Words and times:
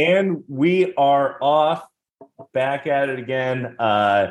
And 0.00 0.44
we 0.48 0.94
are 0.94 1.36
off 1.42 1.86
back 2.54 2.86
at 2.86 3.10
it 3.10 3.18
again. 3.18 3.76
Uh, 3.78 4.30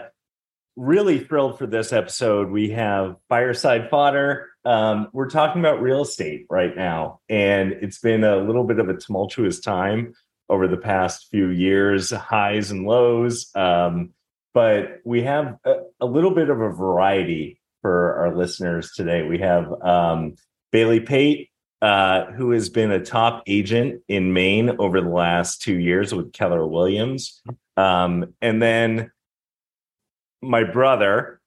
really 0.76 1.20
thrilled 1.20 1.60
for 1.60 1.68
this 1.68 1.94
episode. 1.94 2.50
We 2.50 2.72
have 2.72 3.18
Fireside 3.30 3.92
Fodder. 3.92 4.50
Um, 4.66 5.10
we're 5.14 5.30
talking 5.30 5.62
about 5.62 5.80
real 5.80 6.02
estate 6.02 6.48
right 6.50 6.76
now, 6.76 7.20
and 7.30 7.72
it's 7.72 8.00
been 8.00 8.24
a 8.24 8.38
little 8.38 8.64
bit 8.64 8.80
of 8.80 8.90
a 8.90 8.96
tumultuous 8.98 9.60
time 9.60 10.14
over 10.50 10.68
the 10.68 10.78
past 10.78 11.28
few 11.30 11.50
years, 11.50 12.10
highs 12.10 12.72
and 12.72 12.88
lows. 12.88 13.52
Um, 13.54 14.16
but 14.56 15.02
we 15.06 15.22
have 15.22 15.56
a, 15.66 15.76
a, 16.02 16.08
little 16.08 16.32
bit 16.32 16.50
of 16.50 16.60
a 16.60 16.72
variety 16.72 17.62
for 17.84 18.16
our 18.16 18.36
listeners 18.36 18.92
today. 18.94 19.22
We 19.22 19.38
have 19.38 19.72
um, 19.84 20.34
Bailey 20.72 21.02
Pate, 21.02 21.49
uh, 21.82 22.26
who 22.34 22.52
has 22.52 22.70
been 22.70 22.92
a 22.92 23.04
top 23.04 23.44
agent 23.48 24.02
in 24.08 24.34
Maine 24.34 24.76
over 24.80 25.02
the 25.02 25.10
last 25.10 25.62
two 25.62 25.78
years 25.78 26.14
with 26.14 26.34
Keller 26.34 26.68
Williams. 26.68 27.42
Um, 27.78 28.34
and 28.42 28.62
then 28.62 29.12
my 30.42 30.64
brother 30.64 31.40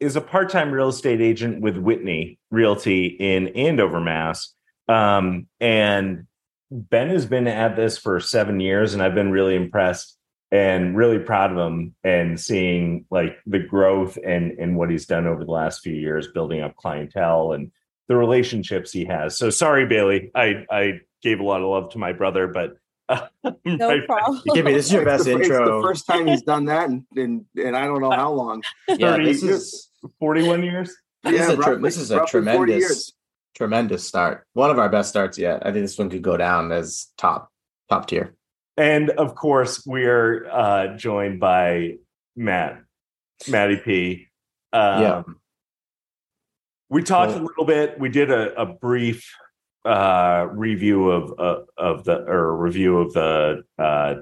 is 0.00 0.16
a 0.16 0.20
part 0.20 0.50
time 0.50 0.70
real 0.70 0.88
estate 0.88 1.20
agent 1.20 1.60
with 1.60 1.76
Whitney 1.76 2.38
Realty 2.50 3.06
in 3.06 3.48
Andover, 3.48 4.00
Mass. 4.00 4.54
Um, 4.88 5.48
and 5.60 6.26
Ben 6.70 7.08
has 7.08 7.26
been 7.26 7.46
at 7.46 7.76
this 7.76 7.98
for 7.98 8.20
seven 8.20 8.60
years, 8.60 8.94
and 8.94 9.02
I've 9.02 9.14
been 9.14 9.30
really 9.30 9.56
impressed 9.56 10.16
and 10.50 10.96
really 10.96 11.18
proud 11.18 11.52
of 11.52 11.58
him 11.58 11.94
and 12.04 12.40
seeing 12.40 13.04
like 13.10 13.38
the 13.46 13.58
growth 13.58 14.18
and 14.24 14.52
and 14.52 14.76
what 14.76 14.90
he's 14.90 15.06
done 15.06 15.26
over 15.26 15.44
the 15.44 15.50
last 15.50 15.80
few 15.80 15.94
years, 15.94 16.28
building 16.28 16.60
up 16.60 16.76
clientele 16.76 17.52
and 17.52 17.70
the 18.08 18.16
relationships 18.16 18.92
he 18.92 19.04
has. 19.04 19.38
So 19.38 19.50
sorry, 19.50 19.86
Bailey, 19.86 20.30
I 20.34 20.64
I 20.70 21.00
gave 21.22 21.40
a 21.40 21.44
lot 21.44 21.60
of 21.60 21.68
love 21.68 21.92
to 21.92 21.98
my 21.98 22.12
brother, 22.12 22.48
but 22.48 22.76
uh, 23.08 23.26
no 23.64 24.00
problem. 24.02 24.42
Give 24.54 24.64
me 24.64 24.72
this 24.72 24.86
is 24.86 24.92
your 24.92 25.04
best 25.04 25.24
the, 25.24 25.32
intro. 25.32 25.58
It's 25.58 25.66
the 25.66 25.88
first 25.88 26.06
time 26.06 26.26
he's 26.26 26.42
done 26.42 26.66
that, 26.66 26.88
and 26.88 27.04
and, 27.16 27.44
and 27.56 27.76
I 27.76 27.86
don't 27.86 28.00
know 28.00 28.10
how 28.10 28.32
long. 28.32 28.62
yeah, 28.88 29.16
this 29.16 29.42
is 29.42 29.90
forty-one 30.18 30.62
years. 30.62 30.94
This 31.22 31.34
yeah, 31.34 31.42
is 31.42 31.48
a, 31.50 31.56
roughly, 31.56 31.82
this 31.82 31.96
is 31.96 32.10
a 32.10 32.24
tremendous, 32.26 33.12
tremendous 33.54 34.06
start. 34.06 34.46
One 34.54 34.70
of 34.70 34.78
our 34.78 34.88
best 34.88 35.10
starts 35.10 35.38
yet. 35.38 35.66
I 35.66 35.72
think 35.72 35.84
this 35.84 35.98
one 35.98 36.10
could 36.10 36.22
go 36.22 36.36
down 36.36 36.72
as 36.72 37.08
top, 37.18 37.50
top 37.88 38.06
tier. 38.06 38.34
And 38.76 39.10
of 39.10 39.34
course, 39.34 39.84
we 39.84 40.04
are 40.04 40.46
uh, 40.48 40.96
joined 40.96 41.40
by 41.40 41.96
Matt, 42.36 42.80
Matty 43.48 43.76
P. 43.76 44.26
Um, 44.72 45.02
yeah. 45.02 45.22
We 46.90 47.02
talked 47.02 47.32
a 47.32 47.42
little 47.42 47.64
bit. 47.64 47.98
We 47.98 48.08
did 48.08 48.30
a, 48.30 48.58
a 48.60 48.66
brief 48.66 49.30
uh, 49.84 50.46
review 50.50 51.10
of 51.10 51.38
uh, 51.38 51.62
of 51.76 52.04
the 52.04 52.18
or 52.26 52.56
review 52.56 52.98
of 52.98 53.12
the 53.12 53.62
uh, 53.78 54.14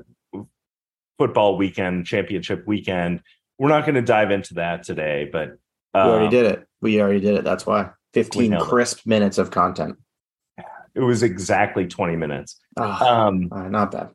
football 1.18 1.56
weekend 1.56 2.06
championship 2.06 2.66
weekend. 2.66 3.22
We're 3.58 3.68
not 3.68 3.84
going 3.84 3.94
to 3.94 4.02
dive 4.02 4.30
into 4.30 4.54
that 4.54 4.82
today, 4.82 5.28
but 5.30 5.58
um, 5.94 6.06
we 6.06 6.12
already 6.12 6.24
um, 6.26 6.30
did 6.30 6.44
it. 6.46 6.66
We 6.80 7.00
already 7.00 7.20
did 7.20 7.34
it. 7.36 7.44
That's 7.44 7.64
why 7.64 7.90
fifteen 8.12 8.58
crisp 8.58 9.00
it. 9.00 9.06
minutes 9.06 9.38
of 9.38 9.50
content. 9.50 9.96
It 10.94 11.00
was 11.00 11.22
exactly 11.22 11.86
twenty 11.86 12.16
minutes. 12.16 12.58
Oh, 12.76 12.84
um, 12.84 13.48
not 13.70 13.90
bad. 13.90 14.10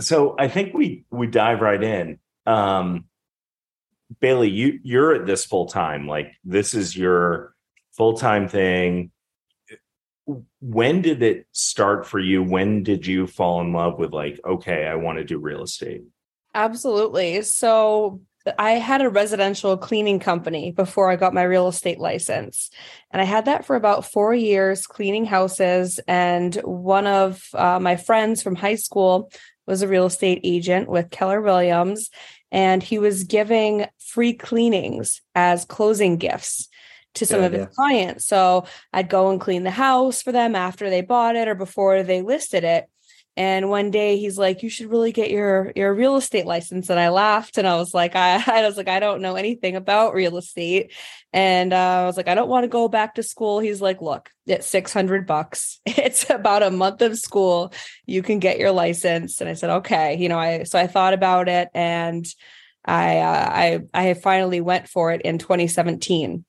So 0.00 0.34
I 0.38 0.48
think 0.48 0.74
we 0.74 1.04
we 1.10 1.26
dive 1.26 1.60
right 1.60 1.82
in. 1.82 2.18
Um, 2.46 3.04
Bailey, 4.20 4.50
you 4.50 4.80
you're 4.82 5.14
at 5.14 5.26
this 5.26 5.44
full 5.44 5.66
time. 5.66 6.06
Like 6.06 6.32
this 6.44 6.74
is 6.74 6.96
your 6.96 7.51
full 7.92 8.14
time 8.14 8.48
thing. 8.48 9.10
When 10.60 11.02
did 11.02 11.22
it 11.22 11.46
start 11.52 12.06
for 12.06 12.18
you? 12.18 12.42
When 12.42 12.82
did 12.82 13.06
you 13.06 13.26
fall 13.26 13.60
in 13.60 13.72
love 13.72 13.98
with 13.98 14.12
like, 14.12 14.40
okay, 14.44 14.86
I 14.86 14.94
want 14.94 15.18
to 15.18 15.24
do 15.24 15.38
real 15.38 15.62
estate? 15.62 16.02
Absolutely. 16.54 17.42
So 17.42 18.20
I 18.58 18.72
had 18.72 19.02
a 19.02 19.08
residential 19.08 19.76
cleaning 19.76 20.18
company 20.18 20.72
before 20.72 21.10
I 21.10 21.16
got 21.16 21.34
my 21.34 21.42
real 21.42 21.68
estate 21.68 21.98
license. 21.98 22.70
And 23.10 23.20
I 23.20 23.24
had 23.24 23.44
that 23.44 23.64
for 23.64 23.76
about 23.76 24.04
four 24.04 24.34
years, 24.34 24.86
cleaning 24.86 25.24
houses. 25.24 26.00
And 26.08 26.54
one 26.56 27.06
of 27.06 27.42
uh, 27.54 27.78
my 27.80 27.96
friends 27.96 28.42
from 28.42 28.56
high 28.56 28.74
school 28.76 29.30
was 29.66 29.82
a 29.82 29.88
real 29.88 30.06
estate 30.06 30.40
agent 30.44 30.88
with 30.88 31.10
Keller 31.10 31.40
Williams, 31.40 32.10
and 32.50 32.82
he 32.82 32.98
was 32.98 33.24
giving 33.24 33.86
free 33.98 34.34
cleanings 34.34 35.22
as 35.34 35.64
closing 35.64 36.16
gifts 36.16 36.68
to 37.14 37.26
some 37.26 37.42
of 37.42 37.52
his 37.52 37.66
clients. 37.74 38.26
So 38.26 38.66
I'd 38.92 39.08
go 39.08 39.30
and 39.30 39.40
clean 39.40 39.64
the 39.64 39.70
house 39.70 40.22
for 40.22 40.32
them 40.32 40.54
after 40.54 40.88
they 40.88 41.02
bought 41.02 41.36
it 41.36 41.48
or 41.48 41.54
before 41.54 42.02
they 42.02 42.22
listed 42.22 42.64
it. 42.64 42.88
And 43.34 43.70
one 43.70 43.90
day 43.90 44.18
he's 44.18 44.36
like, 44.36 44.62
"You 44.62 44.68
should 44.68 44.90
really 44.90 45.10
get 45.10 45.30
your 45.30 45.72
your 45.74 45.94
real 45.94 46.16
estate 46.16 46.44
license." 46.44 46.90
And 46.90 47.00
I 47.00 47.08
laughed, 47.08 47.56
and 47.56 47.66
I 47.66 47.76
was 47.76 47.94
like, 47.94 48.14
"I, 48.14 48.42
I 48.46 48.66
was 48.66 48.76
like, 48.76 48.88
I 48.88 49.00
don't 49.00 49.22
know 49.22 49.36
anything 49.36 49.74
about 49.74 50.14
real 50.14 50.36
estate." 50.36 50.92
And 51.32 51.72
uh, 51.72 52.02
I 52.02 52.04
was 52.04 52.18
like, 52.18 52.28
"I 52.28 52.34
don't 52.34 52.50
want 52.50 52.64
to 52.64 52.68
go 52.68 52.88
back 52.88 53.14
to 53.14 53.22
school." 53.22 53.58
He's 53.58 53.80
like, 53.80 54.02
"Look, 54.02 54.30
it's 54.46 54.66
six 54.66 54.92
hundred 54.92 55.26
bucks. 55.26 55.80
It's 55.86 56.28
about 56.28 56.62
a 56.62 56.70
month 56.70 57.00
of 57.00 57.18
school. 57.18 57.72
You 58.06 58.22
can 58.22 58.38
get 58.38 58.58
your 58.58 58.70
license." 58.72 59.40
And 59.40 59.48
I 59.48 59.54
said, 59.54 59.70
"Okay." 59.70 60.16
You 60.16 60.28
know, 60.28 60.38
I 60.38 60.64
so 60.64 60.78
I 60.78 60.86
thought 60.86 61.14
about 61.14 61.48
it, 61.48 61.68
and 61.72 62.26
I 62.84 63.18
uh, 63.18 63.50
I 63.50 63.80
I 63.94 64.14
finally 64.14 64.60
went 64.60 64.88
for 64.88 65.10
it 65.12 65.22
in 65.22 65.38
2017 65.38 66.44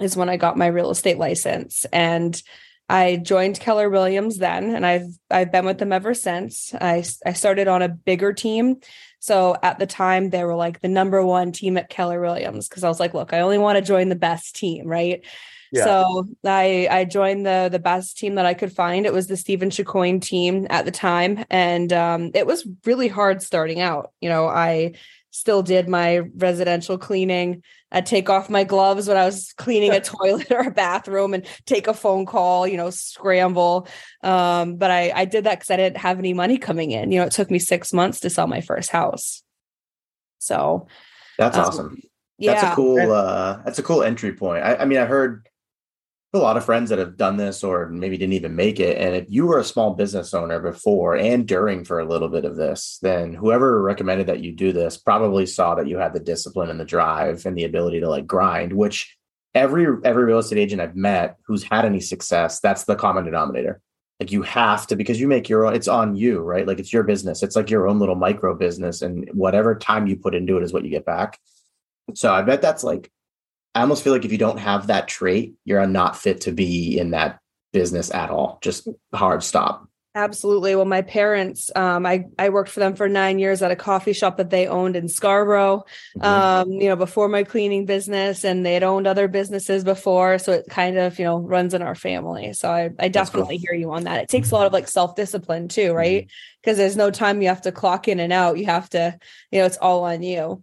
is 0.00 0.16
when 0.16 0.28
I 0.28 0.36
got 0.36 0.58
my 0.58 0.66
real 0.66 0.90
estate 0.90 1.18
license 1.18 1.84
and 1.92 2.40
I 2.88 3.16
joined 3.16 3.60
Keller 3.60 3.88
Williams 3.88 4.36
then, 4.36 4.74
and 4.74 4.84
I've 4.84 5.06
I've 5.30 5.50
been 5.50 5.64
with 5.64 5.78
them 5.78 5.92
ever 5.92 6.12
since. 6.12 6.74
I 6.78 7.02
I 7.24 7.32
started 7.32 7.66
on 7.66 7.80
a 7.80 7.88
bigger 7.88 8.34
team, 8.34 8.76
so 9.20 9.56
at 9.62 9.78
the 9.78 9.86
time 9.86 10.28
they 10.28 10.44
were 10.44 10.54
like 10.54 10.80
the 10.80 10.88
number 10.88 11.24
one 11.24 11.52
team 11.52 11.78
at 11.78 11.88
Keller 11.88 12.20
Williams 12.20 12.68
because 12.68 12.84
I 12.84 12.88
was 12.88 13.00
like, 13.00 13.14
look, 13.14 13.32
I 13.32 13.40
only 13.40 13.56
want 13.56 13.76
to 13.76 13.82
join 13.82 14.10
the 14.10 14.16
best 14.16 14.54
team, 14.56 14.86
right? 14.86 15.24
Yeah. 15.72 15.84
So 15.84 16.26
I 16.44 16.86
I 16.90 17.04
joined 17.06 17.46
the 17.46 17.70
the 17.72 17.78
best 17.78 18.18
team 18.18 18.34
that 18.34 18.44
I 18.44 18.52
could 18.52 18.72
find. 18.72 19.06
It 19.06 19.14
was 19.14 19.28
the 19.28 19.36
Stephen 19.38 19.70
Chicoine 19.70 20.20
team 20.20 20.66
at 20.68 20.84
the 20.84 20.90
time, 20.90 21.42
and 21.48 21.90
um, 21.90 22.32
it 22.34 22.46
was 22.46 22.68
really 22.84 23.08
hard 23.08 23.42
starting 23.42 23.80
out. 23.80 24.12
You 24.20 24.28
know, 24.28 24.46
I 24.46 24.92
still 25.34 25.64
did 25.64 25.88
my 25.88 26.18
residential 26.36 26.96
cleaning. 26.96 27.60
I'd 27.90 28.06
take 28.06 28.30
off 28.30 28.48
my 28.48 28.62
gloves 28.62 29.08
when 29.08 29.16
I 29.16 29.24
was 29.24 29.52
cleaning 29.56 29.90
a 29.90 30.00
toilet 30.16 30.52
or 30.52 30.60
a 30.60 30.70
bathroom 30.70 31.34
and 31.34 31.44
take 31.66 31.88
a 31.88 31.92
phone 31.92 32.24
call, 32.24 32.68
you 32.68 32.76
know, 32.76 32.90
scramble. 32.90 33.88
Um, 34.22 34.76
but 34.76 34.92
I, 34.92 35.10
I 35.12 35.24
did 35.24 35.42
that 35.42 35.58
because 35.58 35.72
I 35.72 35.76
didn't 35.76 35.96
have 35.96 36.20
any 36.20 36.34
money 36.34 36.56
coming 36.56 36.92
in. 36.92 37.10
You 37.10 37.18
know, 37.18 37.26
it 37.26 37.32
took 37.32 37.50
me 37.50 37.58
six 37.58 37.92
months 37.92 38.20
to 38.20 38.30
sell 38.30 38.46
my 38.46 38.60
first 38.60 38.90
house. 38.90 39.42
So 40.38 40.86
that's 41.36 41.58
um, 41.58 41.64
awesome. 41.64 42.00
Yeah. 42.38 42.52
That's 42.52 42.72
a 42.72 42.76
cool 42.76 43.12
uh 43.12 43.60
that's 43.64 43.80
a 43.80 43.82
cool 43.82 44.04
entry 44.04 44.34
point. 44.34 44.62
I, 44.62 44.76
I 44.76 44.84
mean 44.84 44.98
I 44.98 45.04
heard 45.04 45.48
a 46.34 46.38
lot 46.38 46.56
of 46.56 46.64
friends 46.64 46.90
that 46.90 46.98
have 46.98 47.16
done 47.16 47.36
this 47.36 47.62
or 47.62 47.88
maybe 47.88 48.18
didn't 48.18 48.32
even 48.32 48.56
make 48.56 48.80
it. 48.80 48.98
And 48.98 49.14
if 49.14 49.26
you 49.28 49.46
were 49.46 49.60
a 49.60 49.64
small 49.64 49.94
business 49.94 50.34
owner 50.34 50.58
before 50.58 51.16
and 51.16 51.46
during 51.46 51.84
for 51.84 52.00
a 52.00 52.04
little 52.04 52.28
bit 52.28 52.44
of 52.44 52.56
this, 52.56 52.98
then 53.02 53.32
whoever 53.32 53.80
recommended 53.80 54.26
that 54.26 54.40
you 54.40 54.52
do 54.52 54.72
this 54.72 54.96
probably 54.96 55.46
saw 55.46 55.74
that 55.76 55.86
you 55.86 55.96
had 55.96 56.12
the 56.12 56.20
discipline 56.20 56.70
and 56.70 56.80
the 56.80 56.84
drive 56.84 57.46
and 57.46 57.56
the 57.56 57.64
ability 57.64 58.00
to 58.00 58.08
like 58.08 58.26
grind, 58.26 58.72
which 58.72 59.16
every 59.54 59.86
every 60.04 60.24
real 60.24 60.38
estate 60.38 60.58
agent 60.58 60.82
I've 60.82 60.96
met 60.96 61.36
who's 61.46 61.62
had 61.62 61.84
any 61.84 62.00
success, 62.00 62.58
that's 62.58 62.84
the 62.84 62.96
common 62.96 63.24
denominator. 63.24 63.80
Like 64.18 64.32
you 64.32 64.42
have 64.42 64.86
to 64.88 64.96
because 64.96 65.20
you 65.20 65.28
make 65.28 65.48
your 65.48 65.66
own, 65.66 65.74
it's 65.74 65.88
on 65.88 66.16
you, 66.16 66.40
right? 66.40 66.66
Like 66.66 66.80
it's 66.80 66.92
your 66.92 67.02
business. 67.04 67.42
It's 67.42 67.56
like 67.56 67.70
your 67.70 67.86
own 67.86 67.98
little 67.98 68.14
micro 68.14 68.54
business. 68.56 69.02
And 69.02 69.28
whatever 69.32 69.74
time 69.74 70.06
you 70.06 70.16
put 70.16 70.34
into 70.34 70.56
it 70.56 70.62
is 70.62 70.72
what 70.72 70.84
you 70.84 70.90
get 70.90 71.04
back. 71.04 71.38
So 72.14 72.32
I 72.32 72.42
bet 72.42 72.62
that's 72.62 72.84
like 72.84 73.10
I 73.74 73.80
almost 73.80 74.04
feel 74.04 74.12
like 74.12 74.24
if 74.24 74.32
you 74.32 74.38
don't 74.38 74.58
have 74.58 74.86
that 74.86 75.08
trait, 75.08 75.54
you're 75.64 75.86
not 75.86 76.16
fit 76.16 76.42
to 76.42 76.52
be 76.52 76.98
in 76.98 77.10
that 77.10 77.40
business 77.72 78.12
at 78.12 78.30
all. 78.30 78.58
Just 78.62 78.86
hard 79.12 79.42
stop. 79.42 79.88
Absolutely. 80.16 80.76
Well, 80.76 80.84
my 80.84 81.02
parents, 81.02 81.72
um, 81.74 82.06
I, 82.06 82.26
I 82.38 82.50
worked 82.50 82.70
for 82.70 82.78
them 82.78 82.94
for 82.94 83.08
nine 83.08 83.40
years 83.40 83.62
at 83.62 83.72
a 83.72 83.76
coffee 83.76 84.12
shop 84.12 84.36
that 84.36 84.48
they 84.48 84.68
owned 84.68 84.94
in 84.94 85.08
Scarborough, 85.08 85.86
mm-hmm. 86.16 86.24
um, 86.24 86.70
you 86.70 86.88
know, 86.88 86.94
before 86.94 87.28
my 87.28 87.42
cleaning 87.42 87.84
business 87.84 88.44
and 88.44 88.64
they 88.64 88.74
had 88.74 88.84
owned 88.84 89.08
other 89.08 89.26
businesses 89.26 89.82
before. 89.82 90.38
So 90.38 90.52
it 90.52 90.66
kind 90.70 90.98
of, 90.98 91.18
you 91.18 91.24
know, 91.24 91.38
runs 91.38 91.74
in 91.74 91.82
our 91.82 91.96
family. 91.96 92.52
So 92.52 92.70
I, 92.70 92.90
I 93.00 93.08
definitely 93.08 93.58
cool. 93.58 93.66
hear 93.66 93.74
you 93.80 93.90
on 93.90 94.04
that. 94.04 94.22
It 94.22 94.28
takes 94.28 94.52
a 94.52 94.54
lot 94.54 94.68
of 94.68 94.72
like 94.72 94.86
self-discipline 94.86 95.66
too, 95.66 95.92
right? 95.92 96.30
Because 96.62 96.74
mm-hmm. 96.74 96.82
there's 96.82 96.96
no 96.96 97.10
time 97.10 97.42
you 97.42 97.48
have 97.48 97.62
to 97.62 97.72
clock 97.72 98.06
in 98.06 98.20
and 98.20 98.32
out. 98.32 98.56
You 98.56 98.66
have 98.66 98.88
to, 98.90 99.18
you 99.50 99.58
know, 99.58 99.66
it's 99.66 99.78
all 99.78 100.04
on 100.04 100.22
you. 100.22 100.62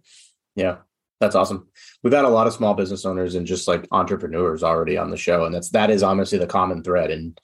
Yeah. 0.56 0.76
That's 1.20 1.36
awesome. 1.36 1.68
We've 2.02 2.12
had 2.12 2.24
a 2.24 2.28
lot 2.28 2.46
of 2.46 2.52
small 2.52 2.74
business 2.74 3.04
owners 3.04 3.34
and 3.34 3.46
just 3.46 3.68
like 3.68 3.86
entrepreneurs 3.92 4.62
already 4.62 4.98
on 4.98 5.10
the 5.10 5.16
show. 5.16 5.44
And 5.44 5.54
that's 5.54 5.70
that 5.70 5.90
is 5.90 6.02
honestly 6.02 6.38
the 6.38 6.46
common 6.46 6.82
thread. 6.82 7.10
And 7.10 7.40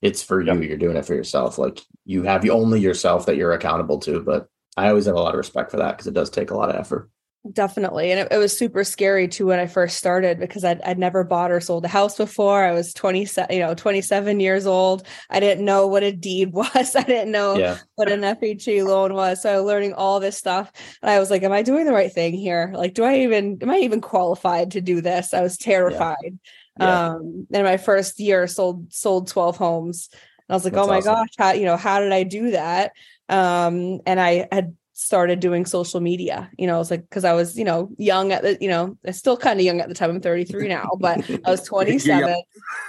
it's 0.00 0.22
for 0.22 0.40
you. 0.40 0.52
Yep. 0.52 0.62
You're 0.62 0.78
doing 0.78 0.96
it 0.96 1.04
for 1.04 1.14
yourself. 1.14 1.58
Like 1.58 1.80
you 2.04 2.22
have 2.22 2.48
only 2.48 2.80
yourself 2.80 3.26
that 3.26 3.36
you're 3.36 3.52
accountable 3.52 3.98
to. 4.00 4.20
But 4.20 4.48
I 4.76 4.88
always 4.88 5.06
have 5.06 5.16
a 5.16 5.20
lot 5.20 5.34
of 5.34 5.38
respect 5.38 5.70
for 5.70 5.78
that 5.78 5.92
because 5.92 6.06
it 6.06 6.14
does 6.14 6.30
take 6.30 6.50
a 6.50 6.56
lot 6.56 6.70
of 6.70 6.76
effort. 6.76 7.10
Definitely. 7.52 8.10
And 8.10 8.20
it, 8.20 8.28
it, 8.30 8.36
was 8.38 8.56
super 8.56 8.84
scary 8.84 9.28
too 9.28 9.46
when 9.46 9.58
i 9.58 9.66
first 9.66 9.96
started 9.96 10.38
because 10.38 10.64
I'd, 10.64 10.80
I'd 10.82 10.98
never 10.98 11.24
bought 11.24 11.50
or 11.50 11.60
sold 11.60 11.84
a 11.84 11.88
house 11.88 12.16
before. 12.16 12.64
I 12.64 12.72
was 12.72 12.94
27 12.94 13.54
you 13.54 13.60
know 13.60 13.74
27 13.74 14.40
years 14.40 14.66
old. 14.66 15.06
I 15.30 15.40
didn't 15.40 15.64
know 15.64 15.86
what 15.86 16.02
a 16.02 16.12
deed 16.12 16.52
was. 16.52 16.96
I 16.96 17.02
didn't 17.02 17.32
know 17.32 17.56
yeah. 17.56 17.78
what 17.96 18.10
an 18.10 18.22
fha 18.22 18.84
loan 18.84 19.14
was. 19.14 19.42
So 19.42 19.52
i 19.52 19.56
was 19.56 19.64
learning 19.64 19.94
all 19.94 20.20
this 20.20 20.36
stuff. 20.38 20.72
And 21.02 21.10
i 21.10 21.18
was 21.18 21.30
like 21.30 21.42
am 21.42 21.52
i 21.52 21.62
doing 21.62 21.84
the 21.84 21.92
right 21.92 22.12
thing 22.12 22.34
here? 22.34 22.72
Like 22.74 22.94
do 22.94 23.04
i 23.04 23.18
even 23.20 23.58
am 23.62 23.70
i 23.70 23.78
even 23.78 24.00
qualified 24.00 24.72
to 24.72 24.80
do 24.80 25.00
this? 25.00 25.34
I 25.34 25.42
was 25.42 25.58
terrified. 25.58 26.16
Yeah. 26.22 26.86
Yeah. 26.86 27.08
um 27.10 27.46
in 27.50 27.64
my 27.64 27.76
first 27.76 28.20
year 28.20 28.46
sold 28.46 28.92
sold 28.92 29.28
12 29.28 29.56
homes. 29.56 30.08
And 30.12 30.20
i 30.50 30.54
was 30.54 30.64
like 30.64 30.74
That's 30.74 30.86
oh 30.86 30.88
my 30.88 30.98
awesome. 30.98 31.14
gosh 31.14 31.28
how 31.36 31.52
you 31.52 31.66
know 31.66 31.76
how 31.76 32.00
did 32.00 32.12
i 32.12 32.22
do 32.22 32.52
that? 32.52 32.92
Um 33.28 34.00
and 34.06 34.18
i 34.20 34.48
had 34.50 34.74
started 34.98 35.38
doing 35.38 35.64
social 35.64 36.00
media. 36.00 36.50
You 36.58 36.66
know, 36.66 36.74
I 36.74 36.78
was 36.78 36.90
like, 36.90 37.02
because 37.02 37.24
I 37.24 37.32
was, 37.32 37.56
you 37.56 37.64
know, 37.64 37.88
young 37.98 38.32
at 38.32 38.42
the, 38.42 38.58
you 38.60 38.66
know, 38.66 38.98
I'm 39.06 39.12
still 39.12 39.36
kind 39.36 39.60
of 39.60 39.64
young 39.64 39.80
at 39.80 39.88
the 39.88 39.94
time. 39.94 40.10
I'm 40.10 40.20
33 40.20 40.66
now, 40.68 40.90
but 40.98 41.24
I 41.44 41.50
was 41.52 41.62
27 41.62 42.26
yep. 42.26 42.44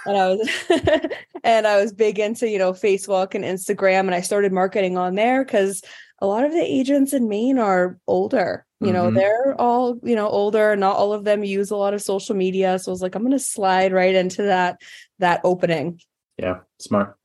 and 0.07 0.17
I 0.17 0.27
was, 0.29 0.50
and 1.44 1.67
I 1.67 1.79
was 1.79 1.94
big 1.94 2.17
into, 2.17 2.50
you 2.50 2.57
know, 2.57 2.73
Facebook 2.73 3.35
and 3.35 3.45
Instagram. 3.45 4.01
And 4.01 4.15
I 4.15 4.21
started 4.21 4.51
marketing 4.51 4.97
on 4.97 5.13
there 5.13 5.45
because 5.45 5.83
a 6.17 6.25
lot 6.25 6.44
of 6.44 6.51
the 6.51 6.63
agents 6.63 7.13
in 7.13 7.29
Maine 7.29 7.59
are 7.59 8.00
older. 8.07 8.65
You 8.81 8.91
know, 8.91 9.07
mm-hmm. 9.07 9.17
they're 9.17 9.55
all, 9.62 10.00
you 10.01 10.15
know, 10.15 10.29
older. 10.29 10.71
And 10.71 10.79
not 10.79 10.95
all 10.95 11.13
of 11.13 11.25
them 11.25 11.44
use 11.44 11.69
a 11.69 11.75
lot 11.75 11.94
of 11.94 12.01
social 12.01 12.35
media. 12.35 12.79
So 12.79 12.89
I 12.89 12.94
was 12.94 13.03
like, 13.03 13.13
I'm 13.13 13.21
going 13.21 13.33
to 13.33 13.39
slide 13.39 13.94
right 13.94 14.15
into 14.15 14.44
that, 14.44 14.81
that 15.19 15.41
opening. 15.44 16.00
Yeah. 16.39 16.62
Smart. 16.79 17.17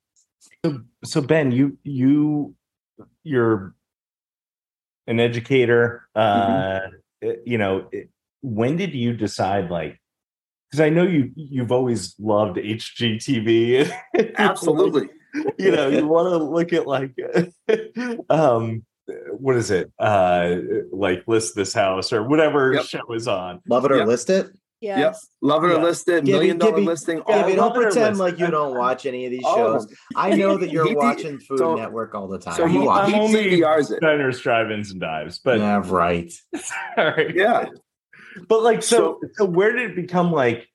So, 0.63 0.83
so 1.05 1.23
Ben, 1.23 1.53
you, 1.53 1.79
you, 1.85 2.55
you're 3.23 3.75
an 5.07 5.21
educator. 5.21 6.07
Mm-hmm. 6.17 6.95
Uh, 7.27 7.33
you 7.45 7.59
know, 7.59 7.89
when 8.43 8.77
did 8.77 8.95
you 8.95 9.15
decide 9.15 9.71
like? 9.71 10.01
Because 10.71 10.81
I 10.81 10.91
know 10.91 11.05
you 11.05 11.31
you've 11.37 11.73
always 11.73 12.15
loved 12.19 12.57
HGTV. 12.57 13.93
Absolutely. 14.39 15.09
you 15.59 15.71
know, 15.71 15.89
you 15.89 16.07
want 16.07 16.29
to 16.31 16.39
look 16.39 16.73
at 16.73 16.87
like, 16.87 17.15
um, 18.31 18.85
what 19.33 19.57
is 19.57 19.71
it? 19.71 19.93
Uh, 19.99 20.57
like 20.93 21.25
list 21.27 21.55
this 21.55 21.73
house 21.73 22.13
or 22.13 22.23
whatever 22.23 22.75
yep. 22.75 22.85
show 22.85 23.13
is 23.13 23.29
on. 23.29 23.61
Love 23.69 23.85
it 23.85 23.93
or 23.93 23.99
yep. 23.99 24.07
list 24.07 24.31
it. 24.31 24.49
Yes. 24.85 24.99
Yep. 24.99 25.17
Love 25.41 25.65
it 25.65 25.69
yeah. 25.69 25.77
or 25.77 25.83
list 25.83 26.09
it. 26.09 26.25
Million 26.25 26.59
dollar 26.59 26.73
Gibby, 26.73 26.87
listing. 26.87 27.23
Gibby, 27.27 27.55
don't 27.55 27.75
pretend 27.75 28.19
like 28.19 28.39
you 28.39 28.51
don't 28.51 28.77
watch 28.77 29.07
any 29.07 29.25
of 29.25 29.31
these 29.31 29.41
shows. 29.41 29.91
I 30.15 30.35
know 30.35 30.59
that 30.59 30.71
you're 30.71 30.95
watching 30.95 31.39
Food 31.39 31.59
so, 31.59 31.75
Network 31.75 32.15
all 32.15 32.29
the 32.29 32.39
time. 32.39 32.55
So 32.55 32.67
he, 32.67 32.87
I'm 32.87 33.15
only 33.15 33.45
DVRs 33.47 33.99
Diners, 33.99 34.41
drive-ins, 34.43 34.91
and 34.91 35.01
dives. 35.01 35.39
But 35.39 35.61
yeah, 35.61 35.81
right. 35.87 36.31
sorry. 36.97 37.33
Yeah. 37.35 37.71
But 38.47 38.63
like, 38.63 38.83
so, 38.83 39.21
so, 39.23 39.29
so 39.33 39.45
where 39.47 39.73
did 39.73 39.93
it 39.93 39.97
become 39.97 40.31
like, 40.31 40.69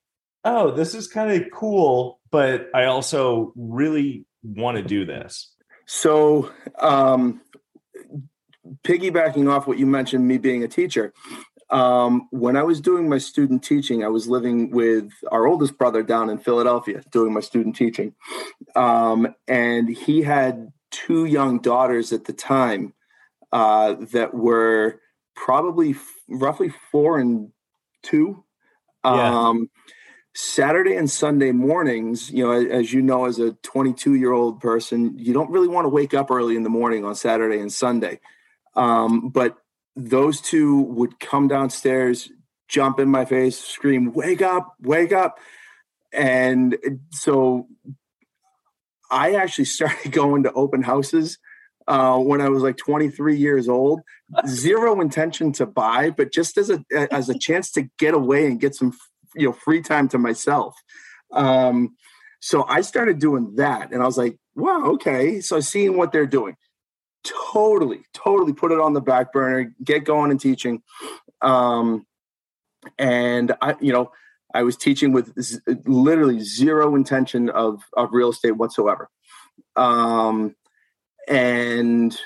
oh, 0.44 0.72
this 0.72 0.96
is 0.96 1.06
kind 1.06 1.30
of 1.30 1.48
cool, 1.52 2.18
but 2.32 2.68
I 2.74 2.86
also 2.86 3.52
really 3.54 4.26
want 4.42 4.76
to 4.76 4.82
do 4.82 5.04
this? 5.04 5.54
So, 5.86 6.50
um, 6.80 7.42
piggybacking 8.84 9.48
off 9.50 9.66
what 9.66 9.78
you 9.78 9.86
mentioned, 9.86 10.26
me 10.26 10.38
being 10.38 10.64
a 10.64 10.68
teacher, 10.68 11.12
um, 11.70 12.28
when 12.30 12.56
I 12.56 12.62
was 12.62 12.80
doing 12.80 13.08
my 13.08 13.18
student 13.18 13.62
teaching, 13.62 14.04
I 14.04 14.08
was 14.08 14.28
living 14.28 14.70
with 14.70 15.12
our 15.30 15.46
oldest 15.46 15.78
brother 15.78 16.02
down 16.02 16.28
in 16.28 16.38
Philadelphia 16.38 17.02
doing 17.10 17.32
my 17.32 17.40
student 17.40 17.76
teaching. 17.76 18.14
Um, 18.74 19.34
and 19.46 19.88
he 19.88 20.22
had 20.22 20.72
two 20.90 21.24
young 21.24 21.60
daughters 21.60 22.12
at 22.12 22.24
the 22.24 22.32
time 22.32 22.94
uh, 23.52 23.94
that 24.12 24.34
were 24.34 25.00
probably 25.36 25.90
f- 25.90 26.14
roughly 26.28 26.72
four 26.90 27.18
and 27.18 27.50
two. 28.02 28.44
Yeah. 29.04 29.48
Um, 29.48 29.70
Saturday 30.34 30.94
and 30.94 31.10
Sunday 31.10 31.50
mornings, 31.50 32.30
you 32.30 32.44
know, 32.44 32.52
as 32.52 32.92
you 32.92 33.02
know, 33.02 33.24
as 33.24 33.38
a 33.38 33.52
22 33.62 34.14
year 34.14 34.32
old 34.32 34.60
person, 34.60 35.18
you 35.18 35.32
don't 35.32 35.50
really 35.50 35.68
want 35.68 35.84
to 35.84 35.88
wake 35.88 36.14
up 36.14 36.30
early 36.30 36.56
in 36.56 36.62
the 36.62 36.70
morning 36.70 37.04
on 37.04 37.14
Saturday 37.14 37.58
and 37.58 37.72
Sunday. 37.72 38.20
Um, 38.76 39.30
but 39.30 39.56
those 39.96 40.40
two 40.40 40.82
would 40.82 41.18
come 41.20 41.48
downstairs, 41.48 42.30
jump 42.68 43.00
in 43.00 43.08
my 43.08 43.24
face, 43.24 43.58
scream, 43.58 44.12
Wake 44.12 44.42
up, 44.42 44.74
wake 44.80 45.12
up. 45.12 45.38
And 46.12 46.76
so 47.10 47.66
I 49.10 49.34
actually 49.34 49.64
started 49.76 50.12
going 50.12 50.44
to 50.44 50.52
open 50.52 50.82
houses 50.82 51.38
uh, 51.88 52.18
when 52.18 52.40
I 52.40 52.48
was 52.48 52.62
like 52.62 52.76
23 52.76 53.36
years 53.36 53.68
old. 53.68 54.00
Zero 54.46 55.00
intention 55.00 55.52
to 55.52 55.66
buy, 55.66 56.10
but 56.10 56.32
just 56.32 56.56
as 56.56 56.70
a 56.70 56.80
as 57.12 57.28
a 57.28 57.38
chance 57.38 57.72
to 57.72 57.88
get 57.98 58.14
away 58.14 58.46
and 58.46 58.60
get 58.60 58.74
some 58.74 58.92
you 59.34 59.46
know 59.46 59.52
free 59.52 59.82
time 59.82 60.08
to 60.08 60.18
myself. 60.18 60.74
Um, 61.32 61.96
so 62.40 62.64
I 62.68 62.80
started 62.80 63.18
doing 63.18 63.56
that, 63.56 63.92
and 63.92 64.02
I 64.02 64.06
was 64.06 64.16
like, 64.16 64.38
"Wow, 64.54 64.92
okay." 64.92 65.40
So 65.40 65.60
seeing 65.60 65.96
what 65.96 66.12
they're 66.12 66.26
doing, 66.26 66.56
totally, 67.24 68.02
totally 68.12 68.52
put 68.52 68.72
it 68.72 68.80
on 68.80 68.92
the 68.92 69.00
back 69.00 69.32
burner, 69.32 69.74
get 69.82 70.04
going 70.04 70.30
and 70.30 70.40
teaching. 70.40 70.82
Um, 71.42 72.06
and 72.98 73.52
I, 73.60 73.76
you 73.80 73.92
know, 73.92 74.12
I 74.54 74.62
was 74.62 74.76
teaching 74.76 75.12
with 75.12 75.40
z- 75.40 75.60
literally 75.86 76.40
zero 76.40 76.94
intention 76.94 77.50
of, 77.50 77.82
of 77.96 78.12
real 78.12 78.30
estate 78.30 78.52
whatsoever. 78.52 79.08
Um, 79.76 80.56
and 81.28 82.18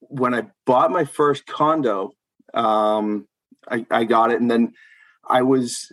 when 0.00 0.34
I 0.34 0.46
bought 0.66 0.90
my 0.90 1.04
first 1.04 1.46
condo, 1.46 2.12
um, 2.52 3.26
I, 3.68 3.86
I 3.90 4.04
got 4.04 4.30
it. 4.30 4.40
And 4.40 4.50
then 4.50 4.74
I 5.28 5.42
was, 5.42 5.90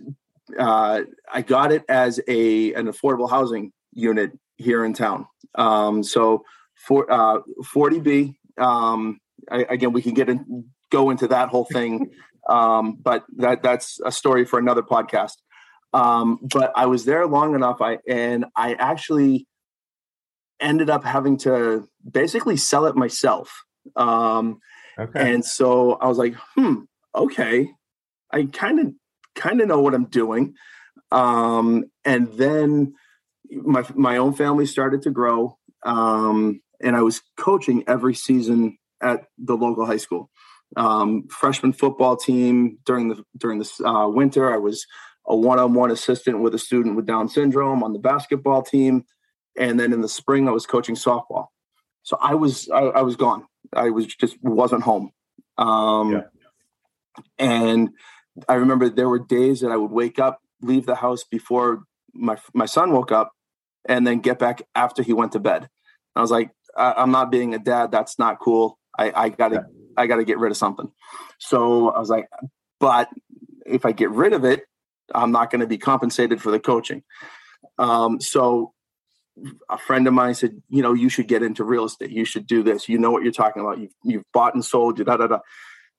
uh, 0.60 1.02
I 1.32 1.42
got 1.42 1.72
it 1.72 1.84
as 1.88 2.20
a, 2.28 2.74
an 2.74 2.88
affordable 2.88 3.30
housing 3.30 3.72
unit 3.94 4.32
here 4.58 4.84
in 4.84 4.94
town. 4.94 5.28
Um, 5.56 6.04
so 6.04 6.44
for 6.88 7.12
uh, 7.12 7.40
40B. 7.74 8.36
Um, 8.58 9.20
I, 9.50 9.66
again, 9.70 9.94
we 9.94 10.02
can 10.02 10.14
get 10.14 10.30
in, 10.30 10.66
go 10.90 11.10
into 11.10 11.28
that 11.28 11.50
whole 11.50 11.66
thing, 11.66 12.12
um, 12.50 12.98
but 13.02 13.24
that 13.38 13.64
that's 13.64 14.00
a 14.06 14.12
story 14.12 14.46
for 14.46 14.60
another 14.60 14.82
podcast. 14.82 15.34
Um, 15.94 16.40
but 16.42 16.72
I 16.76 16.86
was 16.86 17.06
there 17.06 17.28
long 17.28 17.56
enough, 17.56 17.82
I 17.82 17.98
and 18.08 18.46
I 18.56 18.74
actually 18.74 19.48
ended 20.60 20.90
up 20.90 21.04
having 21.04 21.38
to 21.38 21.88
basically 22.10 22.56
sell 22.56 22.86
it 22.86 22.96
myself. 22.96 23.64
Um, 23.96 24.60
okay. 24.98 25.34
And 25.34 25.44
so 25.44 25.94
I 25.94 26.08
was 26.08 26.18
like, 26.18 26.36
hmm, 26.56 26.82
okay, 27.16 27.72
I 28.32 28.44
kind 28.46 28.80
of 28.80 28.94
kind 29.36 29.60
of 29.60 29.68
know 29.68 29.82
what 29.82 29.94
I'm 29.94 30.06
doing. 30.06 30.54
Um, 31.12 31.86
and 32.06 32.32
then 32.34 32.94
my 33.52 33.84
my 33.96 34.18
own 34.18 34.34
family 34.34 34.66
started 34.66 35.02
to 35.04 35.12
grow. 35.12 35.58
Um, 35.84 36.62
and 36.84 36.96
I 36.96 37.02
was 37.02 37.22
coaching 37.38 37.84
every 37.88 38.14
season 38.14 38.78
at 39.02 39.26
the 39.38 39.56
local 39.56 39.86
high 39.86 39.98
school. 39.98 40.30
Um, 40.78 41.28
freshman 41.30 41.74
football 41.74 42.16
team 42.16 42.78
during 42.86 43.10
the 43.10 43.24
during 43.38 43.60
the 43.60 43.88
uh, 43.88 44.08
winter, 44.08 44.54
I 44.54 44.58
was 44.58 44.86
a 45.28 45.36
one-on-one 45.36 45.92
assistant 45.92 46.40
with 46.40 46.56
a 46.56 46.60
student 46.60 46.96
with 46.96 47.06
Down 47.06 47.28
syndrome 47.28 47.84
on 47.84 47.94
the 47.94 48.00
basketball 48.00 48.64
team, 48.64 49.06
and 49.58 49.80
then 49.80 49.94
in 49.94 50.02
the 50.02 50.10
spring, 50.10 50.48
I 50.48 50.52
was 50.52 50.66
coaching 50.66 50.96
softball. 50.96 51.48
So 52.04 52.18
I 52.22 52.36
was 52.36 52.70
I, 52.70 52.80
I 52.80 53.02
was 53.02 53.16
gone. 53.16 53.46
I 53.74 53.90
was 53.90 54.08
just 54.08 54.38
wasn't 54.42 54.84
home. 54.84 55.12
Um, 55.58 56.12
yeah. 56.14 56.22
And 57.38 57.90
I 58.48 58.56
remember 58.56 58.90
there 58.90 59.10
were 59.10 59.20
days 59.20 59.62
that 59.62 59.72
I 59.72 59.78
would 59.78 59.92
wake 59.92 60.20
up, 60.20 60.40
leave 60.62 60.86
the 60.86 60.96
house 60.96 61.24
before 61.24 61.84
my 62.14 62.38
my 62.54 62.66
son 62.66 62.92
woke 62.92 63.12
up, 63.12 63.32
and 63.86 64.08
then 64.08 64.20
get 64.20 64.40
back 64.40 64.62
after 64.74 65.04
he 65.04 65.14
went 65.14 65.34
to 65.34 65.40
bed. 65.40 65.70
I 66.16 66.22
was 66.22 66.32
like, 66.32 66.52
I, 66.78 67.04
am 67.04 67.12
not 67.12 67.32
being 67.32 67.54
a 67.54 67.60
dad. 67.60 67.92
That's 67.92 68.18
not 68.20 68.40
cool. 68.40 68.78
I, 68.98 69.12
I 69.16 69.30
gotta, 69.30 69.56
yeah. 69.56 69.62
I 69.98 70.08
gotta 70.08 70.24
get 70.24 70.38
rid 70.38 70.52
of 70.52 70.58
something. 70.58 70.92
So 71.40 71.90
I 71.90 72.00
was 72.00 72.10
like, 72.10 72.28
but 72.80 73.10
if 73.66 73.86
I 73.86 73.92
get 73.92 74.12
rid 74.12 74.34
of 74.34 74.44
it, 74.46 74.64
I'm 75.14 75.32
not 75.32 75.52
going 75.52 75.62
to 75.62 75.68
be 75.68 75.78
compensated 75.78 76.42
for 76.42 76.52
the 76.52 76.60
coaching. 76.60 77.04
Um, 77.78 78.20
so 78.22 78.74
a 79.70 79.78
friend 79.78 80.08
of 80.08 80.14
mine 80.14 80.36
said, 80.36 80.62
you 80.70 80.82
know, 80.82 80.94
you 80.94 81.10
should 81.10 81.28
get 81.28 81.44
into 81.44 81.64
real 81.64 81.86
estate. 81.86 82.12
You 82.12 82.26
should 82.26 82.48
do 82.48 82.64
this. 82.64 82.90
You 82.90 82.98
know 82.98 83.12
what 83.12 83.24
you're 83.24 83.32
talking 83.32 83.62
about. 83.62 83.80
You've, 83.80 83.94
you've 84.04 84.24
bought 84.34 84.54
and 84.54 84.64
sold. 84.64 85.00
You 85.00 85.06
da 85.06 85.18
da 85.18 85.28
da. 85.28 85.40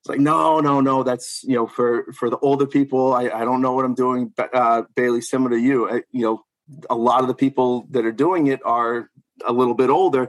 It's 0.00 0.08
like, 0.08 0.18
no, 0.18 0.60
no, 0.60 0.80
no. 0.80 1.02
That's 1.02 1.44
you 1.44 1.54
know, 1.54 1.66
for 1.66 2.12
for 2.12 2.28
the 2.28 2.38
older 2.38 2.66
people. 2.66 3.14
I, 3.14 3.28
I 3.28 3.44
don't 3.44 3.62
know 3.62 3.72
what 3.72 3.84
I'm 3.84 3.94
doing. 3.94 4.32
But 4.36 4.54
uh, 4.54 4.82
Bailey, 4.96 5.20
similar 5.20 5.50
to 5.50 5.60
you, 5.60 5.88
I, 5.88 6.02
you 6.10 6.22
know, 6.22 6.44
a 6.90 6.96
lot 6.96 7.22
of 7.22 7.28
the 7.28 7.34
people 7.34 7.86
that 7.90 8.04
are 8.04 8.12
doing 8.12 8.48
it 8.48 8.60
are 8.64 9.08
a 9.44 9.52
little 9.52 9.74
bit 9.74 9.90
older 9.90 10.28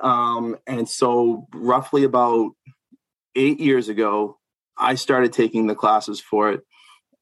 um, 0.00 0.56
and 0.66 0.88
so, 0.88 1.46
roughly 1.54 2.04
about 2.04 2.50
eight 3.34 3.60
years 3.60 3.88
ago, 3.88 4.38
I 4.76 4.94
started 4.94 5.32
taking 5.32 5.66
the 5.66 5.74
classes 5.74 6.20
for 6.20 6.50
it. 6.52 6.60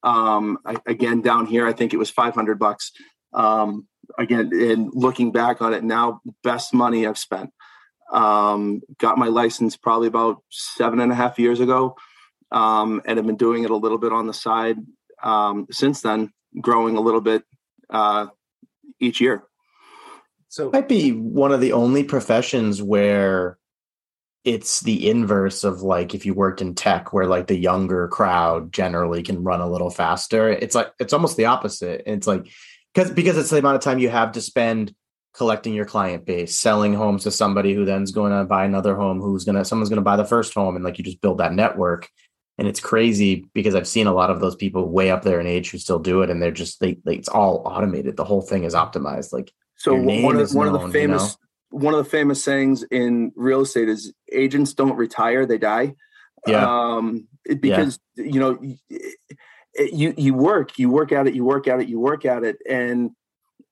Um, 0.03 0.59
I, 0.65 0.77
again, 0.85 1.21
down 1.21 1.45
here, 1.45 1.65
I 1.65 1.73
think 1.73 1.93
it 1.93 1.97
was 1.97 2.09
500 2.09 2.59
bucks. 2.59 2.91
Um, 3.33 3.87
again, 4.17 4.51
and 4.53 4.91
looking 4.93 5.31
back 5.31 5.61
on 5.61 5.73
it 5.73 5.83
now, 5.83 6.21
best 6.43 6.73
money 6.73 7.07
I've 7.07 7.17
spent. 7.17 7.51
Um, 8.11 8.81
got 8.99 9.17
my 9.17 9.27
license 9.27 9.77
probably 9.77 10.07
about 10.07 10.43
seven 10.51 10.99
and 10.99 11.11
a 11.11 11.15
half 11.15 11.39
years 11.39 11.59
ago. 11.59 11.95
um, 12.51 13.01
and 13.05 13.17
have 13.17 13.25
been 13.25 13.37
doing 13.37 13.63
it 13.63 13.71
a 13.71 13.75
little 13.75 13.97
bit 13.97 14.11
on 14.11 14.27
the 14.27 14.33
side 14.33 14.77
um, 15.23 15.67
since 15.71 16.01
then, 16.01 16.31
growing 16.61 16.95
a 16.95 17.01
little 17.01 17.21
bit 17.21 17.43
uh, 17.89 18.27
each 18.99 19.19
year. 19.21 19.43
So, 20.55 20.69
might 20.71 20.87
be 20.87 21.11
one 21.11 21.51
of 21.51 21.59
the 21.59 21.73
only 21.73 22.05
professions 22.05 22.81
where 22.81 23.57
it's 24.45 24.79
the 24.79 25.09
inverse 25.09 25.65
of 25.65 25.81
like 25.81 26.15
if 26.15 26.25
you 26.25 26.33
worked 26.33 26.61
in 26.61 26.75
tech 26.75 27.11
where 27.11 27.27
like 27.27 27.47
the 27.47 27.57
younger 27.57 28.07
crowd 28.07 28.71
generally 28.71 29.21
can 29.21 29.43
run 29.43 29.59
a 29.59 29.69
little 29.69 29.89
faster. 29.89 30.47
It's 30.47 30.73
like 30.73 30.93
it's 30.97 31.11
almost 31.11 31.35
the 31.35 31.43
opposite. 31.43 32.03
It's 32.05 32.25
like 32.25 32.47
because 32.93 33.11
because 33.11 33.37
it's 33.37 33.49
the 33.49 33.57
amount 33.57 33.75
of 33.75 33.81
time 33.81 33.99
you 33.99 34.07
have 34.07 34.31
to 34.31 34.41
spend 34.41 34.95
collecting 35.33 35.73
your 35.73 35.83
client 35.83 36.25
base 36.25 36.57
selling 36.57 36.93
homes 36.93 37.23
to 37.23 37.31
somebody 37.31 37.73
who 37.73 37.83
then's 37.83 38.13
going 38.13 38.31
to 38.31 38.45
buy 38.45 38.63
another 38.63 38.95
home 38.95 39.19
who's 39.19 39.43
going 39.43 39.57
to 39.57 39.65
someone's 39.65 39.89
going 39.89 39.97
to 39.97 40.03
buy 40.03 40.15
the 40.15 40.23
first 40.23 40.53
home 40.53 40.77
and 40.77 40.85
like 40.85 40.97
you 40.97 41.03
just 41.03 41.19
build 41.19 41.39
that 41.39 41.51
network. 41.51 42.07
And 42.57 42.65
it's 42.65 42.79
crazy 42.79 43.45
because 43.53 43.75
i've 43.75 43.89
seen 43.89 44.07
a 44.07 44.13
lot 44.13 44.29
of 44.29 44.39
those 44.39 44.55
people 44.55 44.87
way 44.87 45.11
up 45.11 45.23
there 45.23 45.41
in 45.41 45.47
age 45.47 45.71
who 45.71 45.79
still 45.79 45.99
do 45.99 46.21
it 46.21 46.29
and 46.29 46.41
they're 46.41 46.51
just 46.51 46.79
they, 46.79 46.97
they 47.03 47.15
it's 47.15 47.27
all 47.27 47.61
automated. 47.65 48.15
The 48.15 48.23
whole 48.23 48.41
thing 48.41 48.63
is 48.63 48.73
optimized. 48.73 49.33
Like 49.33 49.51
so 49.75 49.95
one 49.95 50.37
of, 50.37 50.53
one 50.53 50.67
known, 50.67 50.75
of 50.75 50.81
the 50.81 50.89
famous 50.89 51.21
you 51.21 51.27
know? 51.27 51.35
one 51.85 51.93
of 51.93 52.03
the 52.03 52.09
famous 52.09 52.43
sayings 52.43 52.83
in 52.83 53.31
real 53.35 53.61
estate 53.61 53.89
is 53.89 54.13
agents 54.31 54.73
don't 54.73 54.95
retire, 54.95 55.45
they 55.45 55.57
die. 55.57 55.95
Yeah. 56.47 56.65
Um, 56.65 57.27
because 57.59 57.99
yeah. 58.15 58.25
you 58.25 58.39
know, 58.39 58.59
you 59.91 60.13
you 60.17 60.33
work, 60.33 60.77
you 60.79 60.89
work 60.89 61.11
at 61.11 61.27
it, 61.27 61.35
you 61.35 61.43
work 61.43 61.67
at 61.67 61.79
it, 61.79 61.89
you 61.89 61.99
work 61.99 62.25
at 62.25 62.43
it, 62.43 62.57
and 62.69 63.11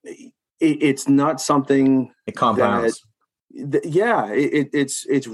it, 0.03 0.31
it's 0.59 1.07
not 1.07 1.39
something 1.39 2.11
it 2.27 2.35
compounds. 2.35 3.01
That, 3.55 3.85
yeah, 3.85 4.27
it, 4.31 4.69
it's 4.73 5.05
it's. 5.09 5.27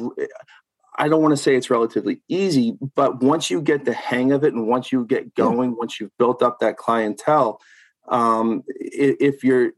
I 0.97 1.07
don't 1.07 1.21
want 1.21 1.31
to 1.31 1.41
say 1.41 1.55
it's 1.55 1.69
relatively 1.69 2.21
easy, 2.27 2.77
but 2.95 3.23
once 3.23 3.49
you 3.49 3.61
get 3.61 3.85
the 3.85 3.93
hang 3.93 4.33
of 4.33 4.43
it, 4.43 4.53
and 4.53 4.67
once 4.67 4.91
you 4.91 5.05
get 5.05 5.33
going, 5.33 5.71
yeah. 5.71 5.77
once 5.77 5.99
you've 5.99 6.15
built 6.17 6.43
up 6.43 6.59
that 6.59 6.77
clientele, 6.77 7.61
um, 8.09 8.63
if 8.67 9.43
you're 9.43 9.71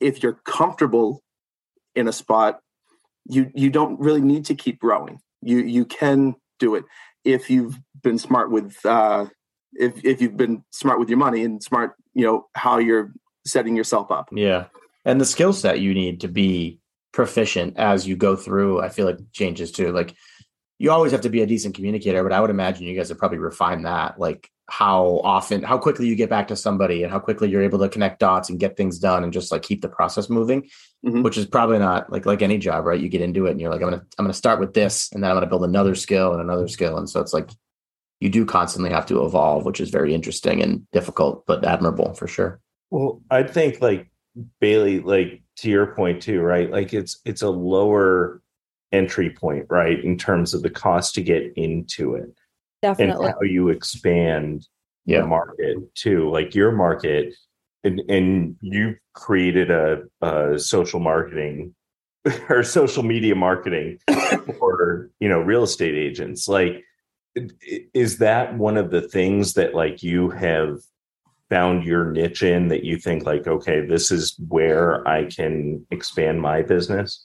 if 0.00 0.22
you're 0.22 0.40
comfortable 0.44 1.22
in 1.94 2.08
a 2.08 2.12
spot, 2.12 2.60
you 3.28 3.50
you 3.54 3.70
don't 3.70 3.98
really 3.98 4.20
need 4.20 4.44
to 4.46 4.54
keep 4.54 4.78
growing. 4.78 5.20
You 5.42 5.58
you 5.58 5.84
can 5.84 6.36
do 6.58 6.74
it 6.74 6.84
if 7.24 7.50
you've 7.50 7.78
been 8.02 8.18
smart 8.18 8.50
with 8.50 8.76
uh, 8.84 9.26
if 9.72 10.04
if 10.04 10.20
you've 10.20 10.36
been 10.36 10.62
smart 10.70 10.98
with 10.98 11.08
your 11.08 11.18
money 11.18 11.42
and 11.42 11.62
smart, 11.62 11.94
you 12.14 12.24
know 12.24 12.46
how 12.54 12.78
you're 12.78 13.12
setting 13.44 13.76
yourself 13.76 14.10
up. 14.10 14.28
Yeah, 14.32 14.66
and 15.04 15.20
the 15.20 15.24
skill 15.24 15.52
set 15.52 15.80
you 15.80 15.92
need 15.92 16.20
to 16.20 16.28
be 16.28 16.80
proficient 17.12 17.76
as 17.78 18.06
you 18.06 18.16
go 18.16 18.36
through. 18.36 18.80
I 18.80 18.88
feel 18.88 19.06
like 19.06 19.18
changes 19.32 19.72
too. 19.72 19.92
Like 19.92 20.14
you 20.78 20.90
always 20.90 21.12
have 21.12 21.22
to 21.22 21.30
be 21.30 21.42
a 21.42 21.46
decent 21.46 21.74
communicator, 21.74 22.22
but 22.22 22.32
I 22.32 22.40
would 22.40 22.50
imagine 22.50 22.86
you 22.86 22.96
guys 22.96 23.08
have 23.08 23.18
probably 23.18 23.38
refined 23.38 23.86
that. 23.86 24.18
Like 24.20 24.50
how 24.68 25.20
often, 25.22 25.62
how 25.62 25.78
quickly 25.78 26.06
you 26.06 26.16
get 26.16 26.28
back 26.28 26.48
to 26.48 26.56
somebody 26.56 27.02
and 27.02 27.12
how 27.12 27.20
quickly 27.20 27.48
you're 27.48 27.62
able 27.62 27.78
to 27.78 27.88
connect 27.88 28.18
dots 28.18 28.50
and 28.50 28.58
get 28.58 28.76
things 28.76 28.98
done 28.98 29.22
and 29.22 29.32
just 29.32 29.52
like 29.52 29.62
keep 29.62 29.80
the 29.80 29.88
process 29.88 30.28
moving, 30.28 30.62
mm-hmm. 31.04 31.22
which 31.22 31.38
is 31.38 31.46
probably 31.46 31.78
not 31.78 32.10
like, 32.10 32.26
like 32.26 32.42
any 32.42 32.58
job, 32.58 32.84
right? 32.84 33.00
You 33.00 33.08
get 33.08 33.20
into 33.20 33.46
it 33.46 33.52
and 33.52 33.60
you're 33.60 33.70
like, 33.70 33.80
I'm 33.80 33.90
going 33.90 34.00
to, 34.00 34.06
I'm 34.18 34.26
to 34.26 34.32
start 34.32 34.58
with 34.58 34.74
this 34.74 35.10
and 35.12 35.22
then 35.22 35.30
I'm 35.30 35.36
going 35.36 35.44
to 35.44 35.50
build 35.50 35.64
another 35.64 35.94
skill 35.94 36.32
and 36.32 36.40
another 36.40 36.66
skill. 36.66 36.98
And 36.98 37.08
so 37.08 37.20
it's 37.20 37.32
like, 37.32 37.50
you 38.18 38.28
do 38.28 38.44
constantly 38.44 38.90
have 38.90 39.06
to 39.06 39.24
evolve, 39.24 39.64
which 39.64 39.80
is 39.80 39.90
very 39.90 40.14
interesting 40.14 40.62
and 40.62 40.90
difficult, 40.90 41.46
but 41.46 41.64
admirable 41.64 42.14
for 42.14 42.26
sure. 42.26 42.60
Well, 42.90 43.22
I 43.30 43.44
think 43.44 43.80
like 43.80 44.10
Bailey, 44.60 45.00
like 45.00 45.42
to 45.58 45.70
your 45.70 45.94
point 45.94 46.22
too, 46.22 46.40
right? 46.40 46.70
Like 46.70 46.92
it's, 46.92 47.20
it's 47.24 47.42
a 47.42 47.50
lower 47.50 48.42
entry 48.90 49.30
point, 49.30 49.66
right? 49.68 50.02
In 50.02 50.16
terms 50.18 50.54
of 50.54 50.62
the 50.62 50.70
cost 50.70 51.14
to 51.14 51.22
get 51.22 51.52
into 51.56 52.14
it 52.14 52.36
Definitely. 52.86 53.26
and 53.26 53.34
how 53.34 53.42
you 53.42 53.68
expand 53.68 54.66
yeah. 55.04 55.22
the 55.22 55.26
market 55.26 55.76
too. 55.94 56.30
Like 56.30 56.54
your 56.54 56.72
market, 56.72 57.34
and 57.84 58.00
and 58.08 58.56
you 58.60 58.96
created 59.14 59.70
a, 59.70 60.02
a 60.22 60.58
social 60.58 61.00
marketing 61.00 61.74
or 62.48 62.62
social 62.62 63.02
media 63.02 63.34
marketing 63.34 63.98
for 64.58 65.10
you 65.20 65.28
know 65.28 65.40
real 65.40 65.62
estate 65.62 65.94
agents. 65.94 66.48
Like, 66.48 66.84
is 67.94 68.18
that 68.18 68.56
one 68.56 68.76
of 68.76 68.90
the 68.90 69.02
things 69.02 69.54
that 69.54 69.74
like 69.74 70.02
you 70.02 70.30
have 70.30 70.78
found 71.48 71.84
your 71.84 72.10
niche 72.10 72.42
in 72.42 72.68
that 72.68 72.84
you 72.84 72.98
think 72.98 73.24
like 73.24 73.46
okay 73.46 73.86
this 73.86 74.10
is 74.10 74.36
where 74.48 75.06
i 75.06 75.24
can 75.26 75.86
expand 75.92 76.40
my 76.40 76.60
business 76.60 77.24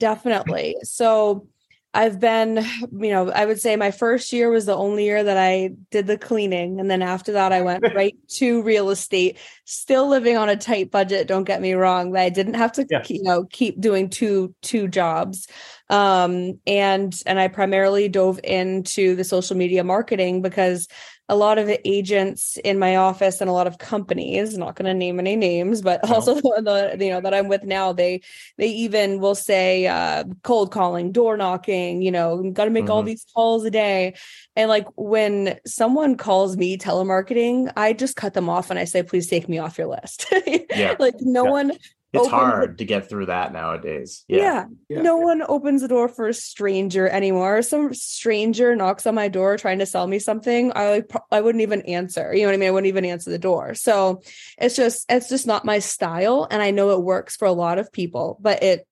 definitely 0.00 0.74
so 0.82 1.46
I've 1.94 2.20
been, 2.20 2.56
you 2.92 3.10
know, 3.10 3.30
I 3.30 3.46
would 3.46 3.60
say 3.60 3.74
my 3.76 3.90
first 3.90 4.32
year 4.32 4.50
was 4.50 4.66
the 4.66 4.76
only 4.76 5.04
year 5.04 5.24
that 5.24 5.38
I 5.38 5.70
did 5.90 6.06
the 6.06 6.18
cleaning. 6.18 6.80
And 6.80 6.90
then 6.90 7.00
after 7.00 7.32
that, 7.32 7.52
I 7.52 7.62
went 7.62 7.82
right 7.94 8.14
to 8.36 8.62
real 8.62 8.90
estate, 8.90 9.38
still 9.64 10.06
living 10.08 10.36
on 10.36 10.50
a 10.50 10.56
tight 10.56 10.90
budget. 10.90 11.26
Don't 11.26 11.44
get 11.44 11.62
me 11.62 11.72
wrong. 11.72 12.12
That 12.12 12.22
I 12.22 12.28
didn't 12.28 12.54
have 12.54 12.72
to, 12.72 12.86
yeah. 12.90 13.02
you 13.08 13.22
know, 13.22 13.44
keep 13.50 13.80
doing 13.80 14.10
two, 14.10 14.54
two 14.60 14.86
jobs. 14.86 15.48
Um, 15.88 16.60
and, 16.66 17.20
and 17.24 17.40
I 17.40 17.48
primarily 17.48 18.10
dove 18.10 18.38
into 18.44 19.16
the 19.16 19.24
social 19.24 19.56
media 19.56 19.82
marketing 19.82 20.42
because 20.42 20.88
a 21.28 21.36
lot 21.36 21.58
of 21.58 21.70
agents 21.84 22.56
in 22.64 22.78
my 22.78 22.96
office 22.96 23.40
and 23.40 23.50
a 23.50 23.52
lot 23.52 23.66
of 23.66 23.78
companies 23.78 24.56
not 24.56 24.76
going 24.76 24.86
to 24.86 24.94
name 24.94 25.18
any 25.20 25.36
names 25.36 25.82
but 25.82 26.00
no. 26.08 26.14
also 26.14 26.34
the, 26.40 26.96
you 26.98 27.10
know 27.10 27.20
that 27.20 27.34
i'm 27.34 27.48
with 27.48 27.64
now 27.64 27.92
they 27.92 28.20
they 28.56 28.68
even 28.68 29.20
will 29.20 29.34
say 29.34 29.86
uh, 29.86 30.24
cold 30.42 30.70
calling 30.70 31.12
door 31.12 31.36
knocking 31.36 32.02
you 32.02 32.10
know 32.10 32.50
got 32.52 32.64
to 32.64 32.70
make 32.70 32.84
mm-hmm. 32.84 32.92
all 32.92 33.02
these 33.02 33.26
calls 33.34 33.64
a 33.64 33.70
day 33.70 34.14
and 34.56 34.68
like 34.68 34.86
when 34.96 35.58
someone 35.66 36.16
calls 36.16 36.56
me 36.56 36.78
telemarketing 36.78 37.70
i 37.76 37.92
just 37.92 38.16
cut 38.16 38.34
them 38.34 38.48
off 38.48 38.70
and 38.70 38.78
i 38.78 38.84
say 38.84 39.02
please 39.02 39.26
take 39.26 39.48
me 39.48 39.58
off 39.58 39.78
your 39.78 39.88
list 39.88 40.26
yeah 40.46 40.94
like 40.98 41.14
no 41.20 41.44
yeah. 41.44 41.50
one 41.50 41.72
it's 42.12 42.28
hard 42.28 42.72
the, 42.72 42.76
to 42.78 42.84
get 42.84 43.08
through 43.08 43.26
that 43.26 43.52
nowadays. 43.52 44.24
Yeah. 44.28 44.38
Yeah. 44.38 44.64
yeah. 44.88 45.02
No 45.02 45.16
one 45.16 45.42
opens 45.42 45.82
the 45.82 45.88
door 45.88 46.08
for 46.08 46.28
a 46.28 46.34
stranger 46.34 47.08
anymore. 47.08 47.60
Some 47.62 47.92
stranger 47.92 48.74
knocks 48.74 49.06
on 49.06 49.14
my 49.14 49.28
door 49.28 49.56
trying 49.58 49.78
to 49.80 49.86
sell 49.86 50.06
me 50.06 50.18
something. 50.18 50.72
I 50.74 50.90
like 50.90 51.10
I 51.30 51.40
wouldn't 51.40 51.62
even 51.62 51.82
answer. 51.82 52.32
You 52.34 52.42
know 52.42 52.48
what 52.48 52.54
I 52.54 52.58
mean? 52.58 52.68
I 52.68 52.72
wouldn't 52.72 52.88
even 52.88 53.04
answer 53.04 53.30
the 53.30 53.38
door. 53.38 53.74
So 53.74 54.22
it's 54.56 54.76
just 54.76 55.04
it's 55.10 55.28
just 55.28 55.46
not 55.46 55.64
my 55.64 55.80
style. 55.80 56.46
And 56.50 56.62
I 56.62 56.70
know 56.70 56.90
it 56.90 57.02
works 57.02 57.36
for 57.36 57.46
a 57.46 57.52
lot 57.52 57.78
of 57.78 57.92
people, 57.92 58.38
but 58.40 58.62
it 58.62 58.86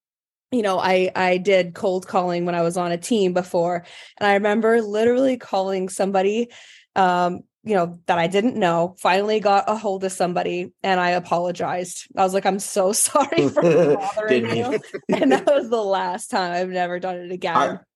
you 0.53 0.63
know 0.63 0.79
i 0.79 1.11
i 1.17 1.39
did 1.39 1.75
cold 1.75 2.07
calling 2.07 2.45
when 2.45 2.55
i 2.55 2.63
was 2.63 2.77
on 2.77 2.93
a 2.93 2.97
team 2.97 3.33
before 3.33 3.85
and 4.17 4.29
i 4.29 4.35
remember 4.35 4.81
literally 4.81 5.37
calling 5.37 5.89
somebody 5.89 6.49
um 6.95 7.41
you 7.67 7.75
know, 7.75 7.99
that 8.07 8.17
I 8.17 8.29
didn't 8.29 8.55
know, 8.55 8.95
finally 8.97 9.41
got 9.41 9.65
a 9.67 9.75
hold 9.75 10.05
of 10.05 10.13
somebody 10.13 10.73
and 10.85 11.01
I 11.01 11.11
apologized. 11.11 12.07
I 12.17 12.23
was 12.23 12.33
like, 12.33 12.47
I'm 12.47 12.61
so 12.61 12.93
sorry 12.93 13.49
for 13.49 13.61
bothering 13.97 14.57
you. 14.57 14.81
and 15.09 15.33
that 15.33 15.47
was 15.47 15.69
the 15.69 15.83
last 15.83 16.31
time 16.31 16.53
I've 16.53 16.69
never 16.69 17.01
done 17.01 17.17
it 17.17 17.33
again. 17.33 17.57
Are, 17.57 17.87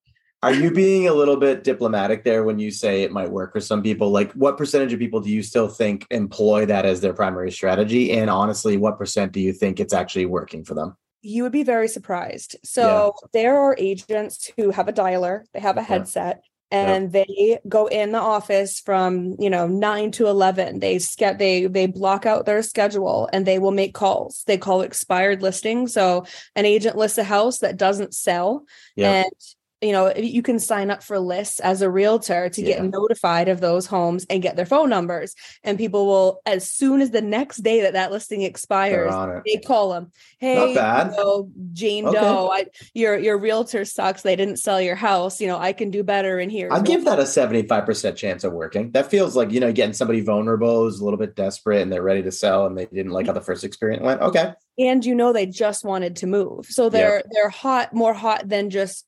are 0.43 0.53
you 0.53 0.71
being 0.71 1.07
a 1.07 1.13
little 1.13 1.37
bit 1.37 1.63
diplomatic 1.63 2.25
there 2.25 2.43
when 2.43 2.59
you 2.59 2.69
say 2.69 3.03
it 3.03 3.13
might 3.13 3.31
work 3.31 3.53
for 3.53 3.61
some 3.61 3.81
people? 3.81 4.09
Like, 4.09 4.33
what 4.33 4.57
percentage 4.57 4.91
of 4.91 4.99
people 4.99 5.21
do 5.21 5.29
you 5.29 5.41
still 5.41 5.69
think 5.69 6.05
employ 6.11 6.65
that 6.65 6.85
as 6.85 6.99
their 6.99 7.13
primary 7.13 7.51
strategy? 7.51 8.11
And 8.11 8.29
honestly, 8.29 8.75
what 8.75 8.97
percent 8.97 9.31
do 9.31 9.39
you 9.39 9.53
think 9.53 9.79
it's 9.79 9.93
actually 9.93 10.25
working 10.25 10.65
for 10.65 10.73
them? 10.73 10.97
You 11.21 11.43
would 11.43 11.51
be 11.51 11.63
very 11.63 11.87
surprised. 11.87 12.57
So, 12.63 13.13
yeah. 13.21 13.27
there 13.31 13.57
are 13.59 13.75
agents 13.77 14.51
who 14.57 14.71
have 14.71 14.87
a 14.87 14.93
dialer, 14.93 15.43
they 15.53 15.59
have 15.59 15.77
a 15.77 15.83
headset, 15.83 16.41
and 16.71 17.13
yep. 17.13 17.27
they 17.27 17.59
go 17.67 17.87
in 17.87 18.11
the 18.11 18.19
office 18.19 18.79
from 18.79 19.35
you 19.39 19.49
know 19.49 19.67
9 19.67 20.11
to 20.11 20.27
11 20.27 20.79
they 20.79 20.99
get 21.17 21.37
they 21.37 21.65
they 21.65 21.85
block 21.85 22.25
out 22.25 22.45
their 22.45 22.63
schedule 22.63 23.29
and 23.33 23.45
they 23.45 23.59
will 23.59 23.71
make 23.71 23.93
calls 23.93 24.43
they 24.47 24.57
call 24.57 24.81
expired 24.81 25.41
listings 25.41 25.93
so 25.93 26.25
an 26.55 26.65
agent 26.65 26.97
lists 26.97 27.17
a 27.17 27.23
house 27.23 27.59
that 27.59 27.77
doesn't 27.77 28.13
sell 28.13 28.63
yep. 28.95 29.25
and 29.25 29.33
you 29.81 29.91
know 29.91 30.13
you 30.15 30.41
can 30.41 30.59
sign 30.59 30.91
up 30.91 31.01
for 31.01 31.19
lists 31.19 31.59
as 31.59 31.81
a 31.81 31.89
realtor 31.89 32.49
to 32.49 32.61
get 32.61 32.83
notified 32.83 33.49
of 33.49 33.61
those 33.61 33.87
homes 33.87 34.25
and 34.29 34.41
get 34.41 34.55
their 34.55 34.65
phone 34.65 34.89
numbers. 34.89 35.35
And 35.63 35.77
people 35.77 36.05
will 36.05 36.41
as 36.45 36.69
soon 36.69 37.01
as 37.01 37.11
the 37.11 37.21
next 37.21 37.57
day 37.57 37.81
that 37.81 37.93
that 37.93 38.11
listing 38.11 38.43
expires 38.43 39.13
they 39.45 39.57
call 39.57 39.91
them. 39.93 40.11
Hey. 40.37 40.69
You 40.69 40.75
know, 40.75 41.49
jane 41.73 42.05
okay. 42.07 42.19
doe 42.19 42.51
I, 42.51 42.65
your 42.93 43.17
your 43.17 43.37
realtor 43.37 43.85
sucks. 43.85 44.21
They 44.21 44.35
didn't 44.35 44.57
sell 44.57 44.79
your 44.79 44.95
house. 44.95 45.41
You 45.41 45.47
know 45.47 45.57
i 45.57 45.73
can 45.73 45.89
do 45.89 46.03
better 46.03 46.39
in 46.39 46.49
here. 46.49 46.69
I'll 46.71 46.81
give 46.81 47.05
that 47.05 47.19
a 47.19 47.23
75% 47.23 48.15
chance 48.15 48.43
of 48.43 48.53
working. 48.53 48.91
That 48.91 49.09
feels 49.09 49.35
like 49.35 49.51
you 49.51 49.59
know 49.59 49.71
getting 49.71 49.93
somebody 49.93 50.21
vulnerable 50.21 50.83
who's 50.83 50.99
a 50.99 51.03
little 51.03 51.19
bit 51.19 51.35
desperate 51.35 51.81
and 51.81 51.91
they're 51.91 52.03
ready 52.03 52.23
to 52.23 52.31
sell 52.31 52.67
and 52.67 52.77
they 52.77 52.85
didn't 52.85 53.11
like 53.11 53.23
mm-hmm. 53.23 53.29
how 53.29 53.33
the 53.33 53.41
first 53.41 53.63
experience 53.63 54.03
went. 54.03 54.21
Okay 54.21 54.53
and 54.79 55.05
you 55.05 55.13
know 55.13 55.33
they 55.33 55.45
just 55.45 55.83
wanted 55.83 56.15
to 56.17 56.27
move. 56.27 56.65
So 56.67 56.89
they're 56.89 57.17
yep. 57.17 57.25
they're 57.31 57.49
hot 57.49 57.93
more 57.93 58.13
hot 58.13 58.47
than 58.47 58.69
just 58.69 59.05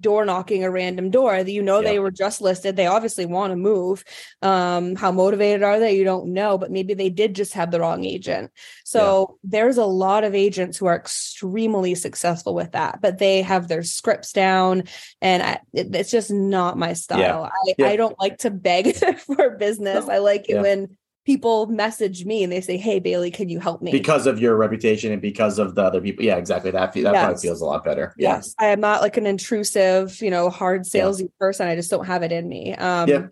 door 0.00 0.24
knocking 0.24 0.62
a 0.64 0.70
random 0.70 1.10
door. 1.10 1.36
You 1.38 1.62
know 1.62 1.80
yep. 1.80 1.84
they 1.84 1.98
were 1.98 2.10
just 2.10 2.40
listed. 2.40 2.76
They 2.76 2.86
obviously 2.86 3.26
want 3.26 3.50
to 3.52 3.56
move. 3.56 4.04
Um 4.40 4.94
how 4.94 5.10
motivated 5.10 5.62
are 5.62 5.80
they? 5.80 5.96
You 5.96 6.04
don't 6.04 6.32
know 6.32 6.58
but 6.58 6.70
maybe 6.70 6.94
they 6.94 7.10
did 7.10 7.34
just 7.34 7.54
have 7.54 7.70
the 7.70 7.80
wrong 7.80 8.04
agent. 8.04 8.52
So 8.84 9.38
there's 9.42 9.78
a 9.78 9.84
lot 9.84 10.24
of 10.24 10.34
agents 10.34 10.78
who 10.78 10.86
are 10.86 10.96
extremely 10.96 11.94
successful 11.96 12.54
with 12.54 12.72
that 12.72 13.00
but 13.00 13.18
they 13.18 13.42
have 13.42 13.66
their 13.66 13.82
scripts 13.82 14.32
down 14.32 14.84
and 15.20 15.42
I, 15.42 15.60
it, 15.72 15.94
it's 15.94 16.10
just 16.10 16.30
not 16.30 16.78
my 16.78 16.92
style. 16.92 17.50
I. 17.78 17.84
I 17.90 17.96
don't 17.96 18.18
like 18.18 18.38
to 18.38 18.50
beg 18.50 18.94
for 19.18 19.50
business. 19.50 20.08
I 20.08 20.18
like 20.18 20.48
it 20.48 20.60
when 20.60 20.96
people 21.24 21.66
message 21.66 22.24
me 22.24 22.42
and 22.42 22.52
they 22.52 22.60
say, 22.60 22.76
"Hey 22.76 22.98
Bailey, 22.98 23.30
can 23.30 23.48
you 23.48 23.60
help 23.60 23.82
me?" 23.82 23.92
Because 23.92 24.26
of 24.26 24.40
your 24.40 24.56
reputation 24.56 25.12
and 25.12 25.22
because 25.22 25.58
of 25.58 25.74
the 25.74 25.82
other 25.82 26.00
people. 26.00 26.24
Yeah, 26.24 26.36
exactly. 26.36 26.70
That 26.70 26.92
that 26.92 27.00
yes. 27.00 27.24
probably 27.24 27.40
feels 27.40 27.60
a 27.60 27.64
lot 27.64 27.84
better. 27.84 28.14
Yes, 28.16 28.54
I 28.58 28.66
am 28.66 28.80
not 28.80 29.02
like 29.02 29.16
an 29.16 29.26
intrusive, 29.26 30.20
you 30.22 30.30
know, 30.30 30.50
hard 30.50 30.82
salesy 30.82 31.22
yeah. 31.22 31.26
person. 31.38 31.68
I 31.68 31.76
just 31.76 31.90
don't 31.90 32.06
have 32.06 32.22
it 32.22 32.32
in 32.32 32.48
me. 32.48 32.74
Um, 32.74 33.08
yeah. 33.08 33.26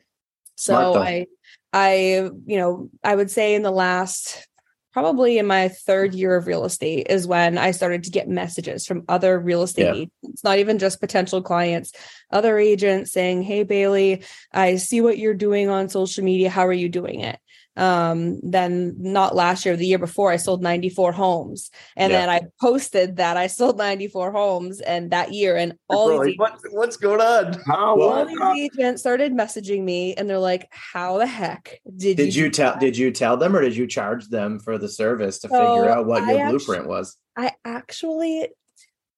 So 0.57 0.97
I, 0.97 1.27
I, 1.73 2.31
you 2.47 2.57
know, 2.57 2.91
I 3.05 3.15
would 3.15 3.31
say 3.31 3.55
in 3.55 3.63
the 3.63 3.71
last 3.71 4.49
probably 4.93 5.39
in 5.39 5.47
my 5.47 5.69
third 5.69 6.13
year 6.13 6.35
of 6.35 6.49
real 6.49 6.65
estate 6.65 7.07
is 7.09 7.25
when 7.25 7.57
I 7.57 7.71
started 7.71 8.03
to 8.05 8.11
get 8.11 8.29
messages 8.29 8.85
from 8.85 9.05
other 9.09 9.39
real 9.39 9.63
estate 9.63 9.85
yeah. 9.85 10.09
agents, 10.25 10.43
not 10.43 10.59
even 10.59 10.81
just 10.81 11.01
potential 11.01 11.41
clients, 11.41 11.93
other 12.33 12.59
agents 12.59 13.13
saying, 13.13 13.43
Hey, 13.43 13.63
Bailey, 13.63 14.25
I 14.53 14.75
see 14.77 15.01
what 15.01 15.19
you're 15.19 15.35
doing 15.35 15.69
on 15.69 15.89
social 15.89 16.25
media. 16.25 16.51
How 16.51 16.67
are 16.67 16.73
you 16.73 16.89
doing 16.89 17.21
it? 17.21 17.39
Um, 17.79 18.41
then 18.43 18.97
not 18.99 19.37
last 19.37 19.65
year, 19.65 19.77
the 19.77 19.87
year 19.87 19.99
before, 19.99 20.31
I 20.31 20.37
sold 20.37 20.63
94 20.63 21.13
homes. 21.13 21.71
And 21.97 22.11
yeah. 22.11 22.21
then 22.21 22.29
I 22.31 22.41
posted 22.61 23.17
that 23.17 23.37
I 23.37 23.47
sold 23.47 23.79
94 23.79 24.33
homes 24.33 24.81
and 24.81 25.13
that 25.13 25.33
year. 25.33 25.57
And 25.57 25.75
all 25.89 26.09
these 26.09 26.37
like, 26.37 26.41
what, 26.41 26.59
what's 26.73 26.97
going 26.97 27.21
on? 27.21 27.55
How, 27.67 28.01
all 28.01 28.27
these 28.27 28.73
agents 28.73 29.03
started 29.03 29.33
messaging 29.33 29.85
me 29.85 30.15
and 30.15 30.29
they're 30.29 30.39
like, 30.39 30.67
How 30.71 31.19
the 31.19 31.27
heck 31.27 31.81
did, 31.97 32.17
did 32.17 32.35
you, 32.35 32.45
you 32.45 32.51
tell 32.51 32.77
did 32.79 32.97
you 32.97 33.11
tell 33.13 33.37
them 33.37 33.55
or 33.55 33.63
did 33.63 33.77
you 33.77 33.87
charge 33.87 34.27
them 34.29 34.59
for 34.59 34.77
the 34.77 34.89
service 34.89 35.39
to 35.41 35.49
so 35.49 35.77
figure 35.77 35.91
out 35.91 36.07
what 36.07 36.27
your 36.27 36.51
blueprint 36.51 36.89
was? 36.89 37.17
I 37.37 37.53
actually 37.65 38.49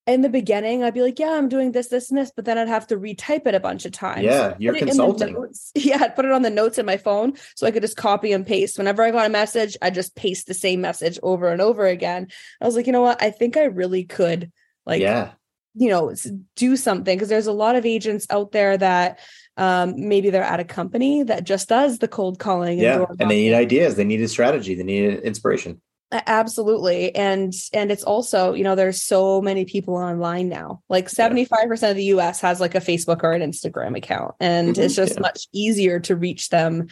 in 0.06 0.22
the 0.22 0.28
beginning, 0.28 0.82
I'd 0.82 0.94
be 0.94 1.02
like, 1.02 1.18
yeah, 1.18 1.32
I'm 1.32 1.48
doing 1.48 1.72
this, 1.72 1.88
this, 1.88 2.10
and 2.10 2.18
this, 2.18 2.32
but 2.34 2.44
then 2.44 2.58
I'd 2.58 2.68
have 2.68 2.86
to 2.88 2.96
retype 2.96 3.46
it 3.46 3.54
a 3.54 3.60
bunch 3.60 3.84
of 3.84 3.92
times. 3.92 4.24
Yeah, 4.24 4.54
you're 4.58 4.74
consulting. 4.74 5.36
Yeah, 5.74 5.98
I'd 6.02 6.16
put 6.16 6.24
it 6.24 6.32
on 6.32 6.42
the 6.42 6.50
notes 6.50 6.78
in 6.78 6.86
my 6.86 6.96
phone 6.96 7.34
so 7.54 7.66
I 7.66 7.70
could 7.70 7.82
just 7.82 7.96
copy 7.96 8.32
and 8.32 8.46
paste. 8.46 8.78
Whenever 8.78 9.02
I 9.02 9.10
got 9.10 9.26
a 9.26 9.30
message, 9.30 9.76
I 9.82 9.90
just 9.90 10.16
paste 10.16 10.46
the 10.46 10.54
same 10.54 10.80
message 10.80 11.18
over 11.22 11.48
and 11.48 11.60
over 11.60 11.86
again. 11.86 12.28
I 12.60 12.66
was 12.66 12.76
like, 12.76 12.86
you 12.86 12.92
know 12.92 13.02
what? 13.02 13.22
I 13.22 13.30
think 13.30 13.56
I 13.56 13.64
really 13.64 14.04
could 14.04 14.50
like 14.86 15.02
yeah. 15.02 15.32
you 15.74 15.90
know, 15.90 16.12
do 16.56 16.76
something 16.76 17.16
because 17.16 17.28
there's 17.28 17.46
a 17.46 17.52
lot 17.52 17.76
of 17.76 17.86
agents 17.86 18.26
out 18.30 18.52
there 18.52 18.76
that 18.76 19.20
um, 19.56 19.94
maybe 19.96 20.30
they're 20.30 20.42
at 20.42 20.60
a 20.60 20.64
company 20.64 21.22
that 21.24 21.44
just 21.44 21.68
does 21.68 21.98
the 21.98 22.08
cold 22.08 22.38
calling. 22.38 22.78
Yeah, 22.78 23.04
and, 23.08 23.20
and 23.20 23.30
they 23.30 23.42
need 23.42 23.54
ideas. 23.54 23.96
They 23.96 24.04
need 24.04 24.22
a 24.22 24.28
strategy. 24.28 24.74
They 24.74 24.82
need 24.82 25.20
inspiration 25.20 25.80
absolutely 26.12 27.14
and 27.14 27.52
and 27.72 27.92
it's 27.92 28.02
also 28.02 28.52
you 28.52 28.64
know 28.64 28.74
there's 28.74 29.02
so 29.02 29.40
many 29.40 29.64
people 29.64 29.94
online 29.94 30.48
now 30.48 30.82
like 30.88 31.08
75% 31.08 31.90
of 31.90 31.96
the 31.96 32.04
us 32.04 32.40
has 32.40 32.60
like 32.60 32.74
a 32.74 32.80
facebook 32.80 33.22
or 33.22 33.32
an 33.32 33.42
instagram 33.42 33.96
account 33.96 34.34
and 34.40 34.74
mm-hmm. 34.74 34.82
it's 34.82 34.96
just 34.96 35.14
yeah. 35.14 35.20
much 35.20 35.46
easier 35.52 36.00
to 36.00 36.16
reach 36.16 36.48
them 36.48 36.88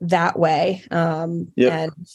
that 0.00 0.38
way 0.38 0.84
um 0.90 1.48
yep. 1.54 1.72
and 1.72 2.06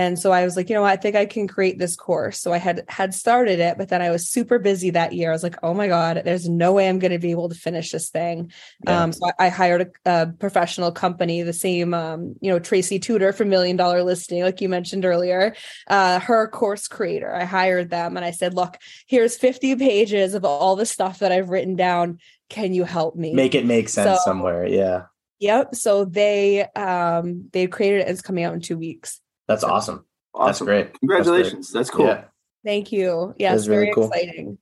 and 0.00 0.18
so 0.18 0.32
I 0.32 0.46
was 0.46 0.56
like, 0.56 0.70
you 0.70 0.74
know, 0.74 0.82
I 0.82 0.96
think 0.96 1.14
I 1.14 1.26
can 1.26 1.46
create 1.46 1.78
this 1.78 1.94
course. 1.94 2.40
So 2.40 2.54
I 2.54 2.56
had 2.56 2.86
had 2.88 3.12
started 3.12 3.60
it, 3.60 3.76
but 3.76 3.90
then 3.90 4.00
I 4.00 4.10
was 4.10 4.30
super 4.30 4.58
busy 4.58 4.88
that 4.88 5.12
year. 5.12 5.28
I 5.28 5.34
was 5.34 5.42
like, 5.42 5.56
oh 5.62 5.74
my 5.74 5.88
god, 5.88 6.22
there's 6.24 6.48
no 6.48 6.72
way 6.72 6.88
I'm 6.88 6.98
going 6.98 7.12
to 7.12 7.18
be 7.18 7.32
able 7.32 7.50
to 7.50 7.54
finish 7.54 7.90
this 7.90 8.08
thing. 8.08 8.50
Yeah. 8.86 9.02
Um, 9.02 9.12
so 9.12 9.26
I, 9.26 9.46
I 9.46 9.48
hired 9.50 9.92
a, 10.06 10.10
a, 10.10 10.26
professional 10.38 10.90
company, 10.90 11.42
the 11.42 11.52
same, 11.52 11.92
um, 11.92 12.34
you 12.40 12.50
know, 12.50 12.58
Tracy 12.58 12.98
Tutor 12.98 13.34
from 13.34 13.50
Million 13.50 13.76
Dollar 13.76 14.02
Listing, 14.02 14.42
like 14.42 14.62
you 14.62 14.70
mentioned 14.70 15.04
earlier. 15.04 15.54
Uh, 15.86 16.18
her 16.18 16.48
course 16.48 16.88
creator. 16.88 17.34
I 17.34 17.44
hired 17.44 17.90
them, 17.90 18.16
and 18.16 18.24
I 18.24 18.30
said, 18.30 18.54
look, 18.54 18.78
here's 19.06 19.36
50 19.36 19.76
pages 19.76 20.32
of 20.32 20.46
all 20.46 20.76
the 20.76 20.86
stuff 20.86 21.18
that 21.18 21.30
I've 21.30 21.50
written 21.50 21.76
down. 21.76 22.20
Can 22.48 22.72
you 22.72 22.84
help 22.84 23.16
me 23.16 23.34
make 23.34 23.54
it 23.54 23.66
make 23.66 23.90
sense 23.90 24.18
so, 24.20 24.24
somewhere? 24.24 24.66
Yeah. 24.66 25.02
Yep. 25.40 25.74
So 25.74 26.06
they 26.06 26.64
um 26.74 27.50
they 27.52 27.66
created 27.66 28.00
it. 28.00 28.08
It's 28.08 28.22
coming 28.22 28.44
out 28.44 28.54
in 28.54 28.60
two 28.60 28.78
weeks. 28.78 29.19
That's 29.50 29.64
awesome. 29.64 30.04
awesome. 30.32 30.46
That's 30.46 30.60
great. 30.60 30.98
Congratulations. 31.00 31.72
That's, 31.72 31.88
That's 31.88 31.90
cool. 31.90 32.06
Yeah. 32.06 32.24
Thank 32.64 32.92
you. 32.92 33.34
Yeah, 33.36 33.52
Yes, 33.54 33.66
very 33.66 33.86
really 33.86 33.94
cool. 33.94 34.08
exciting. 34.08 34.58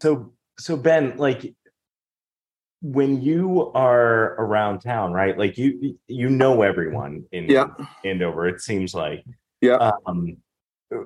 So 0.00 0.32
so 0.58 0.76
Ben, 0.76 1.16
like 1.16 1.52
when 2.80 3.20
you 3.22 3.72
are 3.74 4.34
around 4.34 4.80
town, 4.80 5.12
right? 5.12 5.36
Like 5.36 5.58
you 5.58 5.98
you 6.06 6.30
know 6.30 6.62
everyone 6.62 7.24
in 7.32 7.48
yeah. 7.48 7.68
Andover, 8.04 8.46
it 8.46 8.60
seems 8.60 8.94
like. 8.94 9.24
Yeah. 9.60 9.90
Um 10.06 10.36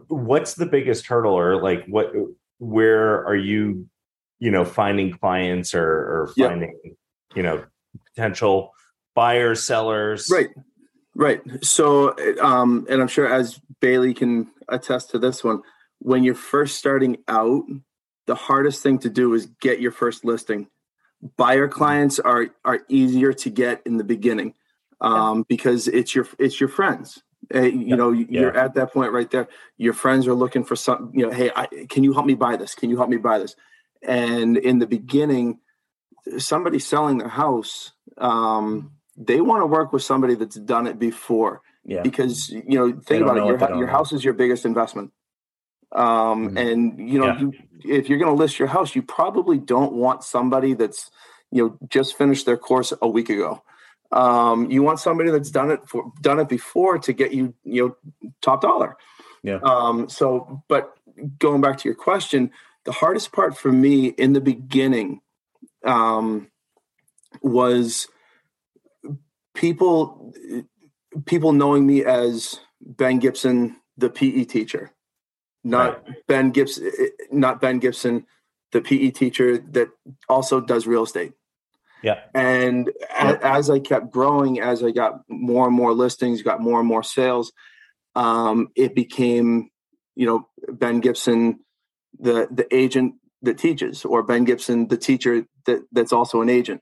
what's 0.08 0.54
the 0.54 0.66
biggest 0.66 1.06
hurdle 1.06 1.32
or 1.32 1.62
like 1.62 1.86
what 1.86 2.12
where 2.58 3.24
are 3.24 3.36
you, 3.36 3.88
you 4.38 4.50
know, 4.50 4.66
finding 4.66 5.12
clients 5.16 5.72
or 5.74 5.82
or 5.82 6.32
finding, 6.36 6.96
you 7.34 7.42
know, 7.42 7.64
potential 8.14 8.74
buyers, 9.14 9.62
sellers? 9.62 10.28
Right. 10.30 10.48
Right. 11.18 11.42
So, 11.64 12.14
um, 12.40 12.86
and 12.88 13.02
I'm 13.02 13.08
sure 13.08 13.26
as 13.26 13.60
Bailey 13.80 14.14
can 14.14 14.52
attest 14.68 15.10
to 15.10 15.18
this 15.18 15.42
one, 15.42 15.62
when 15.98 16.22
you're 16.22 16.36
first 16.36 16.76
starting 16.76 17.18
out, 17.26 17.64
the 18.28 18.36
hardest 18.36 18.84
thing 18.84 19.00
to 19.00 19.10
do 19.10 19.34
is 19.34 19.46
get 19.60 19.80
your 19.80 19.90
first 19.90 20.24
listing. 20.24 20.68
Buyer 21.36 21.66
clients 21.66 22.20
are 22.20 22.50
are 22.64 22.82
easier 22.88 23.32
to 23.32 23.50
get 23.50 23.82
in 23.84 23.96
the 23.96 24.04
beginning 24.04 24.54
um, 25.00 25.44
because 25.48 25.88
it's 25.88 26.14
your 26.14 26.28
it's 26.38 26.60
your 26.60 26.68
friends. 26.68 27.20
Uh, 27.52 27.62
you 27.62 27.88
yep. 27.88 27.98
know, 27.98 28.12
you're 28.12 28.54
yeah. 28.54 28.64
at 28.64 28.74
that 28.74 28.92
point 28.92 29.10
right 29.10 29.28
there. 29.32 29.48
Your 29.76 29.94
friends 29.94 30.28
are 30.28 30.34
looking 30.34 30.62
for 30.62 30.76
some. 30.76 31.10
You 31.14 31.26
know, 31.26 31.32
hey, 31.32 31.50
I, 31.56 31.66
can 31.88 32.04
you 32.04 32.12
help 32.12 32.26
me 32.26 32.34
buy 32.34 32.54
this? 32.54 32.76
Can 32.76 32.90
you 32.90 32.96
help 32.96 33.08
me 33.08 33.16
buy 33.16 33.40
this? 33.40 33.56
And 34.06 34.56
in 34.56 34.78
the 34.78 34.86
beginning, 34.86 35.58
somebody 36.38 36.78
selling 36.78 37.18
their 37.18 37.28
house. 37.28 37.90
Um, 38.18 38.97
they 39.18 39.40
want 39.40 39.62
to 39.62 39.66
work 39.66 39.92
with 39.92 40.02
somebody 40.02 40.34
that's 40.36 40.56
done 40.56 40.86
it 40.86 40.98
before. 40.98 41.60
Yeah. 41.84 42.02
Because 42.02 42.48
you 42.48 42.78
know, 42.78 42.92
think 42.92 43.22
about 43.22 43.38
it. 43.38 43.44
Your, 43.44 43.78
your 43.78 43.86
house 43.86 44.12
is 44.12 44.24
your 44.24 44.34
biggest 44.34 44.64
investment. 44.64 45.12
Um, 45.90 46.48
mm-hmm. 46.48 46.56
and 46.58 47.10
you 47.10 47.18
know, 47.18 47.26
yeah. 47.26 47.40
you, 47.40 47.52
if 47.84 48.08
you're 48.08 48.18
going 48.18 48.34
to 48.34 48.38
list 48.38 48.58
your 48.58 48.68
house, 48.68 48.94
you 48.94 49.02
probably 49.02 49.58
don't 49.58 49.92
want 49.92 50.22
somebody 50.22 50.74
that's 50.74 51.10
you 51.50 51.62
know 51.62 51.78
just 51.88 52.16
finished 52.16 52.46
their 52.46 52.58
course 52.58 52.92
a 53.00 53.08
week 53.08 53.30
ago. 53.30 53.62
Um, 54.12 54.70
you 54.70 54.82
want 54.82 55.00
somebody 55.00 55.30
that's 55.30 55.50
done 55.50 55.70
it 55.70 55.80
for 55.86 56.12
done 56.20 56.38
it 56.38 56.48
before 56.48 56.98
to 56.98 57.12
get 57.12 57.32
you 57.32 57.54
you 57.64 57.88
know 57.88 57.96
top 58.42 58.60
dollar. 58.60 58.96
Yeah. 59.42 59.60
Um, 59.62 60.08
so, 60.08 60.62
but 60.68 60.94
going 61.38 61.60
back 61.60 61.78
to 61.78 61.88
your 61.88 61.94
question, 61.94 62.50
the 62.84 62.92
hardest 62.92 63.32
part 63.32 63.56
for 63.56 63.72
me 63.72 64.08
in 64.08 64.34
the 64.34 64.40
beginning 64.40 65.20
um, 65.84 66.50
was 67.42 68.08
people 69.58 70.32
people 71.26 71.52
knowing 71.52 71.84
me 71.84 72.04
as 72.04 72.60
Ben 72.80 73.18
Gibson, 73.18 73.76
the 73.96 74.08
PE 74.08 74.44
teacher, 74.44 74.92
not 75.64 76.06
right. 76.06 76.26
Ben 76.28 76.50
Gibson, 76.52 76.90
not 77.32 77.60
Ben 77.60 77.80
Gibson, 77.80 78.24
the 78.70 78.80
PE 78.80 79.10
teacher 79.10 79.58
that 79.58 79.88
also 80.28 80.60
does 80.60 80.86
real 80.86 81.02
estate. 81.02 81.32
Yeah. 82.04 82.20
And 82.32 82.92
as 83.10 83.68
I 83.68 83.80
kept 83.80 84.12
growing, 84.12 84.60
as 84.60 84.84
I 84.84 84.92
got 84.92 85.22
more 85.28 85.66
and 85.66 85.74
more 85.74 85.92
listings, 85.92 86.42
got 86.42 86.60
more 86.60 86.78
and 86.78 86.88
more 86.88 87.02
sales, 87.02 87.52
um, 88.14 88.68
it 88.76 88.94
became, 88.94 89.70
you 90.14 90.26
know, 90.26 90.48
Ben 90.68 91.00
Gibson, 91.00 91.58
the 92.20 92.46
the 92.52 92.72
agent 92.74 93.14
that 93.42 93.58
teaches, 93.58 94.04
or 94.04 94.22
Ben 94.22 94.44
Gibson, 94.44 94.86
the 94.86 94.96
teacher 94.96 95.46
that 95.66 95.80
that's 95.90 96.12
also 96.12 96.42
an 96.42 96.48
agent 96.48 96.80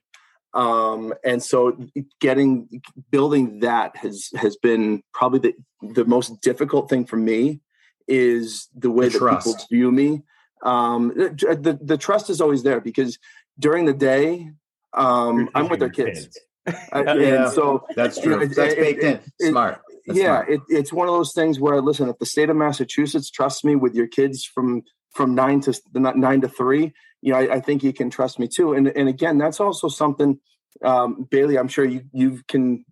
um, 0.53 1.13
and 1.23 1.41
so 1.43 1.77
getting 2.19 2.81
building 3.11 3.59
that 3.59 3.95
has 3.97 4.29
has 4.35 4.55
been 4.57 5.03
probably 5.13 5.39
the 5.39 5.53
the 5.93 6.05
most 6.05 6.41
difficult 6.41 6.89
thing 6.89 7.05
for 7.05 7.17
me 7.17 7.61
is 8.07 8.67
the 8.75 8.89
way 8.89 9.07
the 9.07 9.13
that 9.13 9.19
trust. 9.19 9.47
people 9.47 9.65
view 9.71 9.91
me 9.91 10.23
um, 10.63 11.09
the 11.09 11.77
the 11.81 11.97
trust 11.97 12.29
is 12.29 12.41
always 12.41 12.63
there 12.63 12.81
because 12.81 13.17
during 13.59 13.85
the 13.85 13.93
day 13.93 14.49
um, 14.93 15.49
i'm 15.53 15.67
with 15.67 15.79
their 15.79 15.89
kids, 15.89 16.21
kids. 16.21 16.39
Yeah. 16.93 17.43
and 17.43 17.53
so 17.53 17.85
that's 17.95 18.19
true 18.19 18.41
it, 18.41 18.55
that's 18.55 18.75
baked 18.75 19.03
it, 19.03 19.23
in 19.39 19.51
smart 19.51 19.81
that's 20.05 20.19
yeah 20.19 20.43
smart. 20.43 20.49
It, 20.49 20.61
it's 20.69 20.91
one 20.91 21.07
of 21.07 21.13
those 21.13 21.33
things 21.33 21.59
where 21.59 21.81
listen 21.81 22.09
if 22.09 22.17
the 22.19 22.25
state 22.25 22.49
of 22.49 22.55
massachusetts 22.57 23.29
trusts 23.29 23.63
me 23.63 23.75
with 23.75 23.95
your 23.95 24.07
kids 24.07 24.43
from 24.43 24.83
from 25.17 25.35
nine 25.35 25.59
to 25.61 25.73
nine 25.93 26.39
to 26.41 26.47
three 26.47 26.93
you 27.21 27.31
know, 27.33 27.39
I, 27.39 27.55
I, 27.55 27.59
think 27.59 27.83
you 27.83 27.93
can 27.93 28.09
trust 28.09 28.39
me 28.39 28.47
too. 28.47 28.73
And 28.73 28.87
and 28.87 29.09
again, 29.09 29.37
that's 29.37 29.59
also 29.59 29.87
something, 29.87 30.39
um, 30.83 31.27
Bailey. 31.29 31.57
I'm 31.57 31.67
sure 31.67 31.85
you 31.85 32.03
you 32.11 32.41
can, 32.47 32.85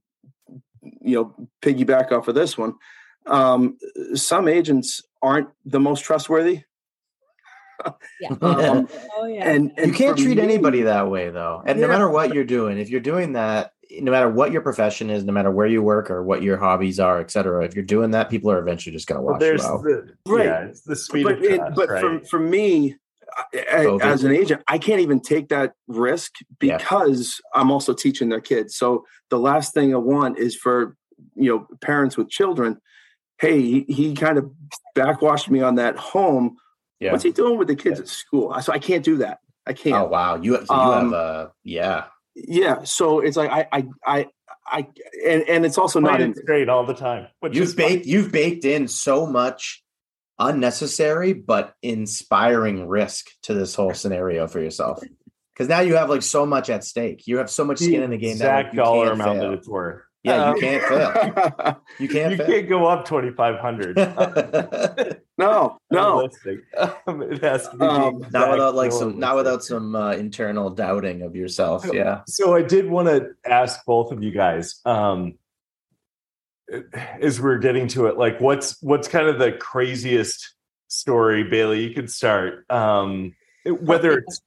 you 1.01 1.15
know, 1.15 1.49
piggyback 1.61 2.11
off 2.11 2.27
of 2.27 2.35
this 2.35 2.57
one. 2.57 2.73
um, 3.27 3.77
some 4.13 4.47
agents 4.47 5.01
aren't 5.21 5.49
the 5.65 5.79
most 5.79 6.03
trustworthy. 6.03 6.63
Yeah. 8.21 8.29
Um, 8.41 8.87
oh 9.15 9.25
yeah. 9.25 9.49
and, 9.49 9.73
and 9.77 9.87
you 9.87 9.93
can't 9.93 10.17
treat 10.17 10.37
me- 10.37 10.43
anybody 10.43 10.83
that 10.83 11.09
way 11.09 11.29
though 11.29 11.61
and 11.65 11.79
no 11.79 11.89
matter 11.89 12.09
what 12.09 12.33
you're 12.33 12.45
doing 12.45 12.79
if 12.79 12.89
you're 12.89 13.01
doing 13.01 13.33
that 13.33 13.73
no 14.01 14.11
matter 14.11 14.29
what 14.29 14.51
your 14.51 14.61
profession 14.61 15.09
is 15.09 15.23
no 15.23 15.31
matter 15.33 15.51
where 15.51 15.67
you 15.67 15.81
work 15.83 16.09
or 16.09 16.23
what 16.23 16.41
your 16.41 16.57
hobbies 16.57 16.99
are 16.99 17.19
etc 17.19 17.63
if 17.65 17.75
you're 17.75 17.83
doing 17.85 18.11
that 18.11 18.29
people 18.29 18.49
are 18.51 18.59
eventually 18.59 18.93
just 18.93 19.07
going 19.07 19.17
to 19.17 19.21
Well, 19.23 19.33
watch 19.33 19.39
there's 19.41 19.63
you 19.63 19.67
out. 19.69 19.83
the 19.83 20.15
Right. 20.27 20.45
yeah, 20.45 20.65
it's 20.65 20.81
the 20.81 20.95
speed 20.95 21.23
but 21.23 21.33
of 21.37 21.43
it, 21.43 21.57
trust, 21.57 21.75
but 21.75 21.89
right? 21.89 22.01
for, 22.01 22.25
for 22.25 22.39
me 22.39 22.95
I- 23.53 23.85
I- 23.87 23.97
as 24.01 24.23
an 24.23 24.31
agent 24.31 24.61
i 24.67 24.77
can't 24.77 25.01
even 25.01 25.19
take 25.19 25.49
that 25.49 25.73
risk 25.87 26.31
Yeah. 26.61 26.77
because 26.77 27.39
i'm 27.53 27.69
also 27.71 27.93
teaching 27.93 28.29
their 28.29 28.41
kids. 28.41 28.75
So 28.77 29.05
the 29.29 29.39
last 29.39 29.73
thing 29.73 29.93
i 29.93 29.97
want 29.97 30.37
is 30.39 30.55
for 30.55 30.95
you 31.35 31.49
know 31.51 31.67
parents 31.81 32.17
with 32.17 32.29
children 32.29 32.77
hey 33.39 33.61
he, 33.61 33.85
he 33.87 34.13
kind 34.15 34.37
of 34.37 34.49
backwashed 34.95 35.49
me 35.49 35.61
on 35.61 35.75
that 35.75 35.97
home. 35.97 36.55
Yeah. 37.01 37.11
What's 37.11 37.23
he 37.25 37.31
doing 37.31 37.57
with 37.57 37.67
the 37.67 37.75
kids 37.75 37.99
Yeah. 37.99 38.03
at 38.03 38.07
school? 38.07 38.55
So 38.61 38.71
i 38.71 38.79
can't 38.79 39.03
do 39.03 39.17
that. 39.17 39.39
I 39.67 39.73
can't. 39.73 39.95
Oh 39.97 40.05
wow. 40.05 40.35
You, 40.41 40.55
so 40.65 40.73
you 40.73 40.79
Um, 40.79 41.03
have 41.11 41.13
a 41.13 41.51
yeah 41.63 42.03
yeah 42.35 42.83
so 42.83 43.19
it's 43.21 43.37
like 43.37 43.49
i 43.49 43.67
i 43.71 43.85
i 44.05 44.27
i 44.67 44.87
and, 45.25 45.43
and 45.47 45.65
it's 45.65 45.77
also 45.77 45.99
not 45.99 46.17
Played 46.17 46.35
in 46.37 46.61
it 46.61 46.69
all 46.69 46.85
the 46.85 46.93
time. 46.93 47.27
You've 47.51 47.69
fine. 47.73 47.75
baked 47.75 48.05
you've 48.05 48.31
baked 48.31 48.65
in 48.65 48.87
so 48.87 49.25
much 49.25 49.83
unnecessary 50.37 51.31
but 51.33 51.73
inspiring 51.81 52.87
risk 52.87 53.27
to 53.43 53.53
this 53.53 53.73
whole 53.73 53.93
scenario 53.93 54.47
for 54.47 54.59
yourself 54.59 54.99
because 55.53 55.69
now 55.69 55.79
you 55.79 55.95
have 55.95 56.09
like 56.09 56.21
so 56.21 56.45
much 56.45 56.69
at 56.69 56.83
stake 56.83 57.25
you 57.25 57.37
have 57.37 57.49
so 57.49 57.63
much 57.63 57.77
skin 57.77 58.03
in 58.03 58.09
the 58.09 58.17
game 58.17 58.37
that 58.39 58.47
like, 58.53 58.65
exact 58.65 58.75
you 58.75 58.81
dollar 58.83 59.07
can't 59.07 59.21
amount 59.21 59.39
fail. 59.39 59.49
that 59.51 59.57
it's 59.57 59.67
worth. 59.69 60.01
yeah 60.23 60.49
Um, 60.49 60.55
you 60.55 60.61
can't 60.61 60.83
fail 60.83 61.81
you 61.99 62.09
can't 62.09 62.31
you 62.31 62.37
fail 62.37 62.47
can't 62.47 62.67
go 62.69 62.85
up 62.85 63.05
twenty 63.05 63.31
five 63.31 63.59
hundred. 63.59 63.95
no 65.37 65.77
no 65.91 66.29
Um, 67.07 67.21
it 67.21 67.41
has 67.41 67.67
to 67.69 67.77
be 67.77 67.85
Um, 67.85 68.25
not 68.31 68.51
without 68.51 68.75
like 68.75 68.91
some 68.91 69.19
not 69.19 69.35
without 69.35 69.63
some 69.63 69.95
uh, 69.95 70.11
internal 70.11 70.69
doubting 70.69 71.21
of 71.21 71.35
yourself 71.35 71.85
yeah 71.91 72.21
So 72.27 72.55
I 72.55 72.61
did 72.61 72.89
want 72.89 73.07
to 73.07 73.31
ask 73.45 73.83
both 73.85 74.11
of 74.11 74.23
you 74.23 74.31
guys, 74.31 74.81
um, 74.85 75.35
as 77.21 77.39
we're 77.39 77.59
getting 77.59 77.87
to 77.89 78.07
it, 78.07 78.17
like 78.17 78.39
what's 78.39 78.81
what's 78.81 79.07
kind 79.07 79.27
of 79.27 79.39
the 79.39 79.51
craziest 79.51 80.55
story, 80.87 81.43
Bailey? 81.43 81.87
You 81.87 81.93
could 81.93 82.11
start. 82.11 82.69
Um, 82.69 83.35
whether 83.65 84.19
it's 84.19 84.41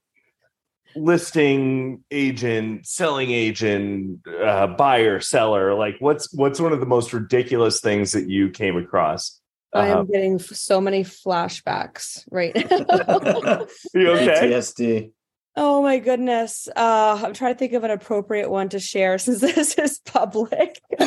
listing 0.97 2.03
agent, 2.11 2.87
selling 2.87 3.31
agent, 3.31 4.21
uh, 4.27 4.67
buyer, 4.69 5.21
seller, 5.21 5.75
like 5.75 5.97
what's 6.01 6.33
what's 6.35 6.61
one 6.61 6.73
of 6.73 6.81
the 6.81 6.87
most 6.87 7.13
ridiculous 7.13 7.81
things 7.81 8.13
that 8.13 8.29
you 8.29 8.51
came 8.51 8.77
across? 8.77 9.41
I 9.75 9.89
am 9.89 9.99
Uh, 9.99 10.03
getting 10.05 10.35
f- 10.37 10.47
so 10.47 10.81
many 10.81 11.05
flashbacks 11.05 12.25
right 12.31 12.55
now. 12.71 13.67
you 13.95 14.11
okay? 14.13 14.51
PTSD. 14.51 15.11
oh 15.57 15.83
my 15.83 15.99
goodness. 15.99 16.69
Uh, 16.75 17.21
I'm 17.25 17.35
trying 17.35 17.55
to 17.55 17.59
think 17.59 17.73
of 17.75 17.85
an 17.85 17.91
appropriate 17.91 18.51
one 18.51 18.69
to 18.71 18.79
share 18.81 19.19
since 19.25 19.41
this 19.41 19.75
is 19.79 19.99
public. 20.01 20.81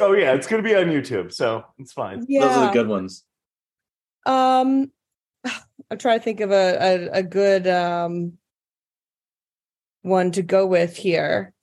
Oh 0.00 0.12
yeah, 0.12 0.32
it's 0.34 0.46
gonna 0.46 0.62
be 0.62 0.74
on 0.74 0.86
YouTube, 0.86 1.32
so 1.32 1.64
it's 1.78 1.92
fine. 1.92 2.24
yeah. 2.28 2.40
Those 2.42 2.56
are 2.56 2.66
the 2.66 2.72
good 2.72 2.88
ones. 2.88 3.24
Um, 4.26 4.90
I'm 5.90 5.98
trying 5.98 6.18
to 6.18 6.24
think 6.24 6.40
of 6.40 6.50
a 6.50 6.76
a, 6.80 7.18
a 7.18 7.22
good 7.22 7.66
um 7.66 8.34
one 10.02 10.32
to 10.32 10.42
go 10.42 10.66
with 10.66 10.96
here. 10.96 11.53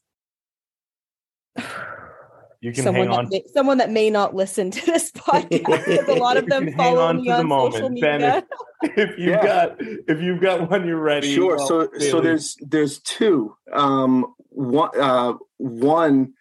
You 2.61 2.71
can 2.71 2.83
someone 2.83 3.07
hang 3.07 3.17
on. 3.17 3.25
that 3.25 3.31
may, 3.31 3.43
someone 3.53 3.77
that 3.79 3.89
may 3.89 4.09
not 4.11 4.35
listen 4.35 4.69
to 4.71 4.85
this 4.85 5.11
podcast 5.15 5.49
because 5.85 6.07
a 6.07 6.13
lot 6.13 6.37
of 6.37 6.45
them 6.49 6.67
hang 6.67 6.77
follow 6.77 7.01
on 7.01 7.17
me 7.17 7.23
to 7.25 7.29
the 7.31 7.37
on 7.39 7.71
social 7.71 7.89
moment. 7.89 8.01
Ben, 8.01 8.21
media. 8.21 8.43
if 8.83 9.09
you've 9.17 9.29
Yeah. 9.29 9.43
got 9.43 9.75
if 9.79 10.21
you've 10.21 10.41
got 10.41 10.69
one 10.69 10.87
you're 10.87 10.97
ready 11.01 11.33
Sure. 11.33 11.57
well, 11.57 11.67
so 11.67 11.89
so 11.99 12.21
there's 12.21 12.55
there's 12.61 12.99
two. 12.99 13.55
Um, 13.73 14.33
one 14.49 14.89
uh, 14.99 15.33
one 15.57 16.33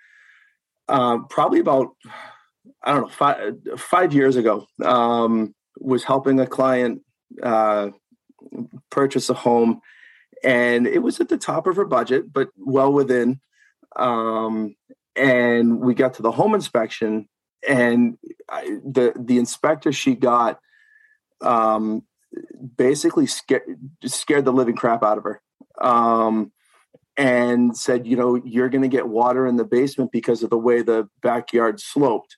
uh, 0.89 1.19
probably 1.31 1.61
about 1.61 1.89
I 2.83 2.93
don't 2.93 3.03
know 3.03 3.09
five 3.09 3.55
five 3.79 4.13
years 4.13 4.37
ago 4.37 4.67
um, 4.85 5.55
was 5.79 6.05
helping 6.05 6.39
a 6.41 6.47
client 6.47 7.01
uh, 7.43 7.91
purchase 8.91 9.31
a 9.31 9.35
home, 9.35 9.81
and 10.45 10.87
it 10.87 10.99
was 10.99 11.21
at 11.21 11.29
the 11.31 11.39
top 11.39 11.67
of 11.67 11.77
her 11.77 11.85
budget, 11.87 12.31
but 12.33 12.49
well 12.59 12.93
within. 12.93 13.41
Um, 13.97 14.77
and 15.16 15.81
we 15.81 15.94
got 15.94 16.14
to 16.14 16.23
the 16.23 16.31
home 16.31 16.55
inspection, 16.55 17.29
and 17.68 18.18
I, 18.49 18.79
the 18.85 19.12
the 19.16 19.38
inspector 19.38 19.92
she 19.92 20.14
got 20.14 20.61
um, 21.40 22.03
basically 22.77 23.27
scared 23.27 23.62
scared 24.05 24.44
the 24.44 24.53
living 24.53 24.77
crap 24.77 25.03
out 25.03 25.18
of 25.18 25.25
her 25.25 25.42
um, 25.81 26.53
and 27.16 27.77
said 27.77 28.07
you 28.07 28.16
know 28.16 28.37
you're 28.37 28.68
going 28.68 28.83
to 28.83 28.88
get 28.88 29.09
water 29.09 29.46
in 29.46 29.57
the 29.57 29.64
basement 29.64 30.12
because 30.12 30.42
of 30.42 30.51
the 30.51 30.59
way 30.59 30.83
the 30.83 31.09
backyard 31.23 31.81
sloped. 31.81 32.37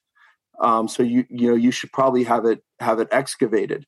Um, 0.59 0.87
so 0.87 1.03
you 1.03 1.25
you 1.29 1.49
know 1.49 1.55
you 1.55 1.71
should 1.71 1.91
probably 1.91 2.23
have 2.23 2.45
it 2.45 2.63
have 2.79 2.99
it 2.99 3.07
excavated. 3.11 3.85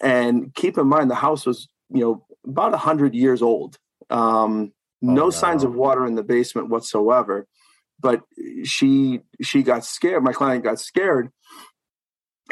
And 0.00 0.54
keep 0.54 0.78
in 0.78 0.86
mind 0.86 1.10
the 1.10 1.16
house 1.16 1.44
was 1.44 1.68
you 1.90 2.00
know 2.00 2.26
about 2.46 2.72
100 2.72 3.14
years 3.14 3.42
old. 3.42 3.78
Um, 4.10 4.72
no, 5.00 5.24
no. 5.24 5.30
signs 5.30 5.62
of 5.62 5.74
water 5.74 6.06
in 6.06 6.14
the 6.14 6.24
basement 6.24 6.70
whatsoever 6.70 7.46
but 8.00 8.22
she 8.64 9.20
she 9.42 9.62
got 9.62 9.84
scared 9.84 10.22
my 10.22 10.32
client 10.32 10.64
got 10.64 10.78
scared 10.80 11.30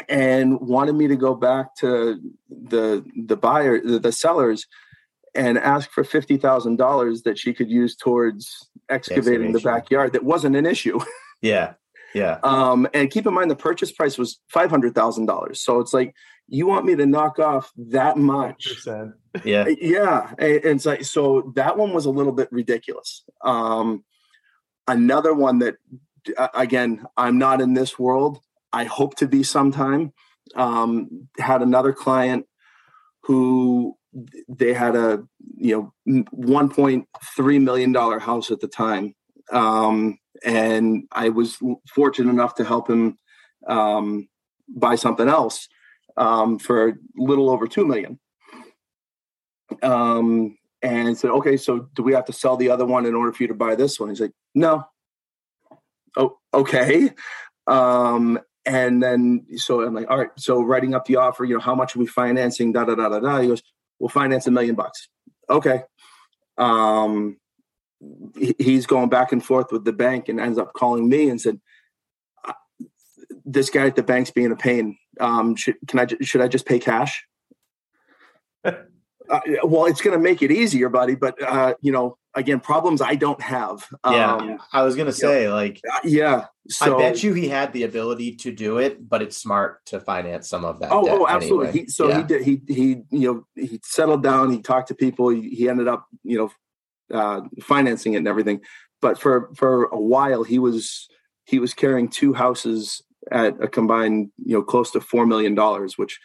and 0.09 0.59
wanted 0.59 0.93
me 0.93 1.07
to 1.07 1.15
go 1.15 1.33
back 1.33 1.75
to 1.75 2.19
the 2.49 3.03
the 3.25 3.37
buyer 3.37 3.81
the, 3.81 3.99
the 3.99 4.11
sellers 4.11 4.65
and 5.35 5.57
ask 5.57 5.89
for 5.91 6.03
fifty 6.03 6.37
thousand 6.37 6.77
dollars 6.77 7.23
that 7.23 7.37
she 7.37 7.53
could 7.53 7.69
use 7.69 7.95
towards 7.95 8.69
excavating 8.89 9.51
the 9.51 9.59
backyard. 9.59 10.13
That 10.13 10.23
wasn't 10.23 10.55
an 10.55 10.65
issue. 10.65 10.99
Yeah. 11.39 11.73
Yeah. 12.15 12.39
Um, 12.41 12.87
and 12.95 13.11
keep 13.11 13.27
in 13.27 13.33
mind 13.35 13.51
the 13.51 13.55
purchase 13.55 13.91
price 13.91 14.17
was 14.17 14.39
five 14.47 14.71
hundred 14.71 14.95
thousand 14.95 15.27
dollars. 15.27 15.61
So 15.61 15.79
it's 15.79 15.93
like 15.93 16.15
you 16.47 16.65
want 16.65 16.87
me 16.87 16.95
to 16.95 17.05
knock 17.05 17.37
off 17.37 17.71
that 17.77 18.17
much? 18.17 18.67
100%. 18.87 19.13
Yeah. 19.43 19.67
Yeah, 19.79 20.33
and 20.39 20.53
and 20.55 20.65
it's 20.77 20.87
like 20.87 21.05
so 21.05 21.53
that 21.55 21.77
one 21.77 21.93
was 21.93 22.05
a 22.05 22.09
little 22.09 22.31
bit 22.31 22.51
ridiculous. 22.51 23.23
Um, 23.43 24.03
another 24.87 25.33
one 25.33 25.59
that 25.59 25.75
uh, 26.37 26.47
again 26.53 27.05
I'm 27.15 27.37
not 27.37 27.61
in 27.61 27.73
this 27.73 27.97
world. 27.97 28.39
I 28.73 28.85
hope 28.85 29.15
to 29.17 29.27
be 29.27 29.43
sometime. 29.43 30.13
Um, 30.55 31.27
had 31.37 31.61
another 31.61 31.93
client 31.93 32.45
who 33.23 33.97
they 34.47 34.73
had 34.73 34.95
a 34.95 35.23
you 35.57 35.93
know 36.07 36.23
1.3 36.33 37.61
million 37.61 37.91
dollar 37.91 38.19
house 38.19 38.51
at 38.51 38.59
the 38.59 38.67
time, 38.67 39.13
um, 39.51 40.17
and 40.43 41.03
I 41.11 41.29
was 41.29 41.57
fortunate 41.93 42.31
enough 42.31 42.55
to 42.55 42.63
help 42.63 42.89
him 42.89 43.17
um, 43.67 44.27
buy 44.69 44.95
something 44.95 45.27
else 45.27 45.67
um, 46.15 46.59
for 46.59 46.89
a 46.89 46.93
little 47.17 47.49
over 47.49 47.67
two 47.67 47.85
million 47.85 48.19
um, 49.83 50.56
and 50.81 51.17
said, 51.17 51.31
okay, 51.31 51.57
so 51.57 51.89
do 51.95 52.03
we 52.03 52.13
have 52.13 52.25
to 52.25 52.33
sell 52.33 52.57
the 52.57 52.69
other 52.69 52.85
one 52.85 53.05
in 53.05 53.15
order 53.15 53.33
for 53.33 53.43
you 53.43 53.47
to 53.47 53.53
buy 53.53 53.75
this 53.75 53.99
one? 53.99 54.09
He's 54.09 54.21
like, 54.21 54.33
no. 54.53 54.85
Oh, 56.15 56.37
okay. 56.53 57.11
Um, 57.65 58.39
and 58.65 59.01
then 59.01 59.45
so 59.55 59.81
I'm 59.81 59.93
like, 59.93 60.09
all 60.09 60.17
right, 60.17 60.29
so 60.37 60.61
writing 60.61 60.93
up 60.93 61.05
the 61.05 61.15
offer, 61.15 61.45
you 61.45 61.55
know, 61.55 61.61
how 61.61 61.75
much 61.75 61.95
are 61.95 61.99
we 61.99 62.07
financing? 62.07 62.73
Da 62.73 62.85
da 62.85 62.95
da 62.95 63.09
da 63.09 63.19
da. 63.19 63.39
He 63.39 63.47
goes, 63.47 63.63
we'll 63.99 64.09
finance 64.09 64.45
a 64.47 64.51
million 64.51 64.75
bucks. 64.75 65.07
Okay. 65.49 65.83
Um, 66.57 67.37
he's 68.35 68.85
going 68.85 69.09
back 69.09 69.31
and 69.31 69.43
forth 69.43 69.71
with 69.71 69.85
the 69.85 69.93
bank 69.93 70.29
and 70.29 70.39
ends 70.39 70.57
up 70.57 70.73
calling 70.73 71.07
me 71.07 71.29
and 71.29 71.39
said, 71.39 71.59
"Uh, 72.45 72.53
this 73.45 73.69
guy 73.69 73.87
at 73.87 73.95
the 73.95 74.03
bank's 74.03 74.31
being 74.31 74.51
a 74.51 74.55
pain. 74.55 74.97
Um, 75.19 75.55
should, 75.55 75.77
can 75.87 75.99
I, 75.99 76.07
should 76.21 76.41
I 76.41 76.47
just 76.47 76.65
pay 76.65 76.79
cash? 76.79 77.25
Uh, 79.29 79.39
well, 79.63 79.85
it's 79.85 80.01
going 80.01 80.17
to 80.17 80.23
make 80.23 80.41
it 80.41 80.51
easier, 80.51 80.89
buddy. 80.89 81.15
But 81.15 81.41
uh, 81.41 81.73
you 81.81 81.91
know, 81.91 82.17
again, 82.37 82.59
problems 82.59 83.01
I 83.01 83.15
don't 83.15 83.41
have. 83.41 83.85
Yeah. 84.05 84.35
Um, 84.35 84.59
I 84.71 84.83
was 84.83 84.95
gonna 84.95 85.11
say, 85.11 85.49
like, 85.49 85.81
uh, 85.91 85.99
yeah. 86.03 86.45
So, 86.69 86.95
I 86.95 86.99
bet 86.99 87.23
you 87.23 87.33
he 87.33 87.47
had 87.47 87.73
the 87.73 87.83
ability 87.83 88.35
to 88.37 88.51
do 88.51 88.77
it, 88.77 89.09
but 89.09 89.21
it's 89.21 89.37
smart 89.37 89.85
to 89.87 89.99
finance 89.99 90.47
some 90.47 90.63
of 90.63 90.79
that. 90.79 90.91
Oh, 90.91 91.05
oh, 91.07 91.27
absolutely. 91.27 91.69
anyway. 91.69 91.85
He, 91.85 91.89
so 91.89 92.09
yeah. 92.09 92.17
he 92.17 92.23
did. 92.23 92.43
He 92.43 92.61
he 92.67 92.87
you 93.09 93.45
know 93.55 93.63
he 93.63 93.79
settled 93.83 94.23
down. 94.23 94.51
He 94.51 94.61
talked 94.61 94.89
to 94.89 94.95
people. 94.95 95.29
He, 95.29 95.49
he 95.49 95.67
ended 95.67 95.87
up 95.87 96.05
you 96.23 96.37
know 96.37 97.17
uh, 97.17 97.41
financing 97.61 98.13
it 98.13 98.17
and 98.17 98.27
everything. 98.27 98.61
But 99.01 99.19
for 99.19 99.49
for 99.55 99.85
a 99.85 99.99
while, 99.99 100.43
he 100.43 100.59
was 100.59 101.07
he 101.45 101.59
was 101.59 101.73
carrying 101.73 102.09
two 102.09 102.33
houses 102.33 103.01
at 103.31 103.61
a 103.61 103.67
combined 103.67 104.31
you 104.37 104.53
know 104.53 104.63
close 104.63 104.91
to 104.91 105.01
four 105.01 105.25
million 105.25 105.55
dollars, 105.55 105.97
which 105.97 106.19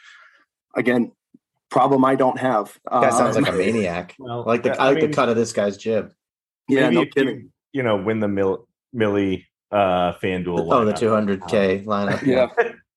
again, 0.76 1.12
problem 1.72 2.04
I 2.04 2.14
don't 2.14 2.38
have. 2.38 2.78
Guy 2.88 3.10
sounds 3.10 3.36
Um, 3.36 3.42
like 3.44 3.52
a 3.52 3.56
maniac. 3.56 4.14
Well, 4.18 4.44
like 4.46 4.62
the 4.62 4.68
yeah, 4.70 4.76
I 4.78 4.88
like 4.90 4.98
mean, 4.98 5.10
the 5.10 5.16
cut 5.16 5.28
of 5.28 5.36
this 5.36 5.52
guy's 5.52 5.76
jib. 5.76 6.12
yeah, 6.68 6.82
maybe 6.90 6.94
no 6.96 7.06
kidding. 7.06 7.36
You, 7.40 7.50
you 7.72 7.82
know, 7.82 7.96
win 7.96 8.20
the 8.20 8.28
mil- 8.28 8.68
millie 8.92 9.48
uh 9.72 10.12
FanDuel. 10.22 10.68
Oh, 10.70 10.84
the 10.84 10.92
200k 10.92 11.84
lineup. 11.86 12.22
Yeah. 12.22 12.48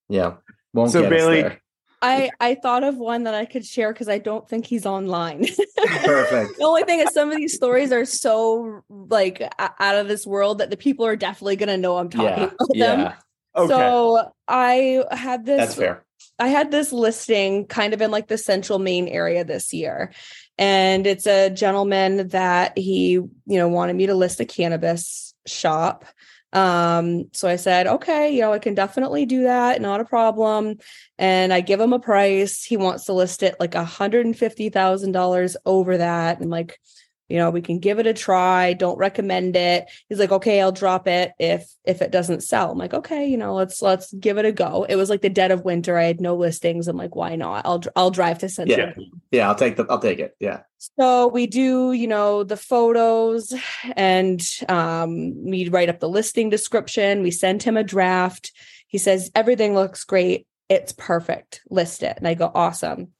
Yeah. 0.10 0.34
Won't 0.74 0.92
So, 0.92 1.02
get 1.02 1.10
Bailey- 1.10 1.58
I 2.02 2.30
I 2.40 2.56
thought 2.56 2.84
of 2.84 2.98
one 2.98 3.24
that 3.24 3.34
I 3.34 3.46
could 3.46 3.66
share 3.66 3.92
because 3.94 4.10
I 4.10 4.18
don't 4.20 4.48
think 4.48 4.66
he's 4.68 4.86
online. 4.86 5.40
Perfect. 6.04 6.58
the 6.58 6.64
only 6.66 6.84
thing 6.84 7.00
is 7.00 7.12
some 7.14 7.32
of 7.32 7.38
these 7.38 7.56
stories 7.56 7.92
are 7.94 8.06
so 8.06 8.82
like 8.90 9.42
out 9.80 9.96
of 9.96 10.08
this 10.08 10.28
world 10.28 10.58
that 10.60 10.70
the 10.70 10.78
people 10.78 11.06
are 11.06 11.16
definitely 11.16 11.56
gonna 11.56 11.78
know 11.78 11.98
I'm 11.98 12.10
talking 12.10 12.28
Yeah. 12.28 12.44
about 12.44 12.58
them. 12.74 13.00
Yeah. 13.00 13.14
Okay. 13.56 13.68
So 13.74 14.32
I 14.50 15.06
had 15.12 15.46
this 15.46 15.60
That's 15.60 15.76
fair. 15.76 16.05
I 16.40 16.50
had 16.50 16.72
this 16.72 16.92
listing 16.92 17.66
kind 17.66 17.94
of 17.94 18.02
in 18.02 18.12
like 18.12 18.28
the 18.28 18.38
central 18.38 18.80
Maine 18.80 19.08
area 19.08 19.44
this 19.44 19.74
year. 19.74 20.12
And 20.58 21.06
it's 21.06 21.28
a 21.28 21.50
gentleman 21.50 22.30
that 22.30 22.78
he, 22.78 23.12
you 23.12 23.30
know, 23.46 23.68
wanted 23.68 23.96
me 23.96 24.08
to 24.08 24.16
list 24.16 24.40
a 24.40 24.46
cannabis 24.46 25.34
shop. 25.46 26.06
Um, 26.54 27.26
so 27.34 27.50
I 27.50 27.58
said, 27.58 27.86
okay, 27.86 28.34
you 28.34 28.42
know, 28.42 28.54
I 28.54 28.60
can 28.60 28.76
definitely 28.76 29.26
do 29.26 29.44
that, 29.44 29.82
not 29.82 30.00
a 30.00 30.06
problem. 30.06 30.78
And 31.18 31.52
I 31.52 31.60
give 31.60 31.82
him 31.82 31.92
a 31.92 32.00
price. 32.00 32.64
He 32.64 32.78
wants 32.78 33.06
to 33.06 33.14
list 33.14 33.44
it 33.44 33.58
like 33.60 33.76
a 33.76 33.84
hundred 33.84 34.26
and 34.26 34.38
fifty 34.38 34.70
thousand 34.70 35.12
dollars 35.12 35.58
over 35.66 35.98
that. 35.98 36.40
And 36.40 36.50
like, 36.50 36.80
you 37.28 37.38
know, 37.38 37.50
we 37.50 37.62
can 37.62 37.80
give 37.80 38.00
it 38.00 38.08
a 38.08 38.14
try. 38.14 38.74
Don't 38.74 38.98
recommend 38.98 39.56
it. 39.56 39.86
He's 40.10 40.20
like, 40.20 40.32
okay, 40.32 40.62
I'll 40.62 40.72
drop 40.72 41.08
it 41.08 41.32
if 41.40 41.68
if 41.84 42.02
it 42.02 42.12
doesn't 42.12 42.44
sell. 42.44 42.72
I'm 42.72 42.78
like, 42.78 42.94
okay, 42.94 43.28
you 43.28 43.38
know, 43.38 43.56
let's 43.56 43.82
let's 43.82 44.14
give 44.14 44.38
it 44.38 44.46
a 44.46 44.52
go. 44.52 44.86
It 44.88 44.96
was 44.96 45.10
like 45.10 45.22
the 45.22 45.30
dead 45.30 45.52
of 45.52 45.66
winter. 45.66 45.98
I 45.98 46.04
had 46.04 46.22
no 46.22 46.36
listings. 46.36 46.88
I'm 46.88 46.98
like, 46.98 47.16
why 47.16 47.36
not? 47.36 47.66
I'll 47.66 47.82
I'll 47.96 48.12
drive 48.12 48.40
to 48.40 48.50
Central. 48.50 48.80
Yeah. 48.80 48.94
Yeah. 49.32 49.48
I'll 49.50 49.56
take 49.56 49.76
the. 49.76 49.86
I'll 49.90 50.00
take 50.00 50.20
it. 50.20 50.36
Yeah. 50.40 50.62
So 51.00 51.28
we 51.28 51.48
do, 51.48 51.94
you 51.94 52.08
know, 52.08 52.44
the 52.44 52.58
photos 52.58 53.54
and 53.96 54.42
um, 54.70 55.44
we 55.44 55.68
write 55.70 55.90
up 55.90 56.00
the 56.00 56.10
listing 56.10 56.52
description. 56.52 57.24
We 57.24 57.32
send 57.32 57.64
him 57.64 57.76
a 57.76 57.84
draft. 57.84 58.52
He 58.86 59.00
says, 59.00 59.32
everything 59.34 59.74
looks 59.74 60.04
great. 60.04 60.46
It's 60.70 60.94
perfect. 60.94 61.62
List 61.72 62.04
it. 62.04 62.18
And 62.18 62.28
I 62.28 62.36
go, 62.36 62.52
awesome. 62.54 63.14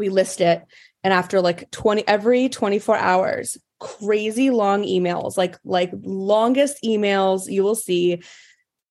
We 0.00 0.08
list 0.08 0.40
it. 0.40 0.64
And 1.04 1.14
after 1.14 1.40
like 1.40 1.70
20, 1.70 2.08
every 2.08 2.48
24 2.48 2.96
hours, 2.96 3.56
crazy 3.78 4.50
long 4.50 4.82
emails, 4.82 5.36
like, 5.36 5.58
like 5.64 5.92
longest 6.02 6.82
emails 6.82 7.50
you 7.50 7.62
will 7.62 7.74
see 7.74 8.22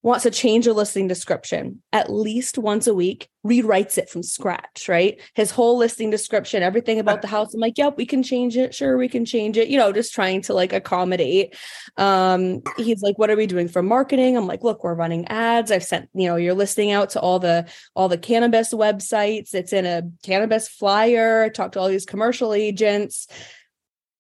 wants 0.02 0.24
to 0.24 0.32
change 0.32 0.66
a 0.66 0.74
listing 0.74 1.08
description 1.08 1.82
at 1.92 2.10
least 2.10 2.58
once 2.58 2.88
a 2.88 2.94
week, 2.94 3.28
rewrites 3.46 3.98
it 3.98 4.10
from 4.10 4.24
scratch, 4.24 4.88
right? 4.88 5.20
His 5.34 5.52
whole 5.52 5.78
listing 5.78 6.10
description, 6.10 6.64
everything 6.64 7.00
about 7.00 7.22
the 7.22 7.28
house. 7.36 7.54
I'm 7.54 7.60
like, 7.60 7.78
yep, 7.78 7.98
we 7.98 8.06
can 8.06 8.24
change 8.24 8.56
it. 8.56 8.74
Sure, 8.74 8.98
we 8.98 9.10
can 9.10 9.26
change 9.26 9.58
it. 9.58 9.68
You 9.68 9.78
know, 9.78 9.92
just 9.92 10.14
trying 10.14 10.42
to 10.44 10.54
like 10.54 10.72
accommodate. 10.72 11.56
Um, 11.98 12.62
he's 12.78 13.02
like, 13.02 13.18
what 13.18 13.30
are 13.30 13.36
we 13.36 13.46
doing 13.46 13.68
for 13.68 13.84
marketing? 13.84 14.38
I'm 14.38 14.48
like, 14.48 14.64
look, 14.64 14.84
we're 14.84 14.94
running 14.94 15.28
ads. 15.28 15.70
I've 15.70 15.84
sent, 15.84 16.10
you 16.14 16.28
know, 16.28 16.38
your 16.38 16.54
listing 16.54 16.92
out 16.92 17.10
to 17.12 17.20
all 17.20 17.40
the 17.40 17.70
all 17.94 18.08
the 18.08 18.18
cannabis 18.18 18.74
websites. 18.74 19.54
It's 19.54 19.74
in 19.74 19.86
a 19.86 20.04
cannabis 20.24 20.70
flyer. 20.70 21.44
I 21.44 21.50
talked 21.50 21.74
to 21.74 21.82
all 21.82 21.90
these 21.90 22.06
commercial 22.06 22.54
agents. 22.54 23.28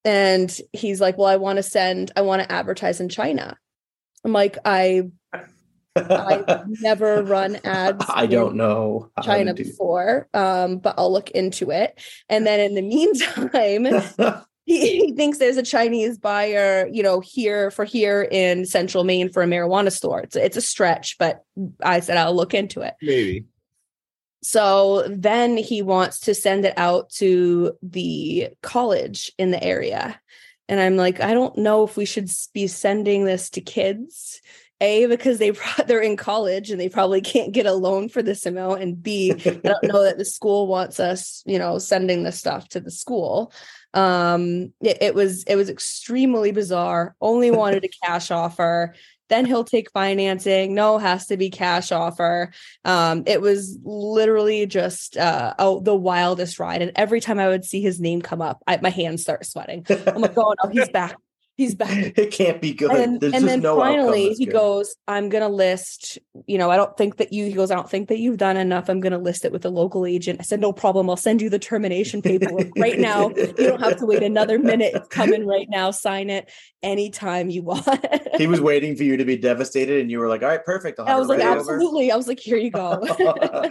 And 0.04 0.56
he's 0.74 1.00
like, 1.00 1.18
Well, 1.18 1.28
I 1.28 1.38
want 1.38 1.58
to 1.58 1.64
send, 1.64 2.12
I 2.16 2.22
want 2.22 2.42
to 2.42 2.52
advertise 2.52 3.00
in 3.00 3.10
China. 3.10 3.58
I'm 4.26 4.34
like, 4.34 4.58
I 4.66 5.04
I've 6.10 6.82
never 6.82 7.24
run 7.24 7.58
ads. 7.64 8.06
I 8.10 8.24
in 8.24 8.30
don't 8.30 8.56
know. 8.56 9.10
China 9.24 9.54
do- 9.54 9.64
before, 9.64 10.28
um, 10.34 10.78
but 10.78 10.96
I'll 10.98 11.12
look 11.12 11.32
into 11.32 11.72
it. 11.72 12.00
And 12.30 12.46
then 12.46 12.60
in 12.60 12.76
the 12.76 12.82
meantime, 12.82 13.86
he, 14.66 15.06
he 15.06 15.14
thinks 15.14 15.38
there's 15.38 15.58
a 15.58 15.64
Chinese 15.64 16.18
buyer, 16.18 16.88
you 16.92 17.04
know, 17.04 17.20
here 17.20 17.72
for 17.72 17.86
here 17.86 18.22
in 18.22 18.66
central 18.66 19.04
Maine 19.04 19.32
for 19.32 19.44
a 19.44 19.48
marijuana 19.48 19.92
store. 19.92 20.22
It's, 20.22 20.36
it's 20.36 20.58
a 20.58 20.62
stretch, 20.62 21.18
but 21.18 21.44
I 21.82 22.00
said 22.00 22.18
I'll 22.18 22.36
look 22.36 22.54
into 22.54 22.82
it. 22.82 22.94
Maybe. 23.02 23.46
So 24.42 25.06
then 25.10 25.58
he 25.58 25.82
wants 25.82 26.22
to 26.22 26.34
send 26.34 26.66
it 26.66 26.74
out 26.78 27.10
to 27.12 27.74
the 27.82 28.50
college 28.62 29.32
in 29.38 29.52
the 29.52 29.62
area. 29.62 30.20
And 30.70 30.80
I'm 30.80 30.96
like, 30.96 31.20
I 31.20 31.34
don't 31.34 31.58
know 31.58 31.84
if 31.84 31.98
we 31.98 32.06
should 32.06 32.30
be 32.54 32.68
sending 32.68 33.26
this 33.26 33.50
to 33.52 33.62
kids. 33.62 34.42
A, 34.82 35.06
because 35.08 35.40
they 35.40 35.52
pro- 35.52 35.84
they're 35.88 36.02
in 36.02 36.18
college 36.18 36.72
and 36.72 36.80
they 36.80 36.90
probably 36.90 37.22
can't 37.22 37.52
get 37.52 37.66
a 37.66 37.74
loan 37.74 38.10
for 38.10 38.22
this 38.22 38.46
amount. 38.46 38.82
And 38.82 39.02
B, 39.02 39.32
I 39.32 39.50
don't 39.50 39.84
know 39.84 40.04
that 40.04 40.18
the 40.18 40.26
school 40.26 40.68
wants 40.68 41.00
us, 41.00 41.44
you 41.46 41.60
know, 41.60 41.78
sending 41.78 42.24
this 42.24 42.40
stuff 42.40 42.70
to 42.70 42.80
the 42.80 42.92
school. 42.92 43.52
Um, 43.94 44.74
it, 44.82 44.98
it 45.02 45.16
was 45.16 45.44
it 45.44 45.56
was 45.56 45.70
extremely 45.70 46.52
bizarre. 46.52 47.16
Only 47.20 47.52
wanted 47.60 47.84
a 47.84 47.90
cash 48.06 48.32
offer. 48.32 48.94
Then 49.28 49.46
he'll 49.46 49.64
take 49.64 49.92
financing. 49.92 50.74
No, 50.74 50.98
has 50.98 51.28
to 51.28 51.38
be 51.38 51.52
cash 51.52 51.92
offer. 51.92 52.52
Um, 52.84 53.24
it 53.28 53.42
was 53.42 53.78
literally 53.84 54.66
just 54.66 55.18
uh, 55.18 55.54
oh 55.60 55.82
the 55.82 55.96
wildest 55.96 56.60
ride. 56.60 56.82
And 56.82 56.92
every 56.96 57.22
time 57.22 57.38
I 57.38 57.48
would 57.48 57.66
see 57.66 57.82
his 57.82 58.00
name 58.00 58.22
come 58.22 58.42
up, 58.42 58.64
I, 58.66 58.78
my 58.78 58.90
hands 58.90 59.22
start 59.22 59.46
sweating. 59.46 59.86
I'm 60.08 60.22
like, 60.22 60.38
oh 60.38 60.56
no, 60.64 60.70
he's 60.72 60.90
back. 60.90 61.16
He's 61.60 61.76
back 61.76 61.90
it 62.18 62.32
can't 62.32 62.62
be 62.62 62.74
good. 62.74 62.90
and, 62.90 63.20
There's 63.20 63.34
and 63.34 63.46
then 63.46 63.60
no 63.60 63.78
finally 63.78 64.34
he 64.34 64.46
good. 64.46 64.54
goes 64.54 64.96
i'm 65.10 65.28
gonna 65.28 65.50
list 65.50 66.18
you 66.48 66.58
know 66.58 66.72
i 66.72 66.78
don't 66.78 66.96
think 66.96 67.18
that 67.18 67.34
you 67.34 67.48
he 67.48 67.52
goes 67.52 67.70
i 67.70 67.76
don't 67.76 67.90
think 67.90 68.08
that 68.08 68.18
you've 68.18 68.38
done 68.38 68.56
enough 68.56 68.88
i'm 68.88 69.02
gonna 69.02 69.18
list 69.18 69.44
it 69.44 69.52
with 69.52 69.66
a 69.66 69.70
local 69.70 70.06
agent 70.06 70.40
i 70.40 70.44
said 70.44 70.62
no 70.62 70.72
problem 70.72 71.10
i'll 71.10 71.18
send 71.18 71.42
you 71.42 71.50
the 71.50 71.60
termination 71.60 72.22
paperwork 72.22 72.70
right 72.78 72.98
now 72.98 73.28
you 73.36 73.54
don't 73.58 73.82
have 73.82 73.98
to 73.98 74.06
wait 74.06 74.24
another 74.24 74.58
minute 74.58 74.94
it's 74.96 75.10
coming 75.10 75.46
right 75.46 75.68
now 75.70 75.92
sign 75.92 76.30
it 76.30 76.50
anytime 76.82 77.50
you 77.50 77.62
want 77.62 78.06
he 78.38 78.48
was 78.48 78.62
waiting 78.72 78.96
for 78.96 79.04
you 79.04 79.18
to 79.18 79.26
be 79.26 79.36
devastated, 79.36 80.00
and 80.00 80.10
you 80.10 80.18
were 80.18 80.30
like, 80.30 80.42
"All 80.42 80.48
right, 80.48 80.64
perfect." 80.64 80.98
I'll 80.98 81.06
have 81.06 81.18
i 81.18 81.20
was 81.20 81.28
like 81.28 81.40
right 81.40 81.58
over." 81.58 81.60
absolutely 81.60 82.10
i 82.10 82.16
was 82.16 82.28
like 82.28 82.40
here 82.40 82.56
you 82.56 82.72
go 82.72 83.02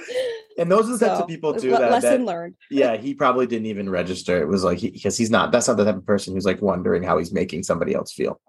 And 0.58 0.68
those 0.70 0.88
are 0.90 0.96
the 0.96 1.06
types 1.06 1.20
of 1.20 1.28
people 1.28 1.54
too 1.54 1.70
le- 1.70 1.78
that, 1.78 1.92
lesson 1.92 2.24
that 2.24 2.32
learned 2.32 2.56
yeah, 2.68 2.96
he 2.96 3.14
probably 3.14 3.46
didn't 3.46 3.66
even 3.66 3.88
register. 3.88 4.40
It 4.42 4.48
was 4.48 4.64
like 4.64 4.80
because 4.80 5.16
he's 5.16 5.30
not. 5.30 5.52
That's 5.52 5.68
not 5.68 5.76
the 5.76 5.84
type 5.84 5.96
of 5.96 6.04
person 6.04 6.34
who's 6.34 6.44
like 6.44 6.60
wondering 6.60 7.04
how 7.04 7.16
he's 7.16 7.32
making 7.32 7.62
somebody 7.78 7.94
else 7.94 8.12
feel. 8.12 8.40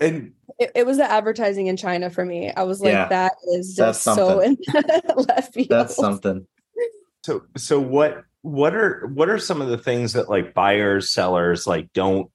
And 0.00 0.32
it, 0.58 0.72
it 0.74 0.86
was 0.86 0.96
the 0.98 1.10
advertising 1.10 1.68
in 1.68 1.76
china 1.76 2.10
for 2.10 2.24
me 2.24 2.50
i 2.50 2.62
was 2.64 2.80
like 2.80 2.92
Yeah. 2.92 3.08
that 3.08 3.32
is 3.54 3.74
just 3.76 4.02
so 4.02 4.40
in 4.40 4.58
left 5.16 5.54
field 5.54 5.68
That's 5.70 5.94
something. 5.96 6.46
so 7.24 7.42
so 7.56 7.78
what 7.80 8.24
what 8.42 8.74
are 8.74 9.06
what 9.14 9.28
are 9.30 9.38
some 9.38 9.62
of 9.62 9.68
the 9.68 9.78
things 9.78 10.12
that 10.14 10.28
like 10.28 10.52
buyers 10.52 11.10
sellers 11.10 11.66
like 11.66 11.92
don't 11.92 12.28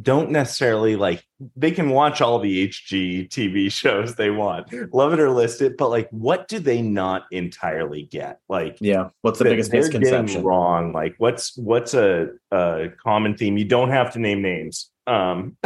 don't 0.00 0.30
necessarily 0.30 0.94
like 0.94 1.24
they 1.56 1.72
can 1.72 1.90
watch 1.90 2.20
all 2.20 2.38
the 2.38 2.68
hg 2.68 3.28
tv 3.28 3.70
shows 3.82 4.14
they 4.14 4.30
want 4.30 4.72
love 4.94 5.12
it 5.12 5.18
or 5.20 5.30
list 5.30 5.60
it 5.60 5.76
but 5.76 5.88
like 5.90 6.08
what 6.10 6.46
do 6.46 6.60
they 6.60 6.80
not 6.80 7.24
entirely 7.32 8.04
get 8.04 8.38
like 8.48 8.76
Yeah. 8.80 9.08
What's 9.22 9.40
the 9.40 9.46
biggest 9.46 9.72
they're 9.72 9.80
misconception? 9.80 10.44
wrong 10.44 10.92
like 10.92 11.16
what's 11.18 11.56
what's 11.58 11.92
a, 11.94 12.28
a 12.52 12.88
common 13.02 13.36
theme 13.36 13.58
you 13.58 13.64
don't 13.64 13.90
have 13.90 14.12
to 14.12 14.20
name 14.20 14.40
names 14.42 14.90
um 15.08 15.56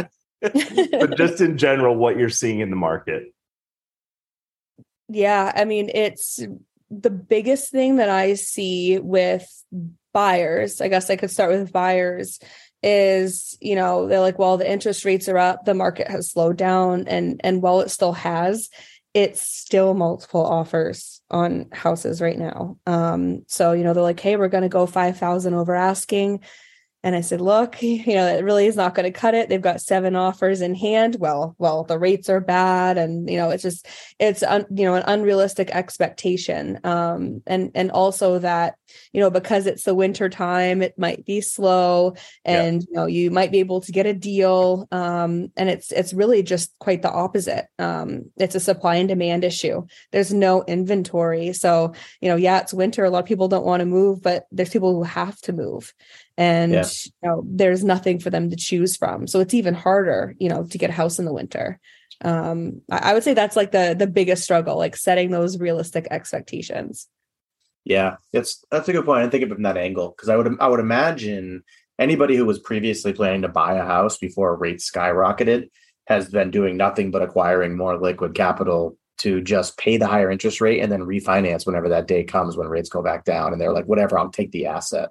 but 0.41 1.17
just 1.17 1.41
in 1.41 1.57
general 1.57 1.95
what 1.95 2.17
you're 2.17 2.29
seeing 2.29 2.59
in 2.59 2.69
the 2.69 2.75
market 2.75 3.33
Yeah, 5.09 5.51
I 5.55 5.65
mean, 5.65 5.89
it's 5.93 6.39
the 6.89 7.09
biggest 7.09 7.71
thing 7.71 7.97
that 7.97 8.09
I 8.09 8.35
see 8.35 8.99
with 8.99 9.47
buyers. 10.13 10.81
I 10.81 10.87
guess 10.87 11.09
I 11.09 11.15
could 11.15 11.31
start 11.31 11.51
with 11.51 11.71
buyers 11.71 12.39
is, 12.81 13.57
you 13.61 13.75
know, 13.75 14.07
they're 14.07 14.19
like, 14.19 14.39
well, 14.39 14.57
the 14.57 14.69
interest 14.69 15.05
rates 15.05 15.27
are 15.29 15.37
up, 15.37 15.65
the 15.65 15.73
market 15.73 16.07
has 16.07 16.31
slowed 16.31 16.57
down 16.57 17.07
and 17.07 17.39
and 17.43 17.61
while 17.61 17.81
it 17.81 17.89
still 17.89 18.13
has, 18.13 18.69
it's 19.13 19.41
still 19.41 19.93
multiple 19.93 20.45
offers 20.45 21.21
on 21.29 21.67
houses 21.71 22.21
right 22.21 22.37
now. 22.37 22.77
Um 22.85 23.43
so, 23.47 23.73
you 23.73 23.83
know, 23.83 23.93
they're 23.93 24.03
like, 24.03 24.19
"Hey, 24.19 24.35
we're 24.35 24.47
going 24.49 24.63
to 24.63 24.69
go 24.69 24.85
5,000 24.85 25.53
over 25.53 25.75
asking." 25.75 26.41
And 27.03 27.15
I 27.15 27.21
said, 27.21 27.41
look, 27.41 27.81
you 27.83 28.15
know, 28.15 28.27
it 28.27 28.43
really 28.43 28.65
is 28.65 28.75
not 28.75 28.95
going 28.95 29.11
to 29.11 29.17
cut 29.17 29.35
it. 29.35 29.49
They've 29.49 29.61
got 29.61 29.81
seven 29.81 30.15
offers 30.15 30.61
in 30.61 30.73
hand. 30.73 31.17
Well, 31.19 31.55
well, 31.57 31.83
the 31.83 31.99
rates 31.99 32.29
are 32.29 32.39
bad. 32.39 32.97
And, 32.97 33.29
you 33.29 33.37
know, 33.37 33.49
it's 33.49 33.63
just, 33.63 33.87
it's, 34.19 34.41
un, 34.41 34.65
you 34.73 34.85
know, 34.85 34.95
an 34.95 35.03
unrealistic 35.05 35.69
expectation. 35.71 36.79
Um, 36.83 37.43
and, 37.45 37.71
and 37.75 37.91
also 37.91 38.39
that, 38.39 38.75
you 39.11 39.19
know, 39.19 39.29
because 39.29 39.67
it's 39.67 39.83
the 39.83 39.95
winter 39.95 40.29
time, 40.29 40.81
it 40.81 40.97
might 40.97 41.25
be 41.25 41.41
slow 41.41 42.15
and, 42.45 42.83
you 42.83 42.93
know, 42.93 43.05
you 43.05 43.31
might 43.31 43.51
be 43.51 43.59
able 43.59 43.81
to 43.81 43.91
get 43.91 44.05
a 44.05 44.13
deal. 44.13 44.87
Um, 44.91 45.51
and 45.57 45.69
it's, 45.69 45.91
it's 45.91 46.13
really 46.13 46.43
just 46.43 46.73
quite 46.79 47.01
the 47.01 47.11
opposite. 47.11 47.65
Um, 47.79 48.31
it's 48.37 48.55
a 48.55 48.59
supply 48.59 48.95
and 48.95 49.09
demand 49.09 49.43
issue. 49.43 49.85
There's 50.11 50.33
no 50.33 50.63
inventory. 50.63 51.53
So, 51.53 51.93
you 52.21 52.29
know, 52.29 52.35
yeah, 52.35 52.61
it's 52.61 52.73
winter. 52.73 53.03
A 53.03 53.09
lot 53.09 53.19
of 53.19 53.25
people 53.25 53.47
don't 53.47 53.65
want 53.65 53.81
to 53.81 53.85
move, 53.85 54.21
but 54.21 54.45
there's 54.51 54.69
people 54.69 54.93
who 54.93 55.03
have 55.03 55.39
to 55.41 55.53
move 55.53 55.93
and 56.37 56.73
Yeah. 56.73 56.85
you 57.21 57.29
know 57.29 57.43
there's 57.47 57.83
nothing 57.83 58.19
for 58.19 58.29
them 58.29 58.49
to 58.49 58.55
choose 58.55 58.97
from 58.97 59.27
so 59.27 59.39
it's 59.39 59.53
even 59.53 59.73
harder 59.73 60.35
you 60.39 60.49
know 60.49 60.63
to 60.65 60.77
get 60.77 60.89
a 60.89 60.93
house 60.93 61.19
in 61.19 61.25
the 61.25 61.33
winter 61.33 61.79
um 62.23 62.81
i, 62.91 63.11
I 63.11 63.13
would 63.13 63.23
say 63.23 63.33
that's 63.33 63.55
like 63.55 63.71
the 63.71 63.95
the 63.97 64.07
biggest 64.07 64.43
struggle 64.43 64.77
like 64.77 64.95
setting 64.97 65.31
those 65.31 65.59
realistic 65.59 66.07
expectations 66.11 67.07
Yeah, 67.85 68.15
that's 68.31 68.63
that's 68.71 68.87
a 68.87 68.93
good 68.93 69.05
point. 69.05 69.19
I 69.19 69.21
didn't 69.23 69.31
think 69.33 69.43
of 69.43 69.51
it 69.51 69.55
from 69.55 69.63
that 69.63 69.77
angle 69.77 70.09
because 70.15 70.29
I 70.29 70.37
would 70.37 70.47
I 70.59 70.67
would 70.67 70.79
imagine 70.79 71.63
anybody 71.99 72.35
who 72.37 72.45
was 72.45 72.59
previously 72.59 73.11
planning 73.13 73.41
to 73.41 73.49
buy 73.49 73.73
a 73.75 73.83
house 73.85 74.17
before 74.17 74.55
rates 74.55 74.89
skyrocketed 74.89 75.69
has 76.07 76.29
been 76.29 76.49
doing 76.51 76.77
nothing 76.77 77.11
but 77.11 77.21
acquiring 77.21 77.75
more 77.75 77.99
liquid 77.99 78.35
capital 78.35 78.97
to 79.19 79.41
just 79.41 79.77
pay 79.77 79.97
the 79.97 80.07
higher 80.07 80.31
interest 80.31 80.61
rate 80.61 80.79
and 80.81 80.91
then 80.91 81.01
refinance 81.01 81.65
whenever 81.65 81.89
that 81.89 82.07
day 82.07 82.23
comes 82.23 82.55
when 82.55 82.67
rates 82.67 82.89
go 82.89 83.03
back 83.03 83.25
down. 83.25 83.51
And 83.51 83.59
they're 83.61 83.73
like, 83.73 83.85
whatever, 83.85 84.17
I'll 84.17 84.29
take 84.29 84.51
the 84.51 84.65
asset. 84.67 85.09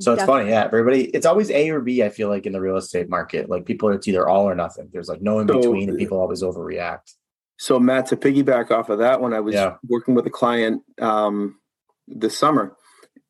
So 0.00 0.12
it's 0.12 0.20
Definitely. 0.20 0.42
funny, 0.42 0.50
yeah. 0.50 0.64
Everybody, 0.64 1.04
it's 1.04 1.26
always 1.26 1.50
A 1.50 1.70
or 1.70 1.80
B. 1.80 2.02
I 2.02 2.08
feel 2.08 2.28
like 2.28 2.46
in 2.46 2.52
the 2.52 2.60
real 2.60 2.76
estate 2.76 3.10
market, 3.10 3.50
like 3.50 3.66
people, 3.66 3.90
it's 3.90 4.08
either 4.08 4.26
all 4.26 4.48
or 4.48 4.54
nothing. 4.54 4.88
There's 4.92 5.08
like 5.08 5.20
no 5.20 5.38
in 5.40 5.46
between, 5.46 5.88
so, 5.88 5.90
and 5.90 5.98
people 5.98 6.18
always 6.18 6.42
overreact. 6.42 7.14
So 7.58 7.78
Matt, 7.78 8.06
to 8.06 8.16
piggyback 8.16 8.70
off 8.70 8.88
of 8.88 9.00
that, 9.00 9.20
when 9.20 9.34
I 9.34 9.40
was 9.40 9.54
yeah. 9.54 9.74
working 9.86 10.14
with 10.14 10.26
a 10.26 10.30
client 10.30 10.82
um, 11.00 11.60
this 12.08 12.36
summer, 12.38 12.74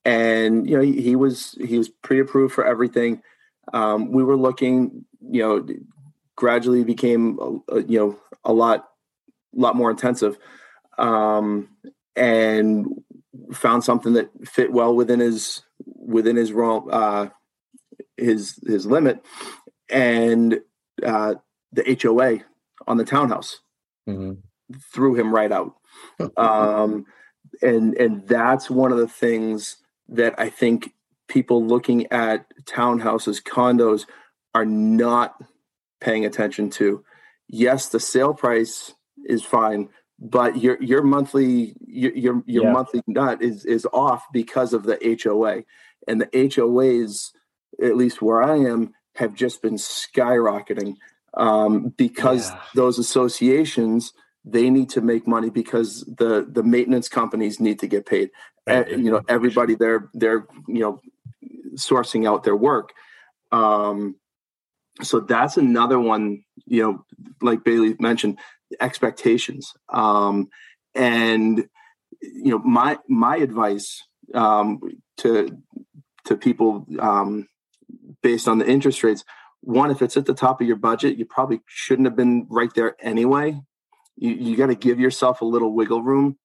and 0.04 0.68
you 0.70 0.76
know 0.76 0.83
he, 0.83 1.02
he 1.02 1.16
was 1.16 1.56
he 1.61 1.76
was 1.76 1.88
pre-approved 1.88 2.54
for 2.54 2.64
everything. 2.64 3.22
Um, 3.72 4.12
we 4.12 4.22
were 4.22 4.37
looking, 4.37 5.04
you 5.20 5.42
know, 5.42 5.66
gradually 6.37 6.85
became 6.85 7.38
a, 7.40 7.74
a, 7.74 7.83
you 7.83 7.98
know 7.98 8.18
a 8.44 8.52
lot 8.52 8.88
lot 9.52 9.74
more 9.74 9.90
intensive, 9.90 10.38
um, 10.96 11.68
and 12.14 12.87
found 13.52 13.84
something 13.84 14.14
that 14.14 14.30
fit 14.46 14.72
well 14.72 14.94
within 14.94 15.20
his 15.20 15.62
within 15.84 16.36
his 16.36 16.52
realm, 16.52 16.88
uh, 16.90 17.28
his 18.16 18.58
his 18.66 18.86
limit, 18.86 19.24
and 19.88 20.60
uh, 21.04 21.34
the 21.72 21.98
HOA 22.02 22.40
on 22.86 22.96
the 22.96 23.04
townhouse 23.04 23.60
mm-hmm. 24.08 24.32
threw 24.92 25.14
him 25.14 25.34
right 25.34 25.52
out. 25.52 25.74
um, 26.36 27.06
and 27.62 27.94
and 27.94 28.26
that's 28.26 28.70
one 28.70 28.92
of 28.92 28.98
the 28.98 29.08
things 29.08 29.76
that 30.08 30.34
I 30.38 30.50
think 30.50 30.92
people 31.28 31.64
looking 31.64 32.10
at 32.12 32.46
townhouses, 32.64 33.42
condos 33.42 34.06
are 34.54 34.64
not 34.64 35.36
paying 36.00 36.24
attention 36.24 36.70
to. 36.70 37.04
Yes, 37.48 37.88
the 37.88 38.00
sale 38.00 38.34
price 38.34 38.94
is 39.24 39.44
fine, 39.44 39.88
but 40.20 40.61
your 40.61 40.80
your 40.83 41.02
monthly 41.02 41.74
your 41.87 42.12
your, 42.12 42.42
your 42.46 42.64
yeah. 42.64 42.72
monthly 42.72 43.02
nut 43.06 43.42
is 43.42 43.64
is 43.64 43.87
off 43.92 44.24
because 44.33 44.74
of 44.74 44.85
the 44.85 45.18
HOA, 45.22 45.62
and 46.06 46.20
the 46.20 46.26
HOAs, 46.26 47.30
at 47.83 47.96
least 47.96 48.20
where 48.20 48.42
I 48.42 48.56
am, 48.56 48.92
have 49.16 49.35
just 49.35 49.62
been 49.62 49.76
skyrocketing 49.76 50.96
um, 51.35 51.94
because 51.96 52.50
yeah. 52.50 52.61
those 52.74 52.98
associations 52.98 54.12
they 54.44 54.70
need 54.70 54.88
to 54.90 55.00
make 55.00 55.26
money 55.26 55.50
because 55.50 56.04
the 56.18 56.46
the 56.48 56.62
maintenance 56.62 57.09
companies 57.09 57.61
need 57.61 57.78
to 57.78 57.87
get 57.87 58.06
paid. 58.06 58.30
Right. 58.66 58.88
And, 58.88 59.04
you 59.04 59.11
know, 59.11 59.22
everybody 59.28 59.74
they're 59.74 60.11
they're 60.12 60.46
you 60.68 60.80
know 60.80 61.00
sourcing 61.74 62.28
out 62.28 62.44
their 62.44 62.56
work. 62.56 62.92
Um, 63.52 64.16
so 65.02 65.20
that's 65.20 65.56
another 65.56 65.98
one. 65.98 66.44
You 66.66 66.83
know, 66.83 67.04
like 67.40 67.64
Bailey 67.64 67.96
mentioned, 67.98 68.38
expectations. 68.80 69.72
Um, 69.88 70.48
and 70.94 71.68
you 72.20 72.50
know, 72.50 72.59
my 72.59 72.98
my 73.09 73.37
advice 73.37 74.02
um, 74.35 74.80
to 75.18 75.59
to 76.26 76.37
people 76.37 76.87
um, 76.98 77.48
based 78.22 78.48
on 78.48 78.59
the 78.59 78.68
interest 78.68 79.02
rates. 79.02 79.24
One, 79.62 79.90
if 79.90 80.00
it's 80.00 80.16
at 80.16 80.24
the 80.24 80.35
top 80.35 80.62
of 80.62 80.66
your 80.66 80.76
budget, 80.76 81.18
you 81.18 81.26
probably 81.26 81.61
shouldn't 81.66 82.06
have 82.06 82.16
been 82.16 82.46
right 82.48 82.72
there 82.74 82.96
anyway 82.98 83.61
you, 84.20 84.35
you 84.35 84.56
got 84.56 84.66
to 84.66 84.74
give 84.74 85.00
yourself 85.00 85.40
a 85.40 85.44
little 85.44 85.72
wiggle 85.72 86.02
room. 86.02 86.38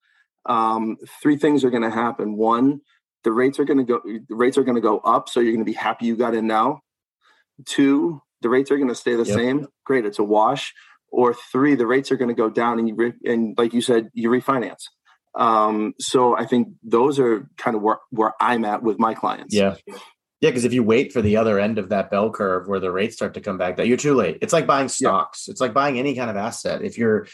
Um, 0.47 0.97
three 1.21 1.37
things 1.37 1.63
are 1.63 1.69
going 1.69 1.83
to 1.83 1.91
happen. 1.91 2.37
One, 2.37 2.81
the 3.23 3.31
rates 3.31 3.59
are 3.59 3.65
going 3.65 3.79
to 3.79 3.83
go. 3.83 4.01
The 4.03 4.35
rates 4.35 4.57
are 4.57 4.63
going 4.63 4.75
to 4.75 4.81
go 4.81 4.99
up, 4.99 5.29
so 5.29 5.39
you're 5.39 5.51
going 5.51 5.65
to 5.65 5.71
be 5.71 5.73
happy 5.73 6.05
you 6.05 6.15
got 6.15 6.33
in 6.33 6.47
now. 6.47 6.81
Two, 7.65 8.21
the 8.41 8.49
rates 8.49 8.71
are 8.71 8.77
going 8.77 8.89
to 8.89 8.95
stay 8.95 9.15
the 9.15 9.25
yep. 9.25 9.35
same. 9.35 9.67
Great, 9.83 10.05
it's 10.05 10.19
a 10.19 10.23
wash. 10.23 10.73
Or 11.17 11.33
three, 11.33 11.75
the 11.75 11.87
rates 11.87 12.11
are 12.11 12.17
going 12.17 12.27
to 12.27 12.35
go 12.35 12.49
down, 12.49 12.77
and 12.77 12.89
you 12.89 12.95
re- 12.95 13.13
and 13.23 13.57
like 13.57 13.73
you 13.73 13.79
said, 13.79 14.09
you 14.13 14.29
refinance. 14.29 14.83
Um, 15.33 15.93
so 15.97 16.37
I 16.37 16.45
think 16.45 16.67
those 16.83 17.19
are 17.19 17.49
kind 17.57 17.75
of 17.75 17.81
where 17.81 17.99
where 18.09 18.33
I'm 18.41 18.65
at 18.65 18.83
with 18.83 18.99
my 18.99 19.13
clients. 19.13 19.55
Yeah. 19.55 19.75
Yeah, 20.41 20.49
because 20.49 20.65
if 20.65 20.73
you 20.73 20.83
wait 20.83 21.13
for 21.13 21.21
the 21.21 21.37
other 21.37 21.57
end 21.57 21.79
of 21.79 21.87
that 21.89 22.11
bell 22.11 22.29
curve 22.29 22.67
where 22.67 22.81
the 22.81 22.91
rates 22.91 23.15
start 23.15 23.33
to 23.35 23.41
come 23.41 23.57
back, 23.57 23.77
that 23.77 23.87
you're 23.87 23.95
too 23.95 24.13
late. 24.13 24.39
It's 24.41 24.51
like 24.51 24.67
buying 24.67 24.89
stocks. 24.89 25.45
Yeah. 25.47 25.53
It's 25.53 25.61
like 25.61 25.73
buying 25.73 25.97
any 25.97 26.15
kind 26.15 26.29
of 26.29 26.35
asset. 26.35 26.81
If 26.83 26.97
you're 26.97 27.27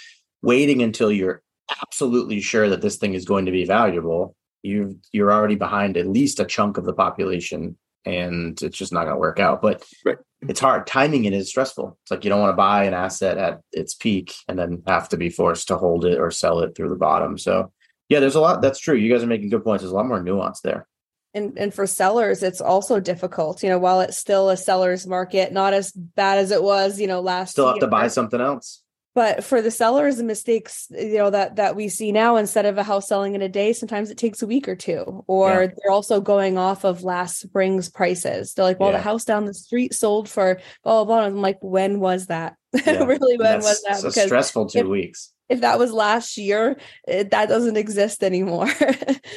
waiting 0.43 0.83
until 0.83 1.11
you're 1.11 1.41
absolutely 1.81 2.39
sure 2.39 2.69
that 2.69 2.81
this 2.81 2.97
thing 2.97 3.15
is 3.15 3.25
going 3.25 3.47
to 3.47 3.51
be 3.51 3.65
valuable, 3.65 4.35
you 4.61 4.99
you're 5.11 5.31
already 5.31 5.55
behind 5.55 5.97
at 5.97 6.07
least 6.07 6.39
a 6.39 6.45
chunk 6.45 6.77
of 6.77 6.85
the 6.85 6.93
population 6.93 7.77
and 8.05 8.61
it's 8.61 8.77
just 8.77 8.93
not 8.93 9.03
going 9.03 9.15
to 9.15 9.19
work 9.19 9.39
out. 9.39 9.61
But 9.61 9.83
right. 10.05 10.17
it's 10.41 10.59
hard. 10.59 10.87
Timing 10.87 11.25
it 11.25 11.33
is 11.33 11.49
stressful. 11.49 11.97
It's 12.03 12.11
like 12.11 12.23
you 12.23 12.29
don't 12.29 12.39
want 12.39 12.51
to 12.51 12.57
buy 12.57 12.85
an 12.85 12.93
asset 12.93 13.37
at 13.37 13.61
its 13.71 13.93
peak 13.93 14.33
and 14.47 14.57
then 14.57 14.83
have 14.87 15.09
to 15.09 15.17
be 15.17 15.29
forced 15.29 15.67
to 15.69 15.77
hold 15.77 16.05
it 16.05 16.19
or 16.19 16.31
sell 16.31 16.59
it 16.59 16.75
through 16.75 16.89
the 16.89 16.95
bottom. 16.95 17.37
So 17.37 17.71
yeah, 18.09 18.19
there's 18.19 18.35
a 18.35 18.41
lot. 18.41 18.61
That's 18.61 18.79
true. 18.79 18.95
You 18.95 19.11
guys 19.11 19.23
are 19.23 19.27
making 19.27 19.49
good 19.49 19.63
points. 19.63 19.83
There's 19.83 19.91
a 19.91 19.95
lot 19.95 20.07
more 20.07 20.21
nuance 20.21 20.61
there. 20.61 20.87
And 21.33 21.57
and 21.57 21.73
for 21.73 21.87
sellers, 21.87 22.43
it's 22.43 22.59
also 22.59 22.99
difficult. 22.99 23.63
You 23.63 23.69
know, 23.69 23.79
while 23.79 24.01
it's 24.01 24.17
still 24.17 24.49
a 24.49 24.57
seller's 24.57 25.07
market, 25.07 25.53
not 25.53 25.73
as 25.73 25.93
bad 25.93 26.39
as 26.39 26.51
it 26.51 26.61
was, 26.61 26.99
you 26.99 27.07
know, 27.07 27.21
last. 27.21 27.51
Still 27.51 27.67
have 27.67 27.77
year. 27.77 27.81
to 27.81 27.87
buy 27.87 28.09
something 28.09 28.41
else 28.41 28.80
but 29.13 29.43
for 29.43 29.61
the 29.61 29.71
sellers 29.71 30.17
the 30.17 30.23
mistakes 30.23 30.87
you 30.91 31.17
know 31.17 31.29
that 31.29 31.55
that 31.55 31.75
we 31.75 31.89
see 31.89 32.11
now 32.11 32.35
instead 32.35 32.65
of 32.65 32.77
a 32.77 32.83
house 32.83 33.07
selling 33.07 33.35
in 33.35 33.41
a 33.41 33.49
day 33.49 33.73
sometimes 33.73 34.09
it 34.09 34.17
takes 34.17 34.41
a 34.41 34.47
week 34.47 34.67
or 34.67 34.75
two 34.75 35.23
or 35.27 35.63
yeah. 35.63 35.67
they're 35.67 35.91
also 35.91 36.21
going 36.21 36.57
off 36.57 36.83
of 36.83 37.03
last 37.03 37.39
spring's 37.39 37.89
prices. 37.89 38.53
They're 38.53 38.65
like 38.65 38.79
well 38.79 38.91
yeah. 38.91 38.97
the 38.97 39.03
house 39.03 39.25
down 39.25 39.45
the 39.45 39.53
street 39.53 39.93
sold 39.93 40.29
for 40.29 40.59
blah 40.83 41.03
blah 41.03 41.15
blah. 41.15 41.25
I'm 41.25 41.41
like 41.41 41.57
when 41.61 41.99
was 41.99 42.27
that? 42.27 42.55
Yeah. 42.85 43.03
really 43.03 43.37
when 43.37 43.59
That's 43.59 43.65
was 43.65 43.83
that? 43.83 43.97
because 44.01 44.25
stressful 44.25 44.67
two 44.67 44.79
if, 44.79 44.87
weeks. 44.87 45.33
if 45.49 45.61
that 45.61 45.77
was 45.77 45.91
last 45.91 46.37
year 46.37 46.77
it, 47.07 47.31
that 47.31 47.49
doesn't 47.49 47.77
exist 47.77 48.23
anymore. 48.23 48.69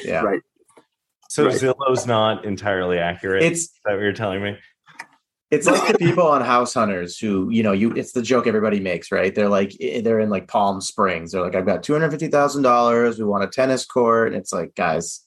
Yeah. 0.03 0.21
Right. 0.21 0.41
So 1.29 1.47
right. 1.47 1.55
zillow's 1.55 2.05
not 2.05 2.45
entirely 2.45 2.97
accurate? 2.97 3.43
It's 3.43 3.61
is 3.61 3.71
that 3.83 3.93
what 3.93 4.01
you're 4.01 4.13
telling 4.13 4.41
me 4.41 4.57
it's 5.51 5.67
like 5.67 5.91
the 5.91 5.97
people 5.97 6.25
on 6.25 6.41
House 6.41 6.73
Hunters 6.73 7.19
who, 7.19 7.49
you 7.49 7.61
know, 7.61 7.71
you 7.71 7.91
it's 7.91 8.13
the 8.13 8.21
joke 8.21 8.47
everybody 8.47 8.79
makes, 8.79 9.11
right? 9.11 9.33
They're 9.33 9.49
like 9.49 9.73
they're 9.79 10.19
in 10.19 10.29
like 10.29 10.47
Palm 10.47 10.81
Springs. 10.81 11.31
They're 11.31 11.41
like, 11.41 11.55
I've 11.55 11.65
got 11.65 11.83
two 11.83 11.93
hundred 11.93 12.11
fifty 12.11 12.27
thousand 12.27 12.63
dollars. 12.63 13.19
We 13.19 13.25
want 13.25 13.43
a 13.43 13.47
tennis 13.47 13.85
court. 13.85 14.29
And 14.29 14.37
it's 14.37 14.51
like, 14.51 14.73
guys, 14.75 15.21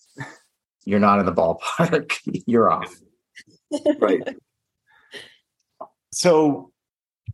you're 0.85 1.01
not 1.01 1.21
in 1.21 1.27
the 1.27 1.33
ballpark. 1.33 2.17
you're 2.47 2.71
off. 2.71 2.95
right. 4.01 4.37
So 6.13 6.73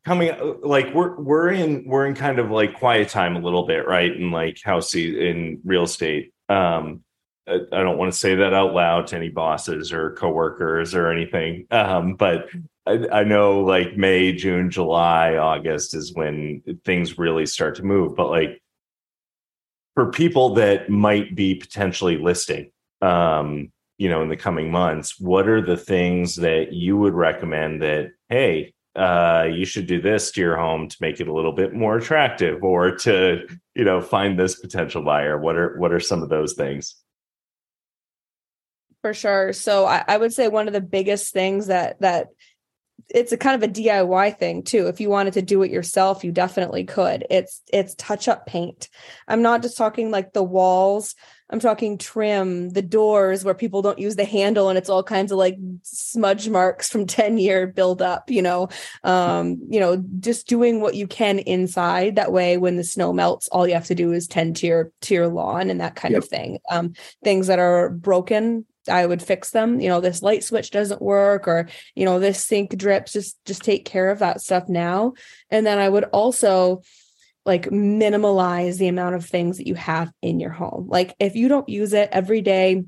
coming 0.05 0.33
like 0.63 0.93
we're 0.95 1.19
we're 1.19 1.51
in 1.51 1.85
we're 1.87 2.07
in 2.07 2.15
kind 2.15 2.39
of 2.39 2.51
like 2.51 2.75
quiet 2.75 3.09
time 3.09 3.35
a 3.35 3.41
little 3.41 3.67
bit, 3.67 3.87
right? 3.87 4.15
In 4.15 4.31
like 4.31 4.59
house 4.63 4.95
in 4.95 5.61
real 5.65 5.85
estate. 5.85 6.33
Um 6.51 7.03
I 7.47 7.59
don't 7.71 7.99
want 7.99 8.11
to 8.11 8.19
say 8.19 8.37
that 8.37 8.55
out 8.55 8.73
loud 8.73 9.09
to 9.09 9.17
any 9.17 9.29
bosses 9.29 9.93
or 9.93 10.13
coworkers 10.13 10.95
or 10.95 11.11
anything. 11.11 11.67
Um, 11.71 12.15
but 12.15 12.49
I, 12.87 13.07
I, 13.11 13.25
know 13.25 13.61
like 13.61 13.97
May, 13.97 14.33
June, 14.33 14.71
July, 14.71 15.37
August 15.37 15.95
is 15.95 16.15
when 16.15 16.63
things 16.85 17.19
really 17.19 17.47
start 17.47 17.77
to 17.77 17.83
move. 17.83 18.15
But 18.15 18.29
like 18.29 18.63
for 19.95 20.11
people 20.11 20.55
that 20.55 20.91
might 20.91 21.35
be 21.35 21.55
potentially 21.55 22.19
listing, 22.19 22.71
um, 23.01 23.73
you 23.97 24.09
know, 24.09 24.23
in 24.23 24.29
the 24.29 24.37
coming 24.37 24.71
months, 24.71 25.19
what 25.19 25.49
are 25.49 25.63
the 25.63 25.77
things 25.77 26.37
that 26.37 26.73
you 26.73 26.97
would 26.97 27.15
recommend 27.15 27.83
that, 27.83 28.11
hey, 28.29 28.75
uh, 28.97 29.49
you 29.51 29.65
should 29.65 29.87
do 29.87 30.01
this 30.01 30.31
to 30.33 30.41
your 30.41 30.57
home 30.57 30.89
to 30.89 30.97
make 31.01 31.21
it 31.21 31.29
a 31.29 31.33
little 31.33 31.53
bit 31.53 31.75
more 31.75 31.97
attractive 31.97 32.63
or 32.63 32.97
to, 32.97 33.47
you 33.75 33.85
know, 33.85 34.01
find 34.01 34.39
this 34.39 34.61
potential 34.61 35.03
buyer? 35.03 35.39
What 35.39 35.57
are 35.57 35.79
what 35.79 35.93
are 35.93 36.01
some 36.01 36.23
of 36.23 36.29
those 36.29 36.55
things? 36.55 36.97
For 39.03 39.13
sure. 39.13 39.53
So 39.53 39.85
I, 39.85 40.05
I 40.09 40.17
would 40.17 40.33
say 40.33 40.49
one 40.49 40.67
of 40.67 40.73
the 40.73 40.81
biggest 40.81 41.33
things 41.33 41.67
that 41.67 42.01
that 42.01 42.29
it's 43.11 43.33
a 43.33 43.37
kind 43.37 43.63
of 43.63 43.69
a 43.69 43.73
DIY 43.73 44.39
thing 44.39 44.63
too. 44.63 44.87
If 44.87 45.01
you 45.01 45.11
wanted 45.11 45.35
to 45.35 45.43
do 45.43 45.63
it 45.63 45.71
yourself, 45.71 46.25
you 46.25 46.33
definitely 46.33 46.85
could. 46.85 47.27
It's 47.31 47.63
it's 47.73 47.95
touch 47.97 48.29
up 48.29 48.47
paint. 48.47 48.89
I'm 49.29 49.43
not 49.43 49.63
just 49.63 49.77
talking 49.77 50.11
like 50.11 50.33
the 50.33 50.43
walls. 50.43 51.15
I'm 51.51 51.61
talking 51.61 51.99
trim, 51.99 52.71
the 52.71 52.83
doors 52.83 53.45
where 53.45 53.55
people 53.55 53.83
don't 53.83 53.99
use 53.99 54.17
the 54.17 54.25
handle 54.25 54.71
and 54.71 54.79
it's 54.79 54.89
all 54.89 55.03
kinds 55.03 55.31
of 55.31 55.37
like 55.37 55.57
smudge 55.83 56.49
marks 56.49 56.89
from 56.89 57.07
10 57.07 57.37
year 57.37 57.67
build 57.67 58.01
up, 58.01 58.31
you 58.31 58.41
know. 58.41 58.69
Um, 59.05 59.59
you 59.69 59.79
know, 59.79 60.03
just 60.21 60.49
doing 60.49 60.81
what 60.81 60.95
you 60.95 61.07
can 61.07 61.39
inside. 61.41 62.17
That 62.17 62.33
way 62.33 62.57
when 62.57 62.77
the 62.77 62.85
snow 62.85 63.13
melts, 63.13 63.49
all 63.49 63.69
you 63.69 63.75
have 63.75 63.87
to 63.87 63.95
do 63.95 64.13
is 64.13 64.27
tend 64.27 64.57
to 64.57 64.67
your 64.67 64.93
to 65.03 65.15
your 65.15 65.29
lawn 65.29 65.71
and 65.71 65.81
that 65.81 65.95
kind 65.95 66.13
yep. 66.13 66.23
of 66.23 66.29
thing. 66.29 66.59
Um, 66.71 66.95
things 67.23 67.47
that 67.49 67.59
are 67.59 67.91
broken, 67.91 68.65
I 68.89 69.07
would 69.07 69.23
fix 69.23 69.51
them. 69.51 69.81
You 69.81 69.89
know, 69.89 70.01
this 70.01 70.23
light 70.23 70.45
switch 70.45 70.71
doesn't 70.71 71.03
work 71.03 71.49
or, 71.49 71.69
you 71.95 72.05
know, 72.05 72.19
this 72.19 72.45
sink 72.45 72.77
drips. 72.77 73.13
Just 73.13 73.39
just 73.45 73.63
take 73.63 73.85
care 73.85 74.11
of 74.11 74.19
that 74.21 74.41
stuff 74.41 74.69
now. 74.69 75.15
And 75.51 75.67
then 75.67 75.79
I 75.79 75.89
would 75.89 76.05
also 76.05 76.83
like 77.47 77.65
minimalize 77.67 78.79
the 78.79 78.89
amount 78.89 79.15
of 79.15 79.25
things 79.25 79.59
that 79.59 79.67
you 79.67 79.75
have 79.75 80.11
in 80.23 80.41
your 80.41 80.51
home. 80.51 80.87
Like 80.89 81.15
if 81.19 81.37
you 81.37 81.49
don't 81.49 81.69
use 81.69 81.93
it 81.93 82.09
every 82.13 82.41
day 82.41 82.85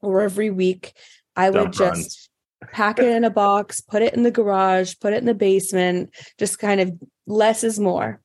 or 0.00 0.22
every 0.22 0.50
week, 0.50 0.94
I 1.36 1.50
would 1.50 1.72
just 1.72 2.30
pack 2.72 2.98
it 2.98 3.08
in 3.08 3.24
a 3.24 3.30
box, 3.30 3.80
put 3.80 4.02
it 4.02 4.14
in 4.14 4.22
the 4.22 4.30
garage, 4.30 4.94
put 5.00 5.12
it 5.12 5.18
in 5.18 5.26
the 5.26 5.34
basement, 5.34 6.14
just 6.38 6.58
kind 6.58 6.80
of 6.80 6.92
less 7.26 7.64
is 7.64 7.78
more. 7.78 8.20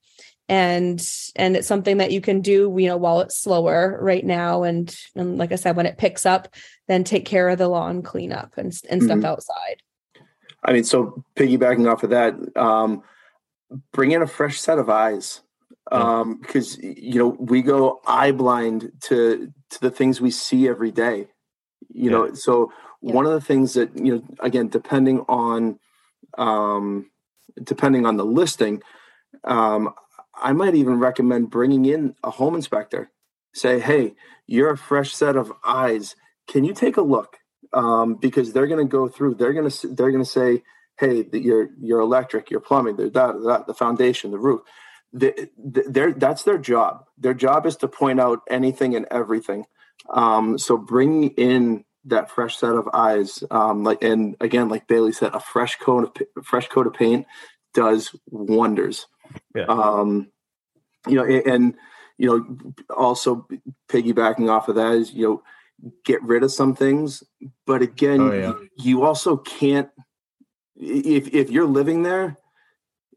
And 0.47 1.03
and 1.35 1.57
it's 1.57 1.67
something 1.67 1.97
that 1.97 2.11
you 2.11 2.21
can 2.21 2.41
do, 2.41 2.73
you 2.77 2.87
know, 2.87 2.97
while 2.97 3.21
it's 3.21 3.37
slower 3.37 3.97
right 4.01 4.23
now. 4.23 4.63
And 4.63 4.95
and 5.15 5.37
like 5.37 5.51
I 5.51 5.55
said, 5.55 5.75
when 5.75 5.87
it 5.87 5.97
picks 5.97 6.25
up, 6.25 6.53
then 6.87 7.03
take 7.03 7.25
care 7.25 7.49
of 7.49 7.57
the 7.57 7.67
lawn 7.67 8.03
cleanup 8.03 8.53
and, 8.57 8.71
and 8.89 9.01
stuff 9.01 9.17
mm-hmm. 9.17 9.25
outside. 9.25 9.81
I 10.63 10.73
mean, 10.73 10.83
so 10.83 11.23
piggybacking 11.35 11.91
off 11.91 12.03
of 12.03 12.11
that, 12.11 12.35
um, 12.55 13.03
bring 13.91 14.11
in 14.11 14.21
a 14.21 14.27
fresh 14.27 14.59
set 14.59 14.79
of 14.79 14.89
eyes 14.89 15.41
um, 15.91 16.39
because 16.41 16.77
you 16.77 17.19
know 17.19 17.27
we 17.39 17.61
go 17.61 18.01
eye 18.07 18.31
blind 18.31 18.91
to 19.01 19.51
to 19.69 19.81
the 19.81 19.91
things 19.91 20.19
we 20.19 20.31
see 20.31 20.67
every 20.67 20.91
day. 20.91 21.27
You 21.93 22.05
yeah. 22.05 22.09
know, 22.09 22.33
so 22.33 22.71
yeah. 23.01 23.13
one 23.13 23.25
of 23.25 23.33
the 23.33 23.41
things 23.41 23.73
that 23.73 23.95
you 23.97 24.15
know, 24.15 24.23
again, 24.39 24.67
depending 24.67 25.21
on 25.27 25.79
um, 26.37 27.11
depending 27.63 28.05
on 28.05 28.17
the 28.17 28.25
listing, 28.25 28.81
um, 29.43 29.93
I 30.41 30.53
might 30.53 30.75
even 30.75 30.99
recommend 30.99 31.49
bringing 31.49 31.85
in 31.85 32.15
a 32.23 32.31
home 32.31 32.55
inspector. 32.55 33.09
Say, 33.53 33.79
hey, 33.79 34.15
you're 34.47 34.71
a 34.71 34.77
fresh 34.77 35.13
set 35.13 35.35
of 35.35 35.51
eyes. 35.65 36.15
Can 36.47 36.63
you 36.63 36.73
take 36.73 36.97
a 36.97 37.01
look? 37.01 37.37
Um, 37.73 38.15
because 38.15 38.53
they're 38.53 38.67
going 38.67 38.85
to 38.85 38.89
go 38.89 39.07
through. 39.07 39.35
They're 39.35 39.53
going 39.53 39.69
to 39.69 39.87
they're 39.87 40.11
going 40.11 40.23
to 40.23 40.29
say, 40.29 40.63
hey, 40.99 41.23
the, 41.23 41.39
your 41.39 41.69
your 41.79 41.99
electric, 41.99 42.51
your 42.51 42.59
plumbing, 42.59 42.95
the, 42.95 43.09
the, 43.09 43.63
the 43.67 43.73
foundation, 43.73 44.31
the 44.31 44.39
roof 44.39 44.61
the, 45.15 46.13
that's 46.17 46.43
their 46.43 46.57
job. 46.57 47.05
Their 47.17 47.33
job 47.33 47.65
is 47.65 47.77
to 47.77 47.87
point 47.87 48.19
out 48.19 48.41
anything 48.49 48.95
and 48.95 49.07
everything. 49.09 49.65
Um, 50.09 50.57
so 50.57 50.77
bring 50.77 51.29
in 51.31 51.85
that 52.05 52.29
fresh 52.29 52.57
set 52.57 52.73
of 52.73 52.87
eyes, 52.93 53.43
um, 53.49 53.83
like 53.83 54.03
and 54.03 54.35
again, 54.39 54.69
like 54.69 54.87
Bailey 54.87 55.11
said, 55.11 55.33
a 55.33 55.39
fresh 55.39 55.77
coat 55.77 56.19
of 56.37 56.45
fresh 56.45 56.67
coat 56.67 56.85
of 56.85 56.93
paint 56.93 57.25
does 57.73 58.15
wonders. 58.29 59.07
Yeah. 59.53 59.65
Um, 59.65 60.27
you 61.07 61.15
know, 61.15 61.23
and, 61.23 61.47
and 61.47 61.75
you 62.17 62.27
know, 62.27 62.73
also 62.95 63.47
piggybacking 63.89 64.49
off 64.49 64.69
of 64.69 64.75
that 64.75 64.93
is 64.93 65.13
you 65.13 65.27
know, 65.27 65.43
get 66.05 66.21
rid 66.23 66.43
of 66.43 66.51
some 66.51 66.75
things, 66.75 67.23
but 67.65 67.81
again, 67.81 68.21
oh, 68.21 68.31
yeah. 68.31 68.47
you, 68.47 68.69
you 68.77 69.03
also 69.03 69.37
can't. 69.37 69.89
If 70.75 71.33
if 71.33 71.49
you're 71.49 71.67
living 71.67 72.03
there, 72.03 72.37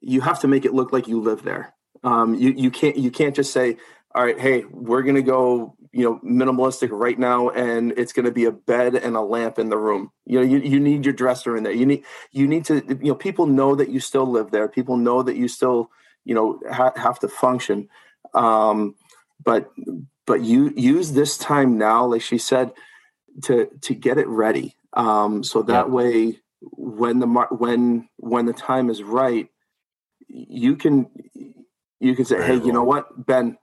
you 0.01 0.21
have 0.21 0.41
to 0.41 0.49
make 0.49 0.65
it 0.65 0.75
look 0.75 0.93
like 0.93 1.09
you 1.09 1.21
live 1.21 1.43
there. 1.43 1.75
Um, 2.05 2.35
you 2.35 2.51
you 2.51 2.71
can't 2.71 2.97
you 2.97 3.11
can't 3.11 3.35
just 3.35 3.53
say, 3.53 3.77
all 4.15 4.25
right, 4.25 4.39
hey, 4.39 4.65
we're 4.71 5.03
gonna 5.03 5.23
go 5.23 5.77
you 5.93 6.05
know 6.05 6.21
minimalistic 6.25 6.89
right 6.91 7.19
now, 7.19 7.51
and 7.51 7.93
it's 7.97 8.13
gonna 8.13 8.31
be 8.31 8.45
a 8.45 8.53
bed 8.53 8.95
and 8.95 9.17
a 9.17 9.21
lamp 9.21 9.59
in 9.59 9.69
the 9.69 9.79
room. 9.79 10.11
You 10.25 10.41
know, 10.41 10.47
you, 10.47 10.59
you 10.59 10.81
need 10.81 11.05
your 11.05 11.15
dresser 11.15 11.57
in 11.57 11.65
there. 11.65 11.73
You 11.73 11.87
need 11.87 12.05
you 12.33 12.47
need 12.49 12.65
to 12.67 12.77
you 12.87 13.09
know 13.09 13.15
people 13.15 13.47
know 13.47 13.75
that 13.75 13.91
you 13.91 14.01
still 14.01 14.27
live 14.27 14.51
there. 14.51 14.69
People 14.69 14.97
know 14.97 15.23
that 15.23 15.37
you 15.37 15.49
still 15.49 15.91
you 16.25 16.35
know 16.35 16.61
ha- 16.71 16.93
have 16.97 17.19
to 17.21 17.29
function. 17.29 17.89
Um, 18.35 18.95
but 19.45 19.71
but 20.27 20.43
you 20.43 20.73
use 20.77 21.13
this 21.13 21.39
time 21.39 21.79
now, 21.79 22.07
like 22.07 22.23
she 22.23 22.39
said, 22.39 22.73
to 23.45 23.69
to 23.83 23.95
get 23.95 24.19
it 24.19 24.29
ready. 24.29 24.77
Um, 24.95 25.45
so 25.45 25.63
that 25.63 25.87
yeah. 25.89 25.93
way, 25.93 26.41
when 26.61 27.19
the 27.19 27.27
mar- 27.27 27.49
when 27.51 28.09
when 28.17 28.47
the 28.47 28.53
time 28.53 28.91
is 28.91 29.03
right, 29.03 29.49
you 30.29 30.77
can 30.77 31.09
you 32.01 32.15
can 32.15 32.25
say, 32.25 32.43
hey, 32.43 32.55
you 32.55 32.73
know 32.73 32.85
what, 32.85 33.27
Ben, 33.27 33.59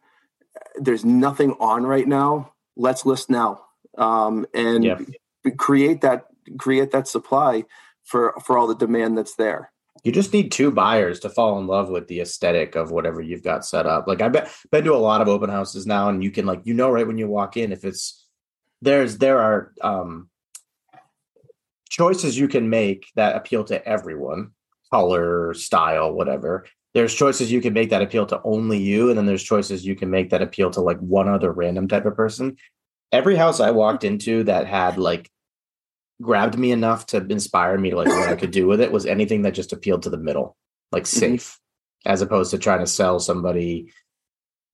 there's 0.80 1.06
nothing 1.06 1.52
on 1.60 1.84
right 1.84 2.08
now. 2.08 2.54
Let's 2.76 3.06
list 3.06 3.30
now. 3.30 3.62
Um, 3.98 4.46
and 4.54 5.16
create 5.58 6.02
that 6.02 6.26
create 6.58 6.92
that 6.92 7.08
supply 7.08 7.64
for 8.04 8.34
for 8.44 8.58
all 8.58 8.68
the 8.68 8.76
demand 8.76 9.18
that's 9.18 9.36
there. 9.36 9.72
You 10.04 10.12
just 10.12 10.34
need 10.34 10.52
two 10.52 10.70
buyers 10.70 11.20
to 11.22 11.30
fall 11.30 11.58
in 11.58 11.66
love 11.66 11.90
with 11.90 12.08
the 12.08 12.22
aesthetic 12.22 12.76
of 12.76 12.92
whatever 12.92 13.22
you've 13.22 13.42
got 13.42 13.66
set 13.66 13.88
up. 13.88 14.08
Like 14.08 14.22
I've 14.22 14.32
been, 14.32 14.46
been 14.72 14.84
to 14.84 14.94
a 14.94 14.98
lot 14.98 15.22
of 15.22 15.28
open 15.28 15.50
houses 15.50 15.88
now, 15.88 16.10
and 16.10 16.24
you 16.24 16.30
can 16.30 16.46
like 16.46 16.62
you 16.66 16.74
know 16.74 16.92
right 16.92 17.08
when 17.08 17.18
you 17.18 17.28
walk 17.28 17.58
in 17.58 17.72
if 17.72 17.84
it's 17.84 18.28
there's 18.82 19.18
there 19.18 19.40
are 19.40 19.74
um 19.82 20.30
choices 21.90 22.38
you 22.38 22.48
can 22.48 22.70
make 22.70 23.08
that 23.16 23.36
appeal 23.36 23.64
to 23.64 23.88
everyone 23.88 24.52
color 24.92 25.54
style 25.54 26.12
whatever 26.12 26.66
there's 26.96 27.14
choices 27.14 27.52
you 27.52 27.62
can 27.62 27.74
make 27.74 27.92
that 27.92 28.02
appeal 28.02 28.26
to 28.26 28.42
only 28.44 28.80
you 28.80 29.10
and 29.10 29.18
then 29.18 29.28
there's 29.28 29.44
choices 29.44 29.86
you 29.86 29.96
can 29.96 30.10
make 30.10 30.32
that 30.32 30.42
appeal 30.42 30.72
to 30.72 30.82
like 30.82 30.98
one 31.00 31.30
other 31.30 31.52
random 31.52 31.88
type 31.88 32.06
of 32.06 32.16
person 32.16 32.56
every 33.12 33.36
house 33.36 33.60
i 33.60 33.70
walked 33.70 34.04
into 34.04 34.44
that 34.44 34.66
had 34.66 34.98
like 34.98 35.30
grabbed 36.22 36.58
me 36.58 36.72
enough 36.72 37.06
to 37.06 37.18
inspire 37.30 37.78
me 37.78 37.92
to 37.92 37.98
like 37.98 38.08
what 38.08 38.30
i 38.30 38.36
could 38.36 38.52
do 38.52 38.66
with 38.66 38.82
it 38.82 38.92
was 38.92 39.06
anything 39.06 39.44
that 39.44 39.54
just 39.54 39.74
appealed 39.74 40.02
to 40.02 40.10
the 40.10 40.18
middle 40.18 40.56
like 40.92 41.04
mm-hmm. 41.04 41.20
safe 41.20 41.60
mm-hmm. 42.06 42.12
as 42.12 42.22
opposed 42.24 42.50
to 42.50 42.58
trying 42.58 42.80
to 42.80 42.88
sell 42.88 43.20
somebody 43.20 43.92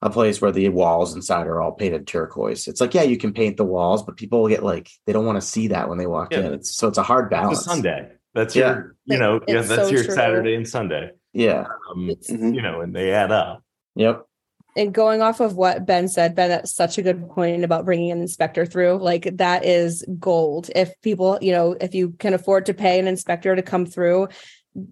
a 0.03 0.09
place 0.09 0.41
where 0.41 0.51
the 0.51 0.67
walls 0.69 1.15
inside 1.15 1.45
are 1.45 1.61
all 1.61 1.73
painted 1.73 2.07
turquoise. 2.07 2.67
It's 2.67 2.81
like, 2.81 2.93
yeah, 2.95 3.03
you 3.03 3.17
can 3.17 3.33
paint 3.33 3.57
the 3.57 3.63
walls, 3.63 4.01
but 4.01 4.17
people 4.17 4.47
get 4.47 4.63
like 4.63 4.89
they 5.05 5.13
don't 5.13 5.25
want 5.25 5.39
to 5.39 5.47
see 5.47 5.67
that 5.67 5.89
when 5.89 5.99
they 5.99 6.07
walk 6.07 6.31
yeah. 6.31 6.39
in. 6.39 6.53
It's 6.53 6.75
so 6.75 6.87
it's 6.87 6.97
a 6.97 7.03
hard 7.03 7.29
balance. 7.29 7.59
It's 7.59 7.67
a 7.67 7.69
Sunday. 7.69 8.11
That's 8.33 8.55
yeah. 8.55 8.73
your, 8.73 8.95
you 9.05 9.19
know, 9.19 9.35
it's 9.35 9.47
yeah, 9.47 9.61
that's 9.61 9.89
so 9.89 9.93
your 9.93 10.03
true. 10.03 10.15
Saturday 10.15 10.55
and 10.55 10.67
Sunday. 10.67 11.11
Yeah. 11.33 11.65
Um, 11.89 12.09
mm-hmm. 12.09 12.53
You 12.53 12.61
know, 12.61 12.81
and 12.81 12.95
they 12.95 13.11
add 13.11 13.31
up. 13.31 13.63
Yep. 13.95 14.25
And 14.75 14.93
going 14.93 15.21
off 15.21 15.41
of 15.41 15.55
what 15.55 15.85
Ben 15.85 16.07
said, 16.07 16.33
Ben, 16.33 16.49
that's 16.49 16.73
such 16.73 16.97
a 16.97 17.01
good 17.01 17.29
point 17.29 17.65
about 17.65 17.83
bringing 17.83 18.11
an 18.11 18.21
inspector 18.21 18.65
through. 18.65 18.99
Like 18.99 19.37
that 19.37 19.65
is 19.65 20.05
gold. 20.17 20.69
If 20.73 20.93
people, 21.01 21.37
you 21.41 21.51
know, 21.51 21.73
if 21.73 21.93
you 21.93 22.11
can 22.11 22.33
afford 22.33 22.67
to 22.67 22.73
pay 22.73 22.97
an 22.97 23.07
inspector 23.07 23.53
to 23.53 23.61
come 23.61 23.85
through, 23.85 24.29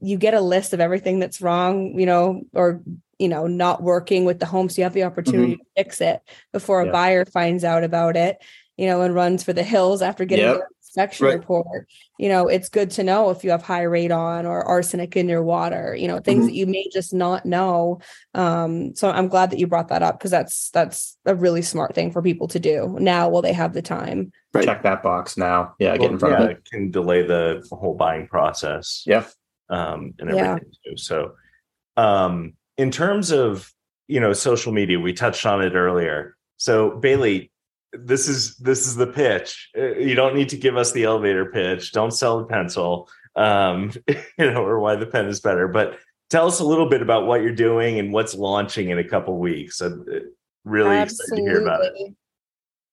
you 0.01 0.17
get 0.17 0.33
a 0.33 0.41
list 0.41 0.73
of 0.73 0.81
everything 0.81 1.19
that's 1.19 1.41
wrong, 1.41 1.97
you 1.97 2.05
know, 2.05 2.41
or 2.53 2.81
you 3.19 3.29
know, 3.29 3.47
not 3.47 3.83
working 3.83 4.23
with 4.25 4.39
the 4.39 4.45
home. 4.45 4.69
So 4.69 4.79
you 4.79 4.83
have 4.83 4.93
the 4.93 5.03
opportunity 5.03 5.53
mm-hmm. 5.53 5.61
to 5.61 5.83
fix 5.83 6.01
it 6.01 6.21
before 6.53 6.81
a 6.81 6.85
yep. 6.85 6.93
buyer 6.93 7.25
finds 7.25 7.63
out 7.63 7.83
about 7.83 8.15
it, 8.15 8.41
you 8.77 8.85
know, 8.85 9.01
and 9.01 9.13
runs 9.13 9.43
for 9.43 9.51
the 9.51 9.63
hills 9.63 10.01
after 10.01 10.25
getting 10.25 10.45
yep 10.45 10.61
inspection 10.89 11.27
right. 11.27 11.35
report 11.35 11.87
you 12.17 12.27
know 12.27 12.47
it's 12.47 12.67
good 12.67 12.89
to 12.89 13.03
know 13.03 13.29
if 13.29 13.43
you 13.43 13.51
have 13.51 13.61
high 13.61 13.83
radon 13.83 14.45
or 14.45 14.63
arsenic 14.63 15.15
in 15.15 15.29
your 15.29 15.43
water 15.43 15.95
you 15.95 16.07
know 16.07 16.19
things 16.19 16.39
mm-hmm. 16.39 16.47
that 16.47 16.55
you 16.55 16.65
may 16.65 16.89
just 16.91 17.13
not 17.13 17.45
know 17.45 17.99
um, 18.33 18.95
so 18.95 19.11
i'm 19.11 19.27
glad 19.27 19.51
that 19.51 19.59
you 19.59 19.67
brought 19.67 19.89
that 19.89 20.01
up 20.01 20.17
because 20.17 20.31
that's 20.31 20.71
that's 20.71 21.15
a 21.25 21.35
really 21.35 21.61
smart 21.61 21.93
thing 21.93 22.11
for 22.11 22.23
people 22.23 22.47
to 22.47 22.59
do 22.59 22.97
now 22.99 23.29
while 23.29 23.43
they 23.43 23.53
have 23.53 23.73
the 23.73 23.83
time 23.83 24.31
right. 24.53 24.65
check 24.65 24.81
that 24.81 25.03
box 25.03 25.37
now 25.37 25.75
yeah 25.77 25.91
well, 25.91 25.99
get 25.99 26.11
in 26.11 26.17
front 26.17 26.39
yeah, 26.39 26.45
of 26.45 26.49
it 26.49 26.65
can 26.65 26.89
delay 26.89 27.21
the 27.21 27.63
whole 27.71 27.93
buying 27.93 28.27
process 28.27 29.03
yeah 29.05 29.25
um 29.69 30.15
and 30.17 30.31
everything 30.31 30.71
yeah. 30.85 30.91
too 30.91 30.97
so 30.97 31.33
um 31.97 32.53
in 32.77 32.89
terms 32.89 33.29
of 33.31 33.71
you 34.07 34.19
know 34.19 34.33
social 34.33 34.71
media 34.71 34.99
we 34.99 35.13
touched 35.13 35.45
on 35.45 35.61
it 35.61 35.75
earlier 35.75 36.35
so 36.57 36.97
bailey 36.97 37.51
this 37.93 38.27
is 38.27 38.55
this 38.57 38.87
is 38.87 38.95
the 38.95 39.07
pitch. 39.07 39.69
Uh, 39.77 39.95
you 39.95 40.15
don't 40.15 40.35
need 40.35 40.49
to 40.49 40.57
give 40.57 40.77
us 40.77 40.91
the 40.91 41.03
elevator 41.03 41.45
pitch. 41.45 41.91
Don't 41.91 42.11
sell 42.11 42.39
the 42.39 42.45
pencil, 42.45 43.09
um, 43.35 43.91
you 44.07 44.15
know, 44.37 44.63
or 44.63 44.79
why 44.79 44.95
the 44.95 45.05
pen 45.05 45.27
is 45.27 45.39
better. 45.39 45.67
But 45.67 45.99
tell 46.29 46.47
us 46.47 46.59
a 46.59 46.65
little 46.65 46.89
bit 46.89 47.01
about 47.01 47.25
what 47.25 47.41
you're 47.41 47.51
doing 47.51 47.99
and 47.99 48.13
what's 48.13 48.35
launching 48.35 48.89
in 48.89 48.99
a 48.99 49.03
couple 49.03 49.37
weeks. 49.37 49.81
I'm 49.81 50.01
uh, 50.01 50.19
really 50.63 50.95
Absolutely. 50.95 51.23
excited 51.23 51.35
to 51.35 51.49
hear 51.49 51.61
about 51.61 51.85
it. 51.85 52.15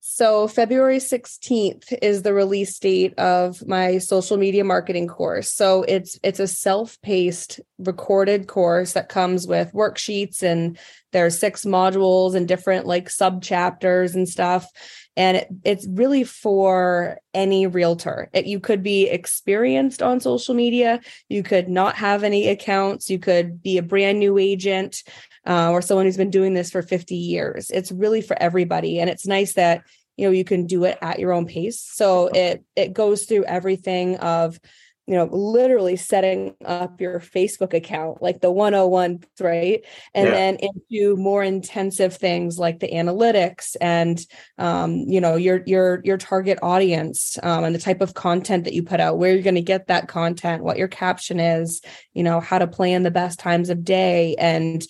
So 0.09 0.47
February 0.47 0.99
16th 0.99 1.93
is 2.01 2.23
the 2.23 2.33
release 2.33 2.79
date 2.79 3.19
of 3.19 3.67
my 3.67 3.99
social 3.99 4.37
media 4.37 4.63
marketing 4.63 5.09
course. 5.09 5.53
So 5.53 5.83
it's 5.83 6.17
it's 6.23 6.39
a 6.39 6.47
self-paced 6.47 7.61
recorded 7.79 8.47
course 8.47 8.93
that 8.93 9.09
comes 9.09 9.49
with 9.49 9.73
worksheets 9.73 10.45
and 10.45 10.79
there's 11.13 11.39
six 11.39 11.65
modules 11.65 12.35
and 12.35 12.49
different 12.49 12.87
like 12.87 13.09
sub 13.09 13.43
chapters 13.43 14.15
and 14.15 14.29
stuff 14.29 14.69
and 15.17 15.39
it, 15.39 15.49
it's 15.65 15.87
really 15.87 16.25
for 16.25 17.19
any 17.33 17.67
realtor. 17.67 18.29
It, 18.35 18.47
you 18.47 18.61
could 18.61 18.83
be 18.83 19.09
experienced 19.09 20.03
on 20.03 20.21
social 20.21 20.55
media 20.55 21.01
you 21.29 21.43
could 21.43 21.69
not 21.69 21.97
have 21.97 22.23
any 22.23 22.49
accounts 22.49 23.09
you 23.11 23.19
could 23.19 23.63
be 23.63 23.79
a 23.79 23.83
brand 23.83 24.19
new 24.19 24.39
agent 24.39 25.03
uh, 25.47 25.71
or 25.71 25.81
someone 25.81 26.07
who's 26.07 26.17
been 26.17 26.31
doing 26.31 26.55
this 26.55 26.71
for 26.71 26.83
50 26.83 27.15
years. 27.15 27.71
It's 27.71 27.93
really 27.93 28.21
for 28.21 28.41
everybody 28.41 29.01
and 29.01 29.09
it's 29.09 29.27
nice 29.27 29.55
that 29.55 29.83
you 30.17 30.27
know 30.27 30.33
you 30.33 30.45
can 30.45 30.67
do 30.67 30.85
it 30.85 30.99
at 31.03 31.19
your 31.19 31.33
own 31.33 31.47
pace. 31.47 31.81
So 31.81 32.29
it 32.29 32.65
it 32.75 32.93
goes 32.93 33.25
through 33.25 33.45
everything 33.45 34.17
of 34.17 34.59
you 35.07 35.15
know, 35.15 35.29
literally 35.31 35.95
setting 35.95 36.55
up 36.65 37.01
your 37.01 37.21
Facebook 37.21 37.73
account, 37.73 38.21
like 38.21 38.41
the 38.41 38.51
101, 38.51 39.23
right? 39.41 39.85
And 40.15 40.27
yeah. 40.27 40.35
then 40.35 40.57
into 40.57 41.17
more 41.17 41.45
intensive 41.45 42.17
things 42.17 42.59
like 42.59 42.81
the 42.81 42.89
analytics 42.89 43.77
and 43.81 44.21
um, 44.59 44.97
you 44.97 45.21
know, 45.21 45.37
your 45.37 45.63
your 45.67 46.01
your 46.05 46.19
target 46.19 46.59
audience 46.61 47.39
um, 47.45 47.63
and 47.63 47.75
the 47.75 47.81
type 47.81 48.01
of 48.01 48.15
content 48.15 48.65
that 48.65 48.75
you 48.75 48.83
put 48.83 48.99
out, 48.99 49.19
where 49.19 49.33
you're 49.33 49.43
going 49.43 49.55
to 49.55 49.63
get 49.63 49.87
that 49.87 50.09
content, 50.09 50.65
what 50.65 50.79
your 50.79 50.89
caption 50.89 51.39
is, 51.39 51.81
you 52.13 52.25
know, 52.25 52.41
how 52.41 52.59
to 52.59 52.67
plan 52.67 53.05
the 53.05 53.11
best 53.11 53.39
times 53.39 53.71
of 53.71 53.85
day 53.85 54.35
and 54.39 54.85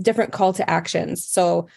different 0.00 0.32
call 0.32 0.52
to 0.54 0.68
actions. 0.70 1.26
So 1.26 1.68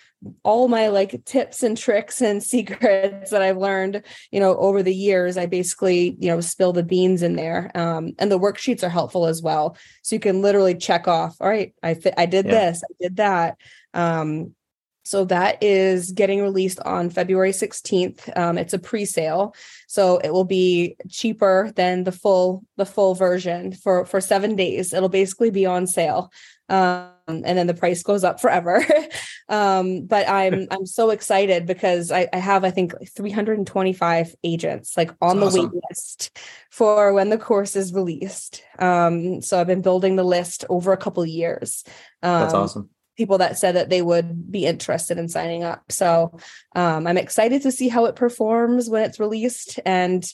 all 0.44 0.68
my 0.68 0.88
like 0.88 1.24
tips 1.26 1.64
and 1.64 1.78
tricks 1.78 2.22
and 2.22 2.44
secrets 2.44 3.32
that 3.32 3.42
I've 3.42 3.58
learned, 3.58 4.04
you 4.32 4.40
know, 4.40 4.56
over 4.58 4.84
the 4.84 4.94
years, 4.94 5.38
I 5.38 5.46
basically, 5.46 6.16
you 6.20 6.28
know, 6.30 6.42
spill 6.42 6.74
the 6.74 6.84
beans 6.84 7.24
in 7.24 7.36
there. 7.36 7.72
Um, 7.76 8.14
and 8.20 8.32
the 8.32 8.40
worksheets 8.40 8.84
are 8.84 8.90
helpful 8.90 9.26
as 9.26 9.42
well. 9.42 9.78
So 10.04 10.16
you 10.16 10.20
can 10.20 10.42
literally 10.42 10.76
check 10.76 11.08
off, 11.08 11.36
all 11.40 11.50
right, 11.50 11.74
I 11.82 11.96
fi- 11.96 12.14
I 12.18 12.26
did 12.26 12.46
yeah. 12.46 12.52
this, 12.52 12.84
I 12.84 12.94
did 13.00 13.16
that. 13.18 13.58
Um, 13.94 14.56
so 15.04 15.26
that 15.26 15.62
is 15.64 16.12
getting 16.12 16.42
released 16.42 16.80
on 16.82 17.10
February 17.10 17.52
16th. 17.52 18.38
Um, 18.38 18.58
it's 18.58 18.74
a 18.74 18.80
pre-sale, 18.80 19.56
so 19.88 20.20
it 20.20 20.32
will 20.32 20.46
be 20.46 20.96
cheaper 21.10 21.72
than 21.76 22.04
the 22.04 22.12
full 22.12 22.64
the 22.78 22.86
full 22.86 23.16
version 23.16 23.74
for 23.74 24.06
for 24.06 24.22
seven 24.22 24.56
days. 24.56 24.94
It'll 24.94 25.10
basically 25.10 25.50
be 25.50 25.66
on 25.66 25.88
sale, 25.88 26.32
um, 26.70 27.10
and 27.38 27.58
then 27.58 27.68
the 27.68 27.74
price 27.74 28.04
goes 28.04 28.24
up 28.24 28.40
forever. 28.40 28.86
um, 29.50 30.06
but 30.06 30.28
I'm 30.30 30.68
I'm 30.72 30.86
so 30.86 31.10
excited 31.10 31.66
because 31.66 32.12
I, 32.12 32.28
I 32.32 32.38
have 32.38 32.64
I 32.64 32.72
think 32.72 32.94
325 33.16 34.36
agents 34.44 34.96
like 34.98 35.12
on 35.22 35.40
That's 35.40 35.54
the 35.54 35.60
awesome. 35.60 35.72
wait 35.74 35.84
list 35.90 36.38
for 36.70 37.14
when 37.14 37.30
the 37.30 37.38
course 37.38 37.76
is 37.76 37.94
released. 37.94 38.64
Um, 38.80 39.42
so 39.42 39.60
I've 39.60 39.68
been 39.68 39.82
building 39.82 40.16
the 40.16 40.24
list 40.24 40.66
over 40.70 40.92
a 40.92 40.98
couple 40.98 41.26
years. 41.26 41.84
That's 42.22 42.54
um, 42.54 42.62
awesome 42.62 42.90
people 43.18 43.38
that 43.38 43.58
said 43.58 43.76
that 43.76 43.90
they 43.90 44.02
would 44.02 44.52
be 44.52 44.66
interested 44.66 45.18
in 45.18 45.28
signing 45.28 45.64
up. 45.64 45.92
So 45.92 46.40
um, 46.76 47.06
I'm 47.06 47.18
excited 47.18 47.62
to 47.64 47.72
see 47.72 47.88
how 47.88 48.06
it 48.06 48.16
performs 48.16 48.90
when 48.90 49.04
it's 49.04 49.20
released 49.20 49.80
and 49.86 50.26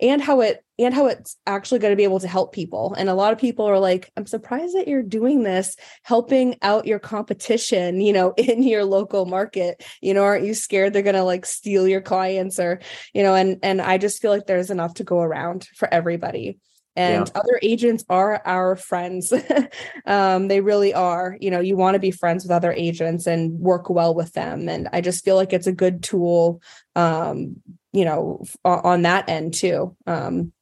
and 0.00 0.20
how 0.20 0.40
it 0.40 0.64
and 0.78 0.94
how 0.94 1.06
it's 1.06 1.36
actually 1.46 1.78
going 1.78 1.92
to 1.92 1.96
be 1.96 2.04
able 2.04 2.18
to 2.18 2.28
help 2.28 2.52
people. 2.52 2.94
And 2.94 3.08
a 3.08 3.14
lot 3.14 3.32
of 3.32 3.38
people 3.38 3.66
are 3.66 3.78
like, 3.78 4.10
I'm 4.16 4.26
surprised 4.26 4.74
that 4.74 4.88
you're 4.88 5.02
doing 5.02 5.42
this, 5.44 5.76
helping 6.02 6.56
out 6.62 6.86
your 6.86 6.98
competition, 6.98 8.00
you 8.00 8.12
know, 8.12 8.32
in 8.36 8.62
your 8.62 8.84
local 8.84 9.26
market. 9.26 9.84
You 10.00 10.14
know, 10.14 10.24
aren't 10.24 10.44
you 10.44 10.54
scared 10.54 10.92
they're 10.92 11.02
going 11.02 11.14
to 11.14 11.22
like 11.22 11.46
steal 11.46 11.86
your 11.86 12.00
clients 12.00 12.58
or, 12.58 12.80
you 13.14 13.22
know, 13.22 13.34
and 13.34 13.58
and 13.62 13.80
I 13.80 13.98
just 13.98 14.20
feel 14.20 14.30
like 14.30 14.46
there's 14.46 14.70
enough 14.70 14.94
to 14.94 15.04
go 15.04 15.20
around 15.20 15.68
for 15.76 15.92
everybody 15.92 16.58
and 16.96 17.26
yeah. 17.26 17.40
other 17.40 17.58
agents 17.62 18.04
are 18.08 18.42
our 18.44 18.76
friends. 18.76 19.32
Um, 20.04 20.48
they 20.48 20.60
really 20.60 20.92
are. 20.92 21.36
You 21.40 21.50
know 21.50 21.60
you 21.60 21.76
want 21.76 21.94
to 21.94 22.00
be 22.00 22.10
friends 22.10 22.44
with 22.44 22.50
other 22.50 22.72
agents 22.72 23.26
and 23.26 23.58
work 23.60 23.88
well 23.88 24.14
with 24.14 24.32
them. 24.32 24.68
And 24.68 24.88
i 24.92 25.00
just 25.00 25.24
feel 25.24 25.36
like 25.36 25.52
it's 25.52 25.66
a 25.66 25.72
good 25.72 26.02
tool 26.02 26.60
um, 26.96 27.56
you 27.92 28.04
know 28.04 28.44
on 28.64 29.02
that 29.02 29.28
end 29.28 29.54
too. 29.54 29.96
Um, 30.06 30.52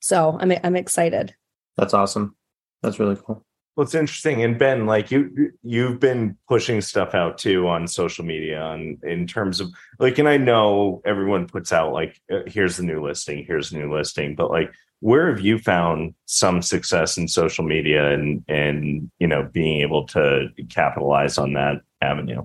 so 0.00 0.36
i'm 0.40 0.52
i'm 0.62 0.76
excited. 0.76 1.34
That's 1.76 1.94
awesome. 1.94 2.36
That's 2.82 2.98
really 2.98 3.16
cool. 3.16 3.44
Well, 3.76 3.84
it's 3.84 3.94
interesting, 3.94 4.44
and 4.44 4.56
Ben, 4.56 4.86
like 4.86 5.10
you, 5.10 5.52
you've 5.64 5.98
been 5.98 6.36
pushing 6.46 6.80
stuff 6.80 7.12
out 7.12 7.38
too 7.38 7.66
on 7.66 7.88
social 7.88 8.24
media, 8.24 8.60
on 8.60 8.98
in 9.02 9.26
terms 9.26 9.60
of 9.60 9.72
like, 9.98 10.18
and 10.18 10.28
I 10.28 10.36
know 10.36 11.02
everyone 11.04 11.48
puts 11.48 11.72
out 11.72 11.92
like, 11.92 12.20
uh, 12.32 12.42
here's 12.46 12.76
the 12.76 12.84
new 12.84 13.04
listing, 13.04 13.44
here's 13.44 13.70
the 13.70 13.78
new 13.78 13.92
listing, 13.92 14.36
but 14.36 14.52
like, 14.52 14.72
where 15.04 15.28
have 15.28 15.40
you 15.40 15.58
found 15.58 16.14
some 16.24 16.62
success 16.62 17.18
in 17.18 17.28
social 17.28 17.62
media 17.62 18.10
and 18.14 18.42
and 18.48 19.10
you 19.18 19.26
know 19.26 19.46
being 19.52 19.82
able 19.82 20.06
to 20.06 20.48
capitalize 20.70 21.36
on 21.36 21.52
that 21.52 21.82
avenue 22.00 22.42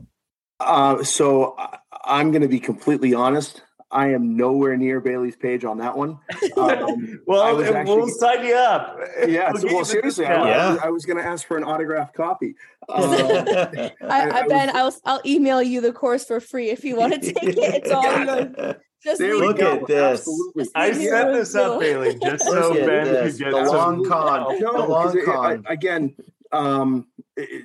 uh, 0.60 1.02
so 1.02 1.56
i'm 2.04 2.32
going 2.32 2.42
to 2.42 2.50
be 2.50 2.60
completely 2.60 3.14
honest 3.14 3.64
I 3.92 4.10
am 4.14 4.38
nowhere 4.38 4.78
near 4.78 5.00
Bailey's 5.00 5.36
page 5.36 5.66
on 5.66 5.80
that 5.80 5.98
one. 5.98 6.20
Um, 6.58 7.20
well, 7.26 7.60
actually, 7.60 7.96
we'll 7.96 8.08
sign 8.08 8.46
you 8.46 8.54
up. 8.54 9.00
Yeah. 9.28 9.52
We'll, 9.52 9.76
well 9.76 9.86
seriously, 9.86 10.28
I, 10.28 10.50
yeah. 10.50 10.78
I, 10.84 10.90
was, 10.90 11.06
was 11.06 11.06
going 11.06 11.18
to 11.18 11.24
ask 11.24 11.48
for 11.48 11.58
an 11.58 11.64
autographed 11.64 12.14
copy. 12.14 12.54
Um, 12.90 13.04
I, 13.04 13.92
I, 14.02 14.40
I, 14.40 14.48
Ben, 14.48 14.76
I'll 14.76 14.94
I'll 15.06 15.22
email 15.26 15.62
you 15.62 15.80
the 15.80 15.94
course 15.94 16.26
for 16.26 16.40
free 16.40 16.70
if 16.70 16.84
you 16.84 16.96
want 16.96 17.14
to 17.14 17.20
take 17.20 17.44
it. 17.44 17.58
It's 17.58 17.92
all 17.92 18.04
yours. 18.26 18.76
Just 19.04 19.22
look 19.22 19.60
at 19.60 19.88
this. 19.88 20.28
I 20.76 20.92
set 20.92 21.34
this 21.34 21.56
up, 21.56 21.80
Bailey, 21.80 22.20
just 22.22 22.44
so 22.44 22.74
Ben 22.74 23.06
could 23.06 23.38
get 23.38 23.52
the 23.52 23.64
long 23.64 24.04
con. 24.04 24.60
No, 24.60 24.74
the 24.74 24.88
long 24.88 25.26
con. 25.26 25.66
I, 25.68 25.74
again, 25.74 26.16
um, 26.52 27.08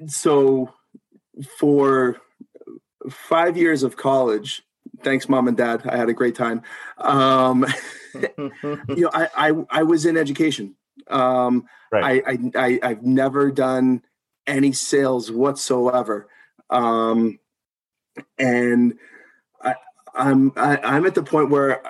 so 0.07 0.72
for 1.59 2.20
five 3.11 3.57
years 3.57 3.82
of 3.82 3.97
college, 3.97 4.62
thanks, 5.03 5.28
mom 5.28 5.49
and 5.49 5.57
dad. 5.57 5.82
I 5.87 5.97
had 5.97 6.09
a 6.09 6.12
great 6.12 6.37
time. 6.37 6.62
Um, 6.99 7.66
you 8.39 8.53
know, 8.89 9.11
I, 9.12 9.28
I, 9.37 9.53
I 9.70 9.82
was 9.82 10.07
in 10.07 10.16
education. 10.16 10.76
Um, 11.09 11.66
right. 11.91 12.22
I, 12.26 12.39
I, 12.55 12.80
I, 12.82 12.89
have 12.91 13.03
never 13.03 13.51
done 13.51 14.03
any 14.47 14.72
sales 14.72 15.30
whatsoever. 15.30 16.28
Um, 16.70 17.39
and 18.39 18.95
I'm 20.15 20.53
I, 20.57 20.77
am 20.77 20.81
i 20.85 20.97
am 20.97 21.07
at 21.07 21.15
the 21.15 21.23
point 21.23 21.51
where 21.51 21.83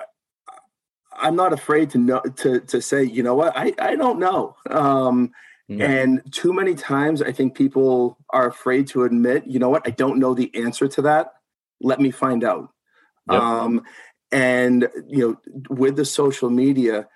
I'm 1.17 1.35
not 1.35 1.53
afraid 1.53 1.91
to 1.91 1.97
know 1.97 2.21
to 2.21 2.59
to 2.61 2.81
say, 2.81 3.03
you 3.03 3.23
know 3.23 3.35
what, 3.35 3.55
I 3.55 3.73
I 3.79 3.95
don't 3.95 4.19
know. 4.19 4.55
Um, 4.69 5.31
yeah. 5.67 5.89
And 5.89 6.21
too 6.31 6.53
many 6.53 6.75
times, 6.75 7.21
I 7.21 7.31
think 7.31 7.55
people 7.55 8.19
are 8.29 8.47
afraid 8.47 8.87
to 8.89 9.03
admit, 9.03 9.47
you 9.47 9.57
know 9.57 9.69
what, 9.69 9.87
I 9.87 9.91
don't 9.91 10.19
know 10.19 10.33
the 10.35 10.51
answer 10.55 10.87
to 10.89 11.01
that. 11.03 11.33
Let 11.81 11.99
me 11.99 12.11
find 12.11 12.43
out. 12.43 12.69
Yep. 13.31 13.41
Um, 13.41 13.81
and 14.31 14.87
you 15.07 15.39
know, 15.45 15.63
with 15.69 15.95
the 15.95 16.05
social 16.05 16.49
media, 16.49 17.07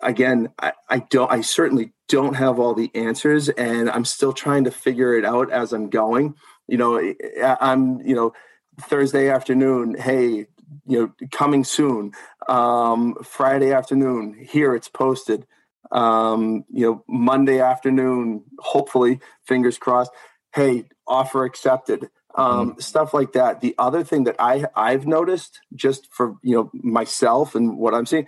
again, 0.00 0.48
I, 0.58 0.72
I 0.88 0.98
don't, 1.00 1.30
I 1.30 1.42
certainly 1.42 1.92
don't 2.08 2.34
have 2.34 2.58
all 2.58 2.74
the 2.74 2.90
answers, 2.94 3.48
and 3.50 3.90
I'm 3.90 4.04
still 4.04 4.32
trying 4.32 4.64
to 4.64 4.70
figure 4.70 5.16
it 5.18 5.24
out 5.24 5.50
as 5.50 5.72
I'm 5.72 5.90
going. 5.90 6.36
You 6.68 6.78
know, 6.78 7.14
I'm, 7.60 8.00
you 8.00 8.14
know 8.14 8.32
Thursday 8.80 9.28
afternoon, 9.28 9.96
hey, 9.98 10.46
you 10.86 10.98
know, 10.98 11.12
coming 11.30 11.64
soon. 11.64 12.12
Um, 12.48 13.16
Friday 13.22 13.72
afternoon, 13.72 14.46
here 14.48 14.74
it's 14.74 14.88
posted. 14.88 15.46
Um, 15.90 16.64
you 16.70 16.86
know, 16.86 17.04
Monday 17.08 17.60
afternoon, 17.60 18.44
hopefully, 18.58 19.20
fingers 19.46 19.78
crossed. 19.78 20.10
Hey, 20.52 20.84
offer 21.06 21.44
accepted. 21.44 22.10
Um, 22.34 22.70
mm-hmm. 22.70 22.80
Stuff 22.80 23.14
like 23.14 23.32
that. 23.32 23.60
The 23.60 23.74
other 23.78 24.02
thing 24.02 24.24
that 24.24 24.36
I 24.38 24.64
I've 24.74 25.06
noticed, 25.06 25.60
just 25.74 26.12
for 26.12 26.34
you 26.42 26.56
know 26.56 26.70
myself 26.74 27.54
and 27.54 27.78
what 27.78 27.94
I'm 27.94 28.06
seeing, 28.06 28.26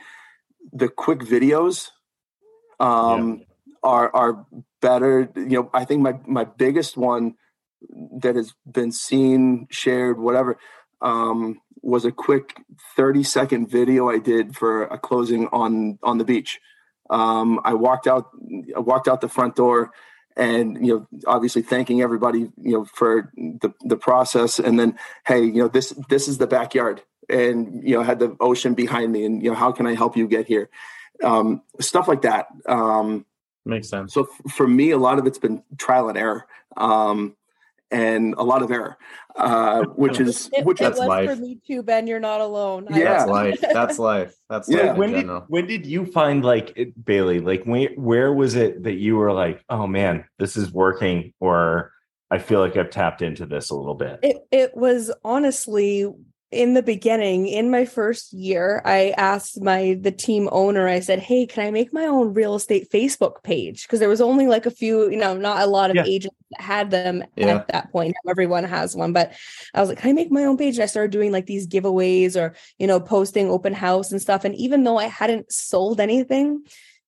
the 0.73 0.89
quick 0.89 1.21
videos 1.21 1.91
um, 2.79 3.39
yeah. 3.39 3.45
are 3.83 4.15
are 4.15 4.47
better. 4.81 5.29
You 5.35 5.47
know, 5.47 5.71
I 5.75 5.85
think 5.85 6.03
my 6.03 6.19
my 6.27 6.45
biggest 6.45 6.97
one 6.97 7.35
that 8.21 8.37
has 8.37 8.55
been 8.71 8.93
seen, 8.93 9.67
shared, 9.71 10.19
whatever, 10.19 10.59
um, 11.01 11.61
was 11.83 12.05
a 12.05 12.13
quick 12.13 12.57
30 12.97 13.23
second 13.23 13.71
video 13.71 14.09
I 14.09 14.19
did 14.19 14.57
for 14.57 14.85
a 14.85 14.99
closing 14.99 15.47
on 15.49 15.99
on 16.03 16.19
the 16.19 16.25
beach. 16.25 16.59
Um, 17.11 17.61
I 17.65 17.75
walked 17.75 18.07
out, 18.07 18.31
I 18.75 18.81
walked 18.81 19.07
out 19.07 19.21
the 19.21 19.29
front 19.29 19.55
door, 19.55 19.93
and 20.37 20.85
you 20.85 20.95
know, 20.95 21.21
obviously 21.27 21.63
thanking 21.63 22.03
everybody, 22.03 22.51
you 22.61 22.73
know, 22.73 22.85
for 22.85 23.33
the 23.37 23.73
the 23.85 23.97
process, 23.97 24.59
and 24.59 24.79
then 24.79 24.99
hey, 25.27 25.45
you 25.45 25.63
know, 25.63 25.69
this 25.69 25.91
this 26.09 26.29
is 26.29 26.39
the 26.39 26.47
backyard, 26.47 27.03
and 27.29 27.87
you 27.87 27.97
know, 27.97 28.03
had 28.03 28.19
the 28.19 28.37
ocean 28.41 28.75
behind 28.75 29.13
me, 29.13 29.25
and 29.25 29.43
you 29.43 29.51
know, 29.51 29.57
how 29.57 29.71
can 29.71 29.87
I 29.87 29.95
help 29.95 30.17
you 30.17 30.27
get 30.27 30.47
here? 30.47 30.69
Um, 31.23 31.63
stuff 31.81 32.09
like 32.09 32.23
that. 32.23 32.49
Um, 32.69 33.25
Makes 33.65 33.89
sense. 33.89 34.15
So 34.15 34.23
f- 34.23 34.53
for 34.53 34.67
me, 34.67 34.91
a 34.91 34.99
lot 34.99 35.19
of 35.19 35.27
it's 35.27 35.39
been 35.39 35.63
trial 35.77 36.09
and 36.09 36.19
error. 36.19 36.47
Um, 36.77 37.37
and 37.91 38.35
a 38.37 38.43
lot 38.43 38.63
of 38.63 38.71
error, 38.71 38.97
uh, 39.37 39.85
which 39.85 40.21
is 40.21 40.51
it, 40.53 40.65
which 40.65 40.81
it 40.81 40.91
was 40.91 40.99
life. 40.99 41.31
for 41.31 41.37
me 41.37 41.59
too, 41.67 41.83
Ben. 41.83 42.07
You're 42.07 42.21
not 42.21 42.41
alone. 42.41 42.87
Yeah, 42.91 43.05
that's 43.05 43.31
life. 43.31 43.61
That's 43.61 43.99
life. 44.01 44.37
That's 44.49 44.69
yeah. 44.69 44.89
Life 44.89 44.97
when 44.97 45.13
did 45.13 45.29
when 45.49 45.67
did 45.67 45.87
you 45.87 46.07
find 46.07 46.45
like 46.45 46.73
it, 46.77 47.05
Bailey? 47.05 47.41
Like 47.41 47.65
when, 47.65 47.89
where 47.97 48.33
was 48.33 48.55
it 48.55 48.83
that 48.85 48.95
you 48.95 49.17
were 49.17 49.33
like, 49.33 49.65
oh 49.69 49.87
man, 49.87 50.25
this 50.39 50.57
is 50.57 50.73
working, 50.73 51.33
or 51.41 51.93
I 52.31 52.39
feel 52.39 52.61
like 52.61 52.77
I've 52.77 52.91
tapped 52.91 53.23
into 53.23 53.47
this 53.47 53.71
a 53.71 53.75
little 53.75 53.95
bit. 53.95 54.21
It 54.23 54.37
it 54.51 54.77
was 54.77 55.13
honestly 55.25 56.11
in 56.53 56.75
the 56.75 56.83
beginning 56.83 57.49
in 57.49 57.71
my 57.73 57.85
first 57.85 58.33
year 58.33 58.81
i 58.85 59.13
asked 59.17 59.61
my 59.61 59.99
the 60.01 60.13
team 60.13 60.49
owner 60.53 60.87
i 60.87 61.01
said 61.01 61.19
hey 61.19 61.45
can 61.45 61.67
i 61.67 61.71
make 61.73 61.93
my 61.93 62.05
own 62.05 62.33
real 62.35 62.55
estate 62.55 62.89
facebook 62.93 63.43
page 63.43 63.83
because 63.83 63.99
there 63.99 64.09
was 64.09 64.21
only 64.21 64.47
like 64.47 64.65
a 64.65 64.71
few 64.71 65.11
you 65.11 65.17
know 65.17 65.37
not 65.37 65.61
a 65.61 65.67
lot 65.67 65.91
of 65.91 65.97
yeah. 65.97 66.05
agents 66.07 66.37
that 66.53 66.61
had 66.61 66.91
them 66.93 67.25
yeah. 67.35 67.57
at 67.57 67.69
that 67.69 67.91
point 67.91 68.15
everyone 68.29 68.63
has 68.63 68.95
one 68.95 69.13
but 69.13 69.33
i 69.75 69.81
was 69.81 69.89
like 69.89 69.99
can 69.99 70.11
i 70.11 70.13
make 70.13 70.31
my 70.31 70.45
own 70.45 70.57
page 70.57 70.77
and 70.77 70.85
i 70.85 70.87
started 70.87 71.11
doing 71.11 71.33
like 71.33 71.47
these 71.47 71.67
giveaways 71.67 72.37
or 72.37 72.55
you 72.79 72.87
know 72.87 73.01
posting 73.01 73.51
open 73.51 73.75
house 73.75 74.13
and 74.13 74.23
stuff 74.23 74.45
and 74.45 74.55
even 74.55 74.85
though 74.85 74.99
i 74.99 75.07
hadn't 75.07 75.51
sold 75.51 76.01
anything 76.01 76.63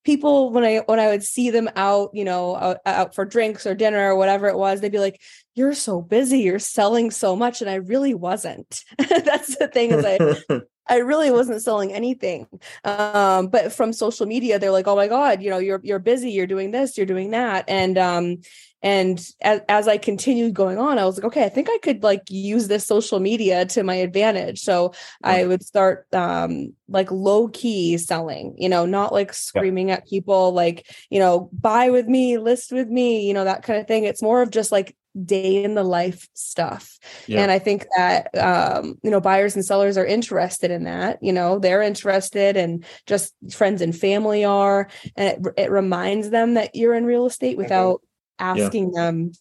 people 0.08 0.50
when 0.50 0.64
I 0.64 0.78
when 0.86 0.98
I 0.98 1.08
would 1.08 1.22
see 1.22 1.50
them 1.50 1.68
out, 1.76 2.10
you 2.14 2.24
know, 2.24 2.56
out, 2.56 2.78
out, 2.86 3.14
for 3.14 3.26
drinks 3.26 3.66
or 3.66 3.74
dinner 3.74 4.10
or 4.10 4.16
whatever 4.16 4.48
it 4.48 4.56
was, 4.56 4.80
they'd 4.80 4.90
be 4.90 4.98
like, 4.98 5.20
"You're 5.54 5.74
so 5.74 6.00
busy, 6.00 6.40
you're 6.40 6.58
selling 6.58 7.10
so 7.10 7.36
much," 7.36 7.60
and 7.60 7.70
I 7.70 7.76
really 7.76 8.14
wasn't. 8.14 8.84
That's 8.98 9.56
the 9.56 9.68
thing 9.68 9.92
is 9.92 10.04
I 10.04 10.60
I 10.88 10.98
really 10.98 11.30
wasn't 11.30 11.62
selling 11.62 11.92
anything. 11.92 12.46
Um, 12.84 13.48
but 13.48 13.72
from 13.72 13.92
social 13.92 14.26
media, 14.26 14.58
they're 14.58 14.70
like, 14.70 14.86
"Oh 14.86 14.96
my 14.96 15.08
god, 15.08 15.42
you 15.42 15.50
know, 15.50 15.58
you're 15.58 15.80
you're 15.82 15.98
busy, 15.98 16.30
you're 16.30 16.46
doing 16.46 16.70
this, 16.70 16.96
you're 16.96 17.06
doing 17.06 17.30
that," 17.30 17.64
and 17.68 17.98
um, 17.98 18.38
and 18.82 19.18
as, 19.40 19.60
as 19.68 19.88
i 19.88 19.98
continued 19.98 20.54
going 20.54 20.78
on 20.78 20.98
i 20.98 21.04
was 21.04 21.16
like 21.16 21.24
okay 21.24 21.44
i 21.44 21.48
think 21.48 21.68
i 21.68 21.78
could 21.78 22.02
like 22.02 22.22
use 22.28 22.68
this 22.68 22.86
social 22.86 23.18
media 23.18 23.66
to 23.66 23.82
my 23.82 23.96
advantage 23.96 24.60
so 24.60 24.92
i 25.24 25.44
would 25.44 25.64
start 25.64 26.06
um 26.14 26.72
like 26.88 27.10
low 27.10 27.48
key 27.48 27.98
selling 27.98 28.54
you 28.56 28.68
know 28.68 28.86
not 28.86 29.12
like 29.12 29.32
screaming 29.32 29.90
at 29.90 30.06
people 30.06 30.52
like 30.52 30.86
you 31.10 31.18
know 31.18 31.50
buy 31.52 31.90
with 31.90 32.06
me 32.06 32.38
list 32.38 32.70
with 32.70 32.88
me 32.88 33.26
you 33.26 33.34
know 33.34 33.44
that 33.44 33.62
kind 33.62 33.80
of 33.80 33.86
thing 33.86 34.04
it's 34.04 34.22
more 34.22 34.42
of 34.42 34.50
just 34.50 34.70
like 34.70 34.96
day 35.24 35.62
in 35.64 35.74
the 35.74 35.84
life 35.84 36.28
stuff 36.34 36.98
yeah. 37.26 37.42
and 37.42 37.50
i 37.50 37.58
think 37.58 37.86
that 37.96 38.28
um 38.38 38.98
you 39.02 39.10
know 39.10 39.20
buyers 39.20 39.54
and 39.54 39.64
sellers 39.64 39.96
are 39.96 40.06
interested 40.06 40.70
in 40.70 40.84
that 40.84 41.18
you 41.22 41.32
know 41.32 41.58
they're 41.58 41.82
interested 41.82 42.56
and 42.56 42.84
just 43.06 43.34
friends 43.52 43.82
and 43.82 43.96
family 43.96 44.44
are 44.44 44.88
and 45.16 45.28
it, 45.28 45.52
it 45.56 45.70
reminds 45.70 46.30
them 46.30 46.54
that 46.54 46.74
you're 46.74 46.94
in 46.94 47.04
real 47.04 47.26
estate 47.26 47.56
without 47.56 48.00
asking 48.38 48.92
yeah. 48.94 49.00
them 49.00 49.32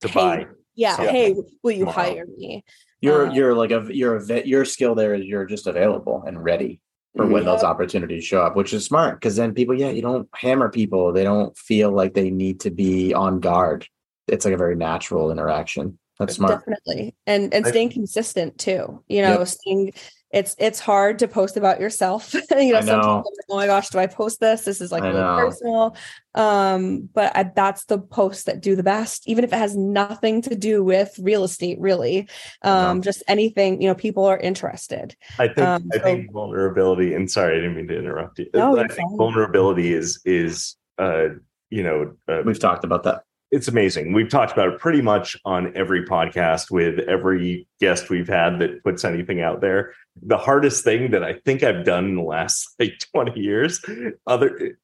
to 0.00 0.08
hey, 0.08 0.14
buy. 0.14 0.46
Yeah, 0.74 0.96
so, 0.96 1.02
hey, 1.02 1.34
will 1.62 1.72
you 1.72 1.86
hire 1.86 2.26
me? 2.26 2.64
You're 3.00 3.28
um, 3.28 3.34
you're 3.34 3.54
like 3.54 3.70
a 3.70 3.86
you're 3.90 4.16
a 4.16 4.24
vet, 4.24 4.46
your 4.46 4.64
skill 4.64 4.94
there 4.94 5.14
is 5.14 5.24
you're 5.24 5.46
just 5.46 5.66
available 5.66 6.22
and 6.26 6.42
ready 6.42 6.80
for 7.16 7.26
when 7.26 7.44
those 7.44 7.62
opportunities 7.62 8.24
show 8.24 8.40
up, 8.40 8.56
which 8.56 8.72
is 8.72 8.86
smart 8.86 9.20
because 9.20 9.36
then 9.36 9.52
people, 9.52 9.78
yeah, 9.78 9.90
you 9.90 10.00
don't 10.00 10.28
hammer 10.34 10.70
people. 10.70 11.12
They 11.12 11.24
don't 11.24 11.56
feel 11.58 11.90
like 11.90 12.14
they 12.14 12.30
need 12.30 12.60
to 12.60 12.70
be 12.70 13.12
on 13.12 13.40
guard. 13.40 13.86
It's 14.28 14.44
like 14.44 14.54
a 14.54 14.58
very 14.58 14.76
natural 14.76 15.30
interaction. 15.30 15.98
That's 16.18 16.36
smart. 16.36 16.60
Definitely. 16.60 17.14
And 17.26 17.52
and 17.52 17.66
staying 17.66 17.90
consistent 17.90 18.58
too. 18.58 19.02
You 19.08 19.22
know, 19.22 19.38
yep. 19.38 19.48
staying 19.48 19.92
it's 20.32 20.56
it's 20.58 20.80
hard 20.80 21.18
to 21.18 21.28
post 21.28 21.56
about 21.56 21.78
yourself. 21.78 22.32
you 22.50 22.72
know, 22.72 22.80
know. 22.80 22.86
sometimes 22.86 23.24
like, 23.24 23.46
oh 23.50 23.56
my 23.56 23.66
gosh, 23.66 23.90
do 23.90 23.98
I 23.98 24.06
post 24.06 24.40
this? 24.40 24.64
This 24.64 24.80
is 24.80 24.90
like 24.90 25.02
really 25.02 25.20
personal. 25.20 25.94
Um, 26.34 27.10
but 27.12 27.36
I, 27.36 27.42
that's 27.54 27.84
the 27.84 27.98
posts 27.98 28.44
that 28.44 28.62
do 28.62 28.74
the 28.74 28.82
best, 28.82 29.28
even 29.28 29.44
if 29.44 29.52
it 29.52 29.56
has 29.56 29.76
nothing 29.76 30.40
to 30.42 30.54
do 30.54 30.82
with 30.82 31.18
real 31.20 31.44
estate, 31.44 31.78
really. 31.80 32.28
Um, 32.62 33.02
just 33.02 33.22
anything, 33.28 33.82
you 33.82 33.88
know, 33.88 33.94
people 33.94 34.24
are 34.24 34.38
interested. 34.38 35.14
I 35.38 35.48
think 35.48 35.58
um, 35.58 35.90
I 35.92 35.98
so, 35.98 36.02
think 36.02 36.32
vulnerability, 36.32 37.14
and 37.14 37.30
sorry, 37.30 37.58
I 37.58 37.60
didn't 37.60 37.76
mean 37.76 37.88
to 37.88 37.98
interrupt 37.98 38.38
you. 38.38 38.48
No, 38.54 38.78
I 38.78 38.88
think 38.88 39.10
fine. 39.10 39.18
vulnerability 39.18 39.92
is 39.92 40.20
is 40.24 40.76
uh, 40.98 41.28
you 41.68 41.82
know, 41.82 42.16
uh, 42.26 42.42
we've 42.44 42.58
talked 42.58 42.84
about 42.84 43.02
that 43.02 43.24
it's 43.52 43.68
amazing. 43.68 44.14
We've 44.14 44.30
talked 44.30 44.52
about 44.52 44.72
it 44.72 44.80
pretty 44.80 45.02
much 45.02 45.36
on 45.44 45.76
every 45.76 46.06
podcast 46.06 46.70
with 46.70 46.98
every 47.00 47.68
guest 47.80 48.08
we've 48.08 48.28
had 48.28 48.58
that 48.60 48.82
puts 48.82 49.04
anything 49.04 49.42
out 49.42 49.60
there. 49.60 49.92
The 50.22 50.38
hardest 50.38 50.84
thing 50.84 51.10
that 51.10 51.22
I 51.22 51.34
think 51.34 51.62
I've 51.62 51.84
done 51.84 52.06
in 52.06 52.16
the 52.16 52.22
last 52.22 52.66
like 52.78 52.94
20 53.14 53.38
years, 53.38 53.80
other 54.26 54.78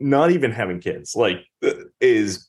not 0.00 0.30
even 0.30 0.50
having 0.50 0.80
kids, 0.80 1.14
like 1.14 1.44
is 2.00 2.48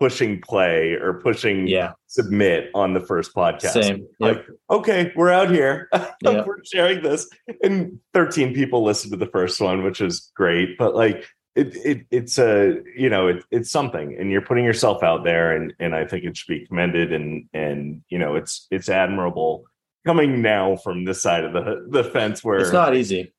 pushing 0.00 0.40
play 0.40 0.94
or 0.94 1.20
pushing 1.22 1.68
yeah. 1.68 1.92
submit 2.08 2.70
on 2.74 2.94
the 2.94 3.00
first 3.00 3.32
podcast. 3.32 3.82
Same. 3.82 4.08
Yep. 4.18 4.36
Like, 4.36 4.46
okay, 4.70 5.12
we're 5.14 5.30
out 5.30 5.50
here. 5.50 5.88
Yep. 6.22 6.46
we're 6.46 6.62
sharing 6.64 7.02
this. 7.02 7.26
And 7.62 7.98
13 8.12 8.52
people 8.52 8.84
listened 8.84 9.12
to 9.12 9.16
the 9.16 9.30
first 9.30 9.58
one, 9.58 9.82
which 9.82 10.02
is 10.02 10.30
great. 10.36 10.76
But 10.76 10.94
like 10.94 11.26
it, 11.56 11.74
it 11.76 12.06
it's 12.10 12.38
a 12.38 12.76
you 12.96 13.10
know 13.10 13.26
it, 13.28 13.44
it's 13.50 13.70
something 13.70 14.16
and 14.18 14.30
you're 14.30 14.40
putting 14.40 14.64
yourself 14.64 15.02
out 15.02 15.24
there 15.24 15.56
and 15.56 15.74
and 15.80 15.94
i 15.96 16.06
think 16.06 16.24
it 16.24 16.36
should 16.36 16.46
be 16.46 16.64
commended 16.66 17.12
and 17.12 17.48
and 17.52 18.02
you 18.08 18.18
know 18.18 18.36
it's 18.36 18.68
it's 18.70 18.88
admirable 18.88 19.64
coming 20.06 20.42
now 20.42 20.76
from 20.76 21.04
this 21.04 21.22
side 21.22 21.44
of 21.44 21.52
the 21.52 21.86
the 21.88 22.04
fence 22.04 22.42
where 22.42 22.58
it's 22.58 22.72
not 22.72 22.94
easy. 22.96 23.32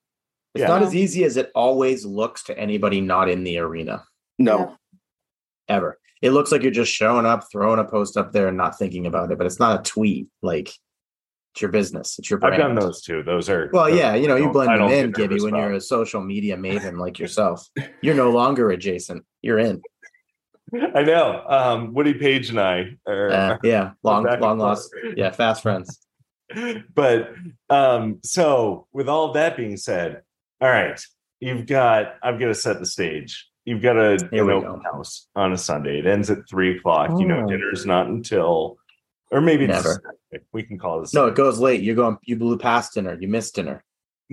It's 0.54 0.62
yeah. 0.62 0.68
not 0.68 0.84
as 0.84 0.94
easy 0.94 1.24
as 1.24 1.38
it 1.38 1.50
always 1.56 2.06
looks 2.06 2.44
to 2.44 2.58
anybody 2.58 3.00
not 3.00 3.30
in 3.30 3.44
the 3.44 3.58
arena. 3.60 4.04
No. 4.38 4.76
Ever. 5.70 5.98
It 6.22 6.32
looks 6.32 6.52
like 6.52 6.62
you're 6.62 6.72
just 6.72 6.92
showing 6.92 7.26
up 7.26 7.46
throwing 7.52 7.80
a 7.80 7.86
post 7.86 8.18
up 8.18 8.34
there 8.34 8.48
and 8.48 8.58
not 8.58 8.78
thinking 8.78 9.08
about 9.08 9.32
it 9.32 9.38
but 9.38 9.48
it's 9.48 9.60
not 9.60 9.80
a 9.80 9.84
tweet 9.84 10.28
like 10.42 10.72
it's 11.54 11.62
your 11.62 11.72
business. 11.72 12.18
It's 12.18 12.30
your 12.30 12.40
brand. 12.40 12.56
I've 12.56 12.62
done 12.62 12.76
those 12.76 13.02
too. 13.02 13.24
Those 13.24 13.50
are 13.50 13.70
well, 13.74 13.90
yeah. 13.90 14.16
You 14.16 14.28
know, 14.28 14.38
you 14.38 14.50
blend 14.52 14.80
them 14.80 14.90
in, 14.90 15.12
Gibby, 15.12 15.42
when 15.42 15.56
you're 15.56 15.74
a 15.74 15.82
social 15.82 16.22
media 16.22 16.56
maven 16.56 16.98
like 16.98 17.20
yourself. 17.20 17.68
You're 18.02 18.16
no 18.16 18.32
longer 18.32 18.72
adjacent. 18.72 19.26
You're 19.42 19.60
in. 19.60 19.82
I 20.74 21.04
know. 21.04 21.44
Um, 21.48 21.94
Woody 21.94 22.14
Page 22.14 22.50
and 22.50 22.60
I 22.60 22.96
are, 23.06 23.30
uh, 23.30 23.58
yeah, 23.64 23.92
long, 24.04 24.24
long 24.40 24.58
lost, 24.58 24.90
yeah, 25.18 25.32
fast 25.32 25.62
friends. 25.62 26.00
but 26.96 27.34
um, 27.70 28.20
so 28.24 28.88
with 28.94 29.10
all 29.10 29.34
that 29.34 29.58
being 29.58 29.76
said, 29.76 30.22
all 30.62 30.70
right, 30.70 31.00
you've 31.42 31.66
got. 31.66 32.16
I'm 32.24 32.40
going 32.40 32.54
to 32.54 32.60
set 32.60 32.80
the 32.80 32.86
stage. 32.86 33.48
You've 33.66 33.82
got 33.82 33.98
a 33.98 34.14
an 34.32 34.50
open 34.50 34.82
house 34.82 35.28
on 35.36 35.52
a 35.52 35.58
Sunday. 35.58 36.00
It 36.00 36.08
ends 36.08 36.30
at 36.30 36.48
three 36.50 36.78
o'clock. 36.78 37.10
Oh. 37.12 37.20
You 37.20 37.28
know, 37.28 37.44
oh. 37.44 37.48
dinner's 37.48 37.86
not 37.86 38.08
until 38.08 38.78
or 39.32 39.42
maybe 39.42 39.68
never. 39.68 40.02
We 40.54 40.64
can 40.64 40.78
call 40.78 41.02
this. 41.02 41.14
No, 41.14 41.28
it 41.28 41.36
goes 41.36 41.60
late. 41.60 41.82
You're 41.82 41.96
going. 41.96 42.18
You 42.24 42.36
blew 42.36 42.58
past 42.58 42.94
dinner. 42.94 43.18
You 43.20 43.28
missed 43.28 43.56
dinner. 43.56 43.84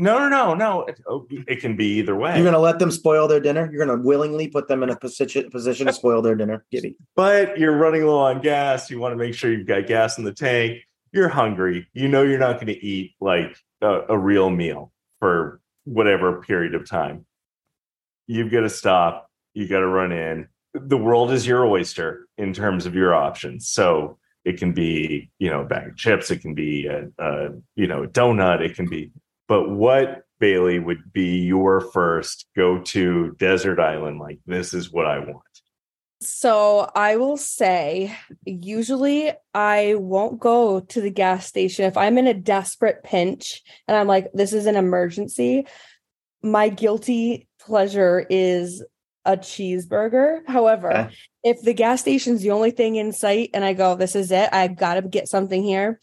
No, 0.00 0.16
no, 0.16 0.28
no, 0.28 0.54
no. 0.54 0.82
It, 0.82 1.00
oh, 1.08 1.26
it 1.28 1.60
can 1.60 1.74
be 1.74 1.86
either 1.98 2.14
way. 2.14 2.34
You're 2.34 2.44
going 2.44 2.52
to 2.52 2.60
let 2.60 2.78
them 2.78 2.92
spoil 2.92 3.26
their 3.26 3.40
dinner. 3.40 3.68
You're 3.72 3.84
going 3.84 3.98
to 3.98 4.06
willingly 4.06 4.46
put 4.46 4.68
them 4.68 4.84
in 4.84 4.90
a 4.90 4.96
position 4.96 5.50
position 5.50 5.88
to 5.88 5.92
spoil 5.92 6.22
their 6.22 6.36
dinner. 6.36 6.64
Gibby. 6.70 6.96
But 7.16 7.58
you're 7.58 7.76
running 7.76 8.06
low 8.06 8.20
on 8.20 8.40
gas. 8.40 8.90
You 8.90 9.00
want 9.00 9.12
to 9.12 9.16
make 9.16 9.34
sure 9.34 9.50
you've 9.50 9.66
got 9.66 9.88
gas 9.88 10.16
in 10.16 10.22
the 10.22 10.32
tank. 10.32 10.78
You're 11.12 11.28
hungry. 11.28 11.88
You 11.94 12.06
know 12.06 12.22
you're 12.22 12.38
not 12.38 12.54
going 12.54 12.68
to 12.68 12.84
eat 12.84 13.16
like 13.20 13.56
a, 13.80 14.02
a 14.10 14.18
real 14.18 14.50
meal 14.50 14.92
for 15.18 15.60
whatever 15.82 16.42
period 16.42 16.76
of 16.76 16.88
time. 16.88 17.26
You've 18.28 18.52
got 18.52 18.60
to 18.60 18.70
stop. 18.70 19.28
You 19.52 19.66
got 19.66 19.80
to 19.80 19.88
run 19.88 20.12
in. 20.12 20.46
The 20.74 20.98
world 20.98 21.32
is 21.32 21.44
your 21.44 21.66
oyster 21.66 22.28
in 22.36 22.52
terms 22.52 22.86
of 22.86 22.94
your 22.94 23.16
options. 23.16 23.68
So 23.68 24.18
it 24.48 24.56
can 24.56 24.72
be, 24.72 25.30
you 25.38 25.50
know, 25.50 25.60
a 25.60 25.66
bag 25.66 25.88
of 25.88 25.96
chips. 25.96 26.30
It 26.30 26.40
can 26.40 26.54
be 26.54 26.86
a, 26.86 27.08
a 27.18 27.50
you 27.76 27.86
know, 27.86 28.04
a 28.04 28.08
donut. 28.08 28.62
It 28.62 28.74
can 28.74 28.88
be. 28.88 29.10
But 29.46 29.68
what 29.68 30.22
Bailey 30.40 30.78
would 30.78 31.12
be 31.12 31.40
your 31.40 31.82
first 31.82 32.46
go 32.56 32.80
to 32.80 33.36
desert 33.38 33.78
island? 33.78 34.20
Like 34.20 34.38
this 34.46 34.72
is 34.72 34.90
what 34.90 35.04
I 35.04 35.18
want. 35.18 35.42
So 36.22 36.90
I 36.96 37.16
will 37.16 37.36
say, 37.36 38.16
usually 38.46 39.32
I 39.52 39.96
won't 39.96 40.40
go 40.40 40.80
to 40.80 41.00
the 41.02 41.10
gas 41.10 41.46
station 41.46 41.84
if 41.84 41.98
I'm 41.98 42.16
in 42.16 42.26
a 42.26 42.34
desperate 42.34 43.04
pinch 43.04 43.62
and 43.86 43.98
I'm 43.98 44.06
like, 44.06 44.28
this 44.32 44.54
is 44.54 44.64
an 44.64 44.76
emergency. 44.76 45.66
My 46.42 46.70
guilty 46.70 47.48
pleasure 47.60 48.26
is 48.30 48.82
a 49.24 49.36
cheeseburger. 49.36 50.40
However, 50.46 50.92
okay. 50.92 51.14
if 51.44 51.60
the 51.62 51.74
gas 51.74 52.00
station's 52.00 52.42
the 52.42 52.50
only 52.50 52.70
thing 52.70 52.96
in 52.96 53.12
sight 53.12 53.50
and 53.54 53.64
I 53.64 53.72
go, 53.74 53.94
this 53.94 54.14
is 54.16 54.30
it, 54.30 54.48
I've 54.52 54.76
got 54.76 54.94
to 54.94 55.02
get 55.02 55.28
something 55.28 55.62
here. 55.62 56.00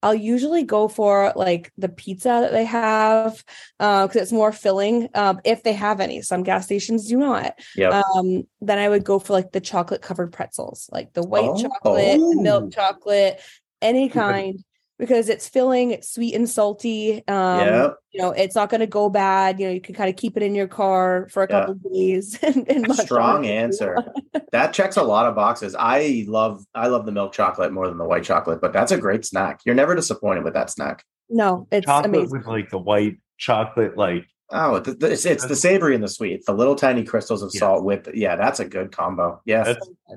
I'll 0.00 0.14
usually 0.14 0.62
go 0.62 0.86
for 0.86 1.32
like 1.34 1.72
the 1.76 1.88
pizza 1.88 2.28
that 2.28 2.52
they 2.52 2.64
have 2.64 3.42
uh, 3.80 4.06
because 4.06 4.20
uh, 4.20 4.22
it's 4.22 4.32
more 4.32 4.52
filling 4.52 5.08
um, 5.14 5.40
if 5.44 5.64
they 5.64 5.72
have 5.72 6.00
any. 6.00 6.22
Some 6.22 6.44
gas 6.44 6.66
stations 6.66 7.08
do 7.08 7.16
not. 7.16 7.58
Yep. 7.74 7.92
Um, 7.92 8.46
then 8.60 8.78
I 8.78 8.88
would 8.88 9.02
go 9.02 9.18
for 9.18 9.32
like 9.32 9.50
the 9.50 9.60
chocolate 9.60 10.02
covered 10.02 10.32
pretzels, 10.32 10.88
like 10.92 11.12
the 11.14 11.24
white 11.24 11.50
oh. 11.50 11.60
chocolate, 11.60 12.20
oh. 12.20 12.40
milk 12.40 12.72
chocolate, 12.72 13.40
any 13.82 14.08
kind 14.08 14.62
because 14.98 15.28
it's 15.28 15.48
filling, 15.48 15.92
it's 15.92 16.12
sweet 16.12 16.34
and 16.34 16.48
salty. 16.48 17.18
Um, 17.28 17.60
yeah. 17.60 17.90
You 18.10 18.20
know, 18.20 18.30
it's 18.32 18.56
not 18.56 18.68
going 18.68 18.80
to 18.80 18.86
go 18.86 19.08
bad. 19.08 19.60
You 19.60 19.66
know, 19.66 19.72
you 19.72 19.80
can 19.80 19.94
kind 19.94 20.10
of 20.10 20.16
keep 20.16 20.36
it 20.36 20.42
in 20.42 20.54
your 20.54 20.66
car 20.66 21.28
for 21.30 21.42
a 21.42 21.48
couple 21.48 21.74
days. 21.92 22.38
And, 22.48 22.68
and 22.68 22.94
Strong 22.94 23.46
answer. 23.46 23.96
that 24.52 24.72
checks 24.72 24.96
a 24.96 25.02
lot 25.02 25.26
of 25.26 25.34
boxes. 25.34 25.76
I 25.78 26.24
love, 26.26 26.64
I 26.74 26.88
love 26.88 27.04
the 27.04 27.12
milk 27.12 27.32
chocolate 27.32 27.72
more 27.72 27.88
than 27.88 27.98
the 27.98 28.04
white 28.04 28.24
chocolate, 28.24 28.60
but 28.60 28.72
that's 28.72 28.90
a 28.90 28.98
great 28.98 29.24
snack. 29.24 29.60
You're 29.64 29.74
never 29.74 29.94
disappointed 29.94 30.44
with 30.44 30.54
that 30.54 30.70
snack. 30.70 31.04
No, 31.28 31.68
it's 31.70 31.84
chocolate 31.84 32.14
amazing. 32.14 32.38
with 32.38 32.46
like 32.46 32.70
the 32.70 32.78
white 32.78 33.18
chocolate, 33.36 33.96
like 33.96 34.26
Oh, 34.50 34.76
it's, 34.76 35.26
it's 35.26 35.46
the 35.46 35.56
savory 35.56 35.94
and 35.94 36.02
the 36.02 36.08
sweet, 36.08 36.46
the 36.46 36.54
little 36.54 36.74
tiny 36.74 37.04
crystals 37.04 37.42
of 37.42 37.50
yeah. 37.52 37.58
salt 37.58 37.84
with. 37.84 38.08
Yeah, 38.14 38.36
that's 38.36 38.60
a 38.60 38.64
good 38.64 38.92
combo. 38.92 39.42
Yes, 39.44 39.76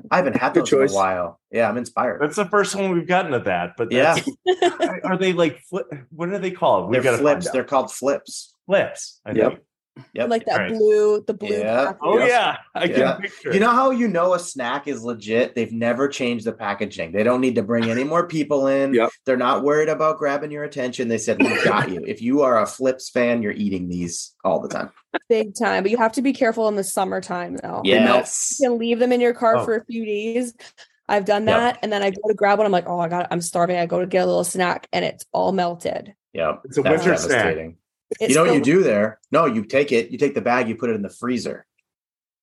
I 0.10 0.16
haven't 0.16 0.38
had 0.38 0.54
those 0.54 0.70
choice. 0.70 0.92
in 0.92 0.96
a 0.96 1.00
while. 1.00 1.40
Yeah, 1.52 1.68
I'm 1.68 1.76
inspired. 1.76 2.22
That's 2.22 2.38
the 2.38 2.46
first 2.46 2.74
one 2.74 2.92
we've 2.94 3.08
gotten 3.08 3.34
to 3.34 3.40
that. 3.40 3.74
But 3.78 3.92
yeah, 3.92 4.18
are 5.04 5.18
they 5.18 5.34
like 5.34 5.60
flip? 5.64 5.88
What 6.12 6.30
are 6.30 6.40
they 6.40 6.52
called? 6.52 6.90
We've 6.90 7.04
They're 7.04 7.18
Flipz. 7.18 7.52
They're 7.52 7.66
called 7.66 7.88
Flipz. 7.88 8.54
Flipz. 8.70 9.20
I 9.26 9.32
yep. 9.34 9.50
Think. 9.50 9.64
Yep. 10.14 10.30
Like 10.30 10.46
that 10.46 10.58
right. 10.58 10.72
blue, 10.72 11.22
the 11.28 11.34
blue. 11.34 11.60
Yeah. 11.60 11.94
Oh 12.02 12.18
yeah. 12.20 12.58
I 12.74 12.86
yeah. 12.86 13.14
can 13.14 13.22
picture. 13.22 13.54
You 13.54 13.60
know 13.60 13.72
how 13.72 13.92
you 13.92 14.08
know 14.08 14.34
a 14.34 14.40
snack 14.40 14.88
is 14.88 15.04
legit? 15.04 15.54
They've 15.54 15.72
never 15.72 16.08
changed 16.08 16.46
the 16.46 16.54
packaging. 16.54 17.12
They 17.12 17.24
don't 17.24 17.42
need 17.42 17.56
to 17.56 17.64
bring 17.64 17.90
any 17.90 18.04
more 18.04 18.28
people 18.28 18.68
in. 18.68 18.94
Yep. 19.02 19.10
They're 19.26 19.38
not 19.38 19.64
worried 19.64 19.90
about 19.90 20.18
grabbing 20.18 20.52
your 20.52 20.64
attention. 20.64 21.08
They 21.08 21.18
said, 21.18 21.42
We 21.42 21.64
got 21.64 21.90
you. 21.90 22.04
If 22.06 22.22
you 22.22 22.42
are 22.42 22.60
a 22.60 22.66
Flipz 22.66 23.10
fan, 23.10 23.42
you're 23.42 23.52
eating 23.54 23.88
these 23.88 24.34
all 24.44 24.60
the 24.60 24.68
time. 24.68 24.92
Big 25.30 25.56
time. 25.56 25.84
But 25.84 25.92
you 25.92 25.98
have 25.98 26.12
to 26.14 26.22
be 26.22 26.34
careful 26.34 26.68
in 26.68 26.76
the 26.76 26.84
summertime 26.84 27.58
though. 27.58 27.82
Yes. 27.84 28.58
You 28.60 28.70
can 28.70 28.80
leave 28.80 29.00
them 29.00 29.12
in 29.12 29.22
your 29.22 29.34
car 29.34 29.58
oh. 29.58 29.66
for 29.66 29.76
a 29.76 29.86
few 29.86 30.06
days. 30.06 30.54
I've 31.08 31.26
done 31.26 31.46
that. 31.46 31.76
Yep. 31.76 31.80
And 31.84 31.94
then 31.94 32.04
I 32.04 32.12
go 32.12 32.22
to 32.28 32.34
grab 32.34 32.60
one. 32.60 32.66
I'm 32.66 32.72
like, 32.72 32.88
oh 32.88 33.00
I 33.00 33.08
got 33.08 33.24
it. 33.24 33.28
I'm 33.32 33.42
starving. 33.42 33.78
I 33.78 33.86
go 33.86 34.00
to 34.00 34.08
get 34.08 34.24
a 34.24 34.26
little 34.26 34.44
snack 34.44 34.88
and 34.92 35.06
it's 35.06 35.26
all 35.32 35.52
melted. 35.52 36.14
Yeah. 36.34 36.58
It's 36.66 36.78
a 36.78 36.82
winter 36.82 37.16
snack. 37.18 37.76
It's 38.20 38.30
you 38.30 38.36
know 38.36 38.46
what 38.46 38.54
you 38.54 38.62
do 38.62 38.84
there? 38.84 39.20
No, 39.32 39.46
you 39.46 39.64
take 39.64 39.92
it, 39.92 40.12
you 40.12 40.18
take 40.18 40.36
the 40.36 40.42
bag, 40.42 40.68
you 40.68 40.76
put 40.76 40.90
it 40.90 40.96
in 40.96 41.02
the 41.02 41.10
freezer, 41.10 41.66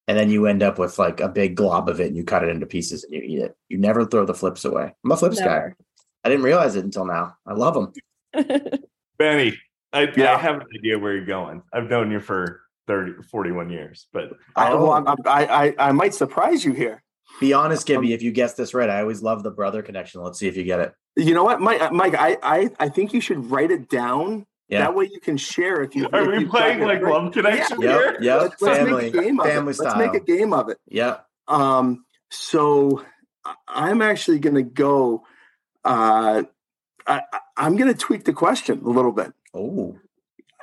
and 0.07 0.17
then 0.17 0.31
you 0.31 0.47
end 0.47 0.63
up 0.63 0.79
with 0.79 0.99
like 0.99 1.21
a 1.21 1.29
big 1.29 1.55
glob 1.55 1.89
of 1.89 2.01
it 2.01 2.07
and 2.07 2.17
you 2.17 2.25
cut 2.25 2.43
it 2.43 2.49
into 2.49 2.67
pieces 2.67 3.05
and 3.05 3.13
you 3.13 3.21
eat 3.21 3.39
it. 3.41 3.57
You 3.69 3.79
never 3.79 4.07
throw 4.07 4.25
the 4.25 4.33
Flipz 4.33 4.65
away. 4.65 4.95
I'm 5.05 5.13
a 5.13 5.17
Flipz 5.17 5.39
never. 5.39 5.77
guy. 5.77 5.85
I 6.25 6.29
didn't 6.29 6.45
realize 6.45 6.77
it 6.77 6.85
until 6.85 7.05
now. 7.05 7.37
I 7.47 7.53
love 7.53 7.75
them. 7.75 7.93
Benny, 9.19 9.59
I, 9.93 10.09
yeah. 10.17 10.35
I 10.35 10.39
have 10.39 10.57
an 10.57 10.67
idea 10.77 10.99
where 10.99 11.15
you're 11.15 11.27
going. 11.27 11.63
I've 11.73 11.91
known 11.91 12.11
you 12.11 12.21
for 12.21 12.63
30, 12.87 13.23
41 13.31 13.71
years, 13.71 14.09
but 14.13 14.33
I, 14.57 14.75
well, 14.75 15.17
I, 15.27 15.45
I, 15.45 15.75
I 15.79 15.93
might 15.93 16.15
surprise 16.15 16.65
you 16.65 16.73
here. 16.73 17.03
Be 17.41 17.53
honest, 17.53 17.87
Gibby. 17.87 18.09
Um, 18.09 18.13
if 18.13 18.23
you 18.23 18.33
guess 18.33 18.55
this 18.55 18.75
right, 18.75 18.89
I 18.89 19.01
always 19.01 19.23
love 19.23 19.43
the 19.43 19.51
brother 19.51 19.83
connection. 19.83 20.23
Let's 20.23 20.39
see 20.39 20.49
if 20.49 20.57
you 20.57 20.65
get 20.65 20.81
it. 20.81 20.95
You 21.17 21.35
know 21.35 21.45
what, 21.45 21.61
Mike? 21.61 21.93
Mike, 21.93 22.15
I, 22.15 22.37
I, 22.43 22.71
I 22.81 22.89
think 22.89 23.13
you 23.13 23.21
should 23.21 23.51
write 23.51 23.71
it 23.71 23.89
down. 23.89 24.47
Yeah. 24.69 24.81
That 24.81 24.95
way 24.95 25.09
you 25.11 25.21
can 25.21 25.37
share 25.37 25.83
if 25.83 25.95
you. 25.97 26.09
Are 26.13 26.33
if 26.33 26.39
we 26.39 26.45
playing 26.45 26.81
like 26.81 27.03
right. 27.03 27.13
love 27.13 27.33
connection 27.33 27.81
yeah. 27.81 27.89
here? 27.89 28.19
Yeah, 28.21 28.37
let's, 28.37 28.63
family, 28.63 29.11
let's 29.11 29.49
family 29.49 29.73
style. 29.73 29.99
Let's 29.99 30.13
make 30.13 30.23
a 30.23 30.25
game 30.25 30.53
of 30.53 30.69
it. 30.69 30.79
Yeah. 30.87 31.19
Um. 31.47 32.05
So 32.31 33.05
I'm 33.67 34.03
actually 34.03 34.41
going 34.41 34.57
to 34.57 34.63
go. 34.63 35.25
Uh, 35.85 36.43
I, 37.07 37.23
I'm 37.57 37.77
going 37.77 37.93
to 37.93 37.99
tweak 37.99 38.25
the 38.25 38.35
question 38.35 38.83
a 38.85 38.91
little 38.91 39.13
bit. 39.13 39.33
Oh 39.55 39.99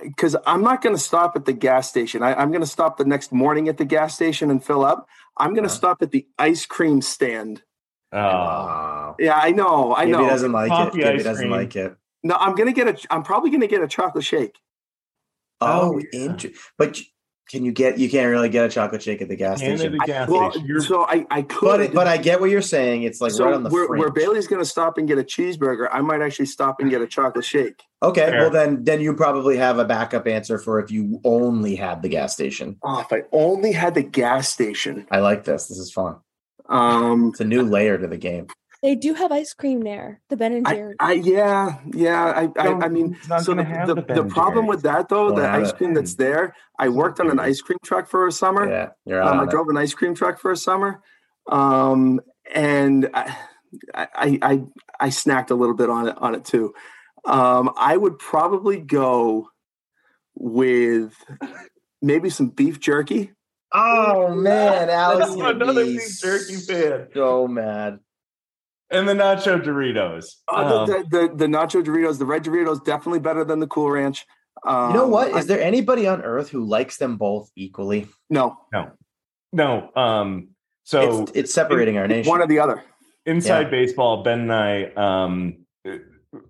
because 0.04 0.36
I'm 0.46 0.62
not 0.62 0.82
going 0.82 0.96
to 0.96 1.02
stop 1.02 1.36
at 1.36 1.46
the 1.46 1.54
gas 1.54 1.90
station. 1.90 2.24
I, 2.24 2.42
am 2.42 2.50
going 2.52 2.62
to 2.62 2.68
stop 2.68 2.98
the 2.98 3.06
next 3.06 3.32
morning 3.32 3.70
at 3.70 3.78
the 3.78 3.86
gas 3.86 4.14
station 4.14 4.52
and 4.52 4.64
fill 4.64 4.84
up. 4.84 5.08
I'm 5.38 5.52
going 5.52 5.64
to 5.64 5.70
uh-huh. 5.70 5.76
stop 5.76 6.02
at 6.02 6.12
the 6.12 6.28
ice 6.38 6.66
cream 6.66 7.02
stand. 7.02 7.64
Oh, 8.12 9.16
yeah, 9.20 9.36
I 9.36 9.52
know. 9.52 9.96
I 9.96 10.06
know. 10.06 10.24
He 10.24 10.30
doesn't 10.30 10.52
like 10.52 10.70
Coffee 10.70 11.02
it. 11.02 11.18
He 11.18 11.24
doesn't 11.24 11.50
like 11.50 11.76
it. 11.76 11.96
No, 12.26 12.36
I'm 12.40 12.56
going 12.56 12.66
to 12.66 12.74
get 12.74 12.88
a. 12.88 13.14
I'm 13.14 13.22
probably 13.22 13.52
going 13.52 13.62
to 13.62 13.68
get 13.68 13.84
a 13.84 13.88
chocolate 13.88 14.26
shake. 14.26 14.58
Oh, 15.62 15.94
oh 15.94 16.02
yeah. 16.12 16.22
interesting. 16.22 16.60
But 16.76 16.98
can 17.52 17.64
you 17.64 17.72
get? 17.72 18.00
You 18.00 18.10
can't 18.10 18.32
really 18.32 18.50
get 18.50 18.66
a 18.66 18.70
chocolate 18.70 19.04
shake 19.04 19.22
at 19.22 19.28
the 19.28 19.36
gas 19.36 19.60
station. 19.60 19.92
The 19.92 20.00
gas 20.00 20.28
well, 20.28 20.52
station. 20.52 20.82
so 20.82 21.06
I, 21.08 21.28
I 21.30 21.44
could, 21.44 21.92
but, 21.92 21.94
but 21.94 22.08
I 22.08 22.18
get 22.18 22.42
what 22.42 22.50
you're 22.50 22.64
saying. 22.64 23.04
It's 23.04 23.22
like 23.22 23.32
so 23.32 23.46
right 23.46 23.54
on 23.54 23.62
the 23.62 23.70
where, 23.70 23.88
where 23.90 24.10
Bailey's 24.10 24.48
going 24.48 24.60
to 24.60 24.68
stop 24.68 24.98
and 24.98 25.08
get 25.08 25.20
a 25.20 25.24
cheeseburger. 25.24 25.88
I 25.92 26.02
might 26.02 26.24
actually 26.24 26.48
stop 26.48 26.80
and 26.80 26.90
get 26.90 27.00
a 27.00 27.08
chocolate 27.08 27.46
shake. 27.46 27.84
Okay, 28.02 28.26
Fair. 28.26 28.40
well 28.40 28.50
then, 28.50 28.84
then 28.84 29.02
you 29.02 29.14
probably 29.14 29.56
have 29.58 29.78
a 29.78 29.86
backup 29.86 30.26
answer 30.26 30.58
for 30.58 30.80
if 30.80 30.90
you 30.90 31.22
only 31.24 31.76
had 31.76 32.02
the 32.02 32.10
gas 32.10 32.34
station. 32.34 32.78
Oh, 32.82 33.02
if 33.02 33.14
I 33.14 33.22
only 33.34 33.72
had 33.72 33.94
the 33.94 34.04
gas 34.04 34.50
station. 34.50 35.06
I 35.12 35.20
like 35.20 35.44
this. 35.44 35.68
This 35.68 35.78
is 35.78 35.92
fun. 35.92 36.16
Um, 36.68 37.30
it's 37.30 37.40
a 37.40 37.46
new 37.46 37.62
layer 37.62 38.00
to 38.00 38.08
the 38.08 38.18
game. 38.18 38.48
They 38.86 38.94
do 38.94 39.16
have 39.16 39.32
ice 39.32 39.52
cream 39.52 39.82
there, 39.82 40.22
the 40.30 40.38
Ben 40.38 40.54
and 40.54 40.68
Jerry's. 40.68 40.96
I, 41.00 41.10
I 41.10 41.14
yeah, 41.14 41.80
yeah. 41.92 42.24
I, 42.24 42.62
I, 42.62 42.86
I 42.86 42.88
mean, 42.88 43.18
so 43.42 43.56
the, 43.56 43.64
the, 43.88 43.96
the, 43.96 44.22
the 44.22 44.26
problem 44.26 44.68
with 44.68 44.84
that 44.84 45.10
though, 45.10 45.32
the 45.32 45.50
ice 45.50 45.72
cream 45.72 45.94
it. 45.94 45.96
that's 45.96 46.14
there. 46.14 46.56
I 46.78 46.90
worked 46.90 47.20
on 47.20 47.32
an 47.32 47.40
ice 47.40 47.62
cream 47.62 47.80
truck 47.84 48.08
for 48.08 48.28
a 48.28 48.32
summer. 48.32 48.70
Yeah, 48.70 48.90
you're 49.04 49.24
um, 49.24 49.40
I 49.40 49.46
drove 49.48 49.70
an 49.70 49.78
ice 49.78 49.96
cream 49.96 50.14
truck 50.14 50.40
for 50.40 50.52
a 50.52 50.56
summer, 50.56 51.02
um, 51.52 52.22
and 52.54 53.10
I, 53.12 53.36
I, 53.96 54.40
I, 54.44 54.62
I 55.00 55.08
snacked 55.08 55.50
a 55.50 55.56
little 55.56 55.74
bit 55.76 55.90
on 55.90 56.10
it 56.10 56.18
on 56.20 56.36
it 56.36 56.46
too. 56.46 56.76
Um, 57.26 57.72
I 57.76 57.98
would 57.98 58.20
probably 58.20 58.82
go 58.82 59.50
with 60.36 61.12
maybe 62.04 62.30
some 62.30 62.50
beef 62.50 62.80
jerky. 62.80 63.32
Oh 63.72 64.30
man, 64.36 64.90
Alex, 64.92 65.32
another 65.32 65.86
beef 65.86 66.22
jerky 66.22 66.58
fan. 66.58 67.08
So 67.16 67.48
mad 67.48 67.98
and 68.92 69.08
the 69.08 69.14
nacho 69.14 69.62
Doritos. 69.62 70.26
Uh, 70.52 70.82
um, 70.82 70.88
the, 70.88 71.06
the, 71.10 71.36
the, 71.36 71.46
nacho 71.46 71.84
Doritos, 71.84 72.20
the 72.20 72.26
red 72.26 72.44
Doritos, 72.44 72.84
definitely 72.84 73.20
better 73.20 73.44
than 73.44 73.60
the 73.60 73.68
Cool 73.68 73.92
Ranch. 73.92 74.26
Um, 74.66 74.92
you 74.92 74.98
know 74.98 75.08
what? 75.08 75.36
Is 75.36 75.48
there 75.48 75.62
anybody 75.62 76.08
on 76.08 76.22
earth 76.22 76.50
who 76.50 76.66
likes 76.66 76.98
them 76.98 77.18
both 77.18 77.50
equally? 77.56 78.08
No, 78.30 78.58
no, 78.74 78.92
no. 79.52 79.90
Um, 79.96 80.50
so 80.84 81.24
it's, 81.24 81.32
it's 81.36 81.54
separating 81.54 81.98
our 81.98 82.08
nation. 82.08 82.30
One 82.30 82.42
or 82.42 82.48
the 82.48 82.60
other. 82.60 82.84
Inside 83.26 83.64
yeah. 83.64 83.70
baseball, 83.70 84.24
Ben 84.24 84.42
and 84.42 84.54
I. 84.54 84.84
Um, 84.96 85.66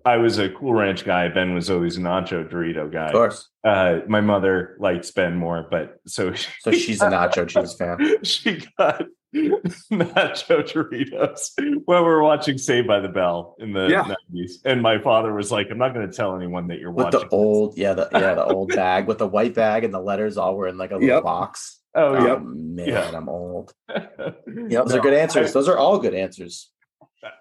I 0.04 0.16
was 0.16 0.38
a 0.38 0.48
Cool 0.50 0.74
Ranch 0.74 1.04
guy. 1.04 1.28
Ben 1.28 1.54
was 1.54 1.70
always 1.70 1.96
a 1.96 2.00
Nacho 2.00 2.48
Dorito 2.50 2.90
guy. 2.90 3.06
Of 3.06 3.12
course. 3.12 3.48
Uh, 3.64 4.00
my 4.08 4.20
mother 4.20 4.76
likes 4.78 5.10
Ben 5.10 5.36
more, 5.36 5.66
but 5.70 6.00
so 6.06 6.32
she, 6.32 6.48
so 6.60 6.72
she's 6.72 7.00
a 7.00 7.06
Nacho 7.06 7.46
cheese 7.48 7.74
fan. 7.74 7.98
She 8.24 8.62
got 8.78 9.04
nacho 9.92 10.62
Doritos 10.64 11.50
when 11.56 11.98
we 11.98 12.04
were 12.04 12.22
watching 12.22 12.58
Saved 12.58 12.86
by 12.86 13.00
the 13.00 13.08
Bell 13.08 13.56
in 13.58 13.72
the 13.72 13.88
yeah. 13.88 14.14
90s. 14.32 14.52
And 14.64 14.82
my 14.82 14.98
father 14.98 15.32
was 15.32 15.52
like, 15.52 15.68
I'm 15.70 15.78
not 15.78 15.94
going 15.94 16.08
to 16.08 16.16
tell 16.16 16.36
anyone 16.36 16.68
that 16.68 16.78
you're 16.78 16.90
with 16.90 17.06
watching. 17.06 17.20
the 17.20 17.28
old, 17.28 17.78
yeah, 17.78 17.94
the 17.94 18.08
yeah, 18.12 18.34
the 18.34 18.44
old 18.44 18.68
bag 18.74 19.06
with 19.06 19.18
the 19.18 19.28
white 19.28 19.54
bag 19.54 19.84
and 19.84 19.92
the 19.92 20.00
letters 20.00 20.36
all 20.36 20.56
were 20.56 20.68
in 20.68 20.78
like 20.78 20.90
a 20.90 20.94
little 20.94 21.08
yep. 21.08 21.22
box. 21.22 21.80
Oh, 21.94 22.16
oh 22.16 22.26
yep. 22.26 22.42
man, 22.42 22.88
yeah. 22.88 23.10
I'm 23.14 23.28
old. 23.28 23.72
yeah, 23.88 24.02
those 24.46 24.90
no, 24.92 24.98
are 24.98 25.00
good 25.00 25.14
answers. 25.14 25.50
I, 25.50 25.52
those 25.52 25.68
are 25.68 25.78
all 25.78 25.98
good 25.98 26.14
answers. 26.14 26.70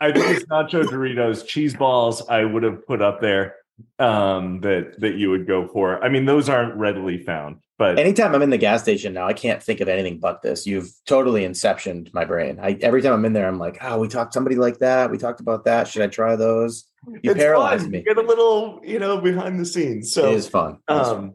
I 0.01 0.11
think 0.11 0.25
it's 0.27 0.45
nacho 0.45 0.83
Doritos, 0.83 1.45
cheese 1.45 1.75
balls. 1.75 2.27
I 2.27 2.43
would 2.43 2.63
have 2.63 2.85
put 2.87 3.01
up 3.01 3.21
there 3.21 3.55
um 3.99 4.61
that 4.61 4.99
that 4.99 5.15
you 5.15 5.29
would 5.29 5.47
go 5.47 5.67
for. 5.67 6.03
I 6.03 6.09
mean 6.09 6.25
those 6.25 6.49
aren't 6.49 6.75
readily 6.75 7.17
found 7.17 7.57
but 7.77 7.99
anytime 7.99 8.33
i'm 8.33 8.41
in 8.41 8.49
the 8.49 8.57
gas 8.57 8.81
station 8.81 9.13
now 9.13 9.27
i 9.27 9.33
can't 9.33 9.61
think 9.61 9.81
of 9.81 9.87
anything 9.87 10.19
but 10.19 10.41
this. 10.41 10.65
You've 10.65 10.89
totally 11.05 11.43
inceptioned 11.43 12.13
my 12.13 12.25
brain. 12.25 12.59
I, 12.61 12.77
every 12.81 13.01
time 13.01 13.13
i'm 13.13 13.25
in 13.25 13.33
there 13.33 13.47
i'm 13.47 13.59
like 13.59 13.77
oh 13.81 13.99
we 13.99 14.07
talked 14.07 14.33
somebody 14.33 14.55
like 14.55 14.79
that. 14.79 15.11
We 15.11 15.17
talked 15.17 15.39
about 15.39 15.65
that. 15.65 15.87
Should 15.87 16.01
i 16.01 16.07
try 16.07 16.35
those? 16.35 16.85
You 17.21 17.31
it's 17.31 17.39
paralyze 17.39 17.81
fun. 17.81 17.91
me. 17.91 18.01
Get 18.01 18.17
a 18.17 18.21
little 18.21 18.81
you 18.83 18.99
know 18.99 19.19
behind 19.19 19.59
the 19.59 19.65
scenes. 19.65 20.11
So 20.13 20.31
it 20.31 20.35
is 20.35 20.47
fun. 20.47 20.79
It 20.89 20.93
is 20.93 21.07
um 21.07 21.33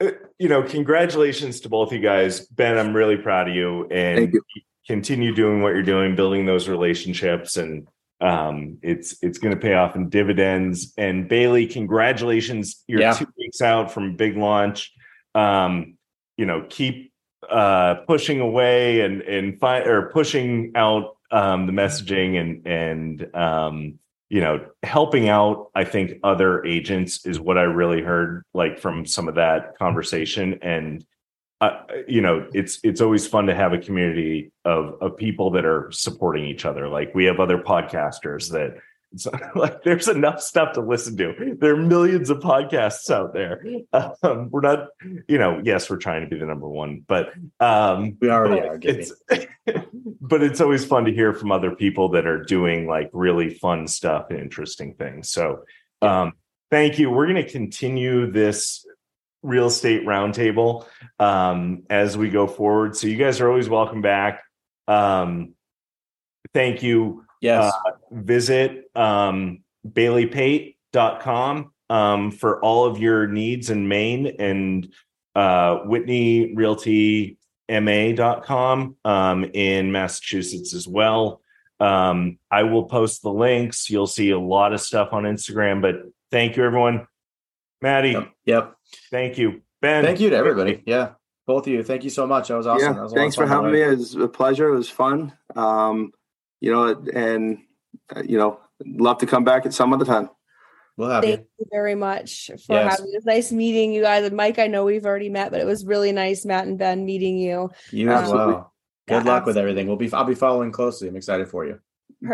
fun. 0.00 0.08
Uh, 0.08 0.10
you 0.38 0.48
know 0.48 0.62
congratulations 0.62 1.60
to 1.60 1.68
both 1.68 1.92
you 1.92 2.00
guys. 2.00 2.46
Ben 2.46 2.78
i'm 2.78 2.94
really 2.94 3.16
proud 3.16 3.48
of 3.48 3.54
you 3.54 3.86
and 3.90 4.32
you. 4.32 4.42
continue 4.86 5.34
doing 5.34 5.62
what 5.62 5.70
you're 5.70 5.82
doing 5.82 6.16
building 6.16 6.46
those 6.46 6.68
relationships 6.68 7.56
and 7.56 7.86
um, 8.20 8.78
it's 8.82 9.16
it's 9.22 9.38
going 9.38 9.54
to 9.54 9.60
pay 9.60 9.74
off 9.74 9.96
in 9.96 10.08
dividends. 10.08 10.92
And 10.96 11.28
Bailey, 11.28 11.66
congratulations! 11.66 12.82
You're 12.86 13.00
yeah. 13.00 13.12
two 13.12 13.28
weeks 13.38 13.60
out 13.60 13.92
from 13.92 14.16
big 14.16 14.36
launch. 14.36 14.92
Um, 15.34 15.98
you 16.36 16.46
know, 16.46 16.66
keep 16.68 17.12
uh, 17.48 17.96
pushing 18.06 18.40
away 18.40 19.00
and 19.00 19.22
and 19.22 19.58
fi- 19.60 19.82
or 19.82 20.10
pushing 20.10 20.72
out 20.74 21.16
um, 21.30 21.66
the 21.66 21.72
messaging 21.72 22.40
and 22.40 22.66
and 22.66 23.36
um, 23.36 23.98
you 24.30 24.40
know 24.40 24.64
helping 24.82 25.28
out. 25.28 25.70
I 25.74 25.84
think 25.84 26.18
other 26.24 26.64
agents 26.64 27.26
is 27.26 27.38
what 27.38 27.58
I 27.58 27.62
really 27.62 28.02
heard 28.02 28.44
like 28.54 28.78
from 28.78 29.04
some 29.04 29.28
of 29.28 29.34
that 29.34 29.76
conversation 29.78 30.58
and 30.62 31.04
uh, 31.60 31.80
you 32.06 32.20
know 32.20 32.46
it's 32.52 32.78
it's 32.82 33.00
always 33.00 33.26
fun 33.26 33.46
to 33.46 33.54
have 33.54 33.72
a 33.72 33.78
community 33.78 34.52
of 34.64 34.96
of 35.00 35.16
people 35.16 35.50
that 35.52 35.64
are 35.64 35.90
supporting 35.90 36.44
each 36.44 36.64
other. 36.64 36.88
Like 36.88 37.14
we 37.14 37.24
have 37.24 37.40
other 37.40 37.58
podcasters 37.58 38.50
that 38.52 38.76
it's 39.12 39.26
like 39.54 39.82
there's 39.82 40.08
enough 40.08 40.40
stuff 40.40 40.74
to 40.74 40.80
listen 40.80 41.16
to. 41.16 41.56
There 41.58 41.74
are 41.74 41.76
millions 41.76 42.28
of 42.28 42.38
podcasts 42.38 43.10
out 43.10 43.32
there. 43.32 43.64
Um, 43.92 44.50
we're 44.50 44.60
not 44.60 44.88
you 45.28 45.38
know 45.38 45.60
yes 45.64 45.88
we're 45.88 45.96
trying 45.96 46.22
to 46.22 46.28
be 46.28 46.38
the 46.38 46.44
number 46.44 46.68
one 46.68 47.04
but 47.06 47.32
um 47.60 48.18
we 48.20 48.28
already 48.28 48.60
are 48.60 48.78
it's, 48.82 49.12
but 50.20 50.42
it's 50.42 50.60
always 50.60 50.84
fun 50.84 51.04
to 51.04 51.12
hear 51.12 51.32
from 51.32 51.52
other 51.52 51.74
people 51.74 52.10
that 52.10 52.26
are 52.26 52.42
doing 52.42 52.86
like 52.86 53.08
really 53.12 53.54
fun 53.54 53.86
stuff 53.86 54.26
and 54.28 54.38
interesting 54.38 54.94
things. 54.94 55.30
So 55.30 55.64
um 56.02 56.32
thank 56.70 56.98
you. 56.98 57.10
We're 57.10 57.26
going 57.26 57.44
to 57.44 57.50
continue 57.50 58.30
this 58.30 58.85
real 59.42 59.66
estate 59.66 60.04
roundtable 60.04 60.86
um, 61.18 61.84
as 61.90 62.16
we 62.16 62.30
go 62.30 62.46
forward. 62.46 62.96
So 62.96 63.06
you 63.06 63.16
guys 63.16 63.40
are 63.40 63.48
always 63.48 63.68
welcome 63.68 64.02
back. 64.02 64.42
Um, 64.88 65.54
thank 66.54 66.82
you. 66.82 67.24
Yes. 67.40 67.72
Uh, 67.72 67.90
visit 68.10 68.90
um, 68.94 69.62
baileypate.com 69.86 71.72
um, 71.90 72.30
for 72.30 72.60
all 72.62 72.86
of 72.86 72.98
your 72.98 73.26
needs 73.26 73.70
in 73.70 73.88
Maine 73.88 74.26
and 74.38 74.92
uh, 75.34 75.76
Whitney 75.84 76.54
Realty 76.54 77.38
ma.com 77.68 78.96
um, 79.04 79.44
in 79.44 79.92
Massachusetts 79.92 80.74
as 80.74 80.86
well. 80.86 81.40
Um, 81.78 82.38
I 82.50 82.62
will 82.62 82.84
post 82.84 83.22
the 83.22 83.32
links. 83.32 83.90
You'll 83.90 84.06
see 84.06 84.30
a 84.30 84.38
lot 84.38 84.72
of 84.72 84.80
stuff 84.80 85.12
on 85.12 85.24
Instagram, 85.24 85.82
but 85.82 85.96
thank 86.30 86.56
you, 86.56 86.64
everyone. 86.64 87.06
Matty. 87.82 88.12
Yep. 88.12 88.32
Yep. 88.46 88.76
Thank 89.10 89.38
you, 89.38 89.62
Ben. 89.82 90.04
Thank 90.04 90.20
you 90.20 90.30
to 90.30 90.36
everybody. 90.36 90.82
Yeah, 90.86 91.12
both 91.46 91.66
of 91.66 91.72
you. 91.72 91.82
Thank 91.82 92.04
you 92.04 92.10
so 92.10 92.26
much. 92.26 92.48
That 92.48 92.56
was 92.56 92.66
awesome. 92.66 92.94
Yeah, 92.94 93.02
was 93.02 93.12
thanks 93.12 93.36
for 93.36 93.46
having 93.46 93.72
me. 93.72 93.82
It 93.82 93.98
was 93.98 94.14
a 94.14 94.28
pleasure. 94.28 94.68
It 94.68 94.76
was 94.76 94.88
fun. 94.88 95.32
Um, 95.54 96.12
you 96.60 96.72
know, 96.72 96.88
and 97.12 97.58
uh, 98.14 98.22
you 98.22 98.38
know, 98.38 98.60
love 98.84 99.18
to 99.18 99.26
come 99.26 99.44
back 99.44 99.66
at 99.66 99.74
some 99.74 99.92
other 99.92 100.04
time. 100.04 100.30
We'll 100.96 101.10
have 101.10 101.24
Thank 101.24 101.40
you. 101.40 101.46
you 101.58 101.66
very 101.70 101.94
much 101.94 102.50
for 102.66 102.74
yes. 102.74 102.98
having 102.98 103.12
It 103.12 103.16
was 103.16 103.26
nice 103.26 103.52
meeting 103.52 103.92
you 103.92 104.00
guys. 104.00 104.24
And 104.24 104.34
Mike, 104.34 104.58
I 104.58 104.66
know 104.66 104.84
we've 104.84 105.04
already 105.04 105.28
met, 105.28 105.50
but 105.50 105.60
it 105.60 105.66
was 105.66 105.84
really 105.84 106.10
nice, 106.10 106.46
Matt 106.46 106.66
and 106.66 106.78
Ben, 106.78 107.04
meeting 107.04 107.36
you. 107.36 107.70
You 107.90 108.10
um, 108.10 108.24
as 108.24 108.30
well. 108.30 108.72
Good 109.06 109.14
yeah, 109.14 109.18
luck 109.18 109.26
absolutely. 109.26 109.48
with 109.48 109.56
everything. 109.58 109.86
We'll 109.88 109.96
be. 109.96 110.12
I'll 110.12 110.24
be 110.24 110.34
following 110.34 110.72
closely. 110.72 111.08
I'm 111.08 111.16
excited 111.16 111.48
for 111.48 111.66
you. 111.66 111.80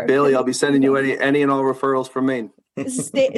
Billy. 0.07 0.33
I'll 0.33 0.43
be 0.43 0.53
sending 0.53 0.81
you 0.81 0.95
any 0.95 1.17
any 1.17 1.41
and 1.41 1.51
all 1.51 1.61
referrals 1.61 2.09
from 2.09 2.25
Maine. 2.27 2.51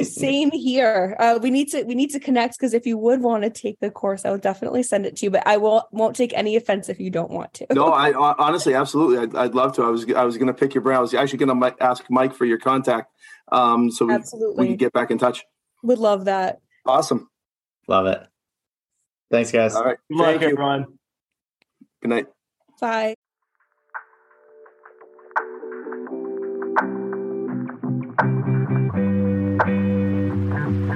Same 0.02 0.50
here. 0.50 1.14
Uh, 1.18 1.38
we 1.42 1.50
need 1.50 1.68
to 1.68 1.82
we 1.82 1.94
need 1.94 2.10
to 2.10 2.20
connect 2.20 2.58
because 2.58 2.72
if 2.72 2.86
you 2.86 2.96
would 2.96 3.20
want 3.20 3.44
to 3.44 3.50
take 3.50 3.78
the 3.80 3.90
course, 3.90 4.24
I 4.24 4.30
would 4.30 4.40
definitely 4.40 4.82
send 4.82 5.04
it 5.04 5.16
to 5.16 5.26
you. 5.26 5.30
But 5.30 5.46
I 5.46 5.58
will 5.58 5.86
won't 5.92 6.16
take 6.16 6.32
any 6.32 6.56
offense 6.56 6.88
if 6.88 6.98
you 6.98 7.10
don't 7.10 7.30
want 7.30 7.52
to. 7.54 7.66
no, 7.72 7.92
I 7.92 8.12
honestly, 8.14 8.74
absolutely, 8.74 9.18
I'd, 9.18 9.36
I'd 9.36 9.54
love 9.54 9.74
to. 9.76 9.82
I 9.82 9.88
was 9.88 10.10
I 10.12 10.24
was 10.24 10.38
going 10.38 10.46
to 10.46 10.54
pick 10.54 10.74
your 10.74 10.82
brain. 10.82 10.96
I 10.96 11.00
was 11.00 11.12
actually 11.12 11.44
going 11.44 11.60
to 11.60 11.84
ask 11.84 12.04
Mike 12.08 12.34
for 12.34 12.46
your 12.46 12.58
contact, 12.58 13.12
um, 13.52 13.90
so 13.90 14.06
we, 14.06 14.14
absolutely. 14.14 14.62
we 14.62 14.66
can 14.68 14.76
get 14.76 14.92
back 14.94 15.10
in 15.10 15.18
touch. 15.18 15.44
Would 15.82 15.98
love 15.98 16.24
that. 16.24 16.60
Awesome. 16.86 17.28
Love 17.88 18.06
it. 18.06 18.26
Thanks, 19.30 19.52
guys. 19.52 19.74
All 19.74 19.84
right. 19.84 19.98
Good 20.08 20.18
luck, 20.18 20.42
everyone. 20.42 20.98
Good 22.00 22.08
night. 22.08 22.26
Bye. 22.80 23.16
Thank 28.18 28.46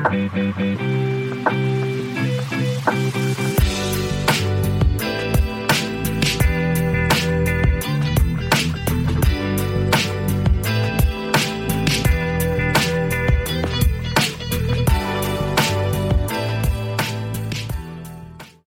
you. 0.08 1.09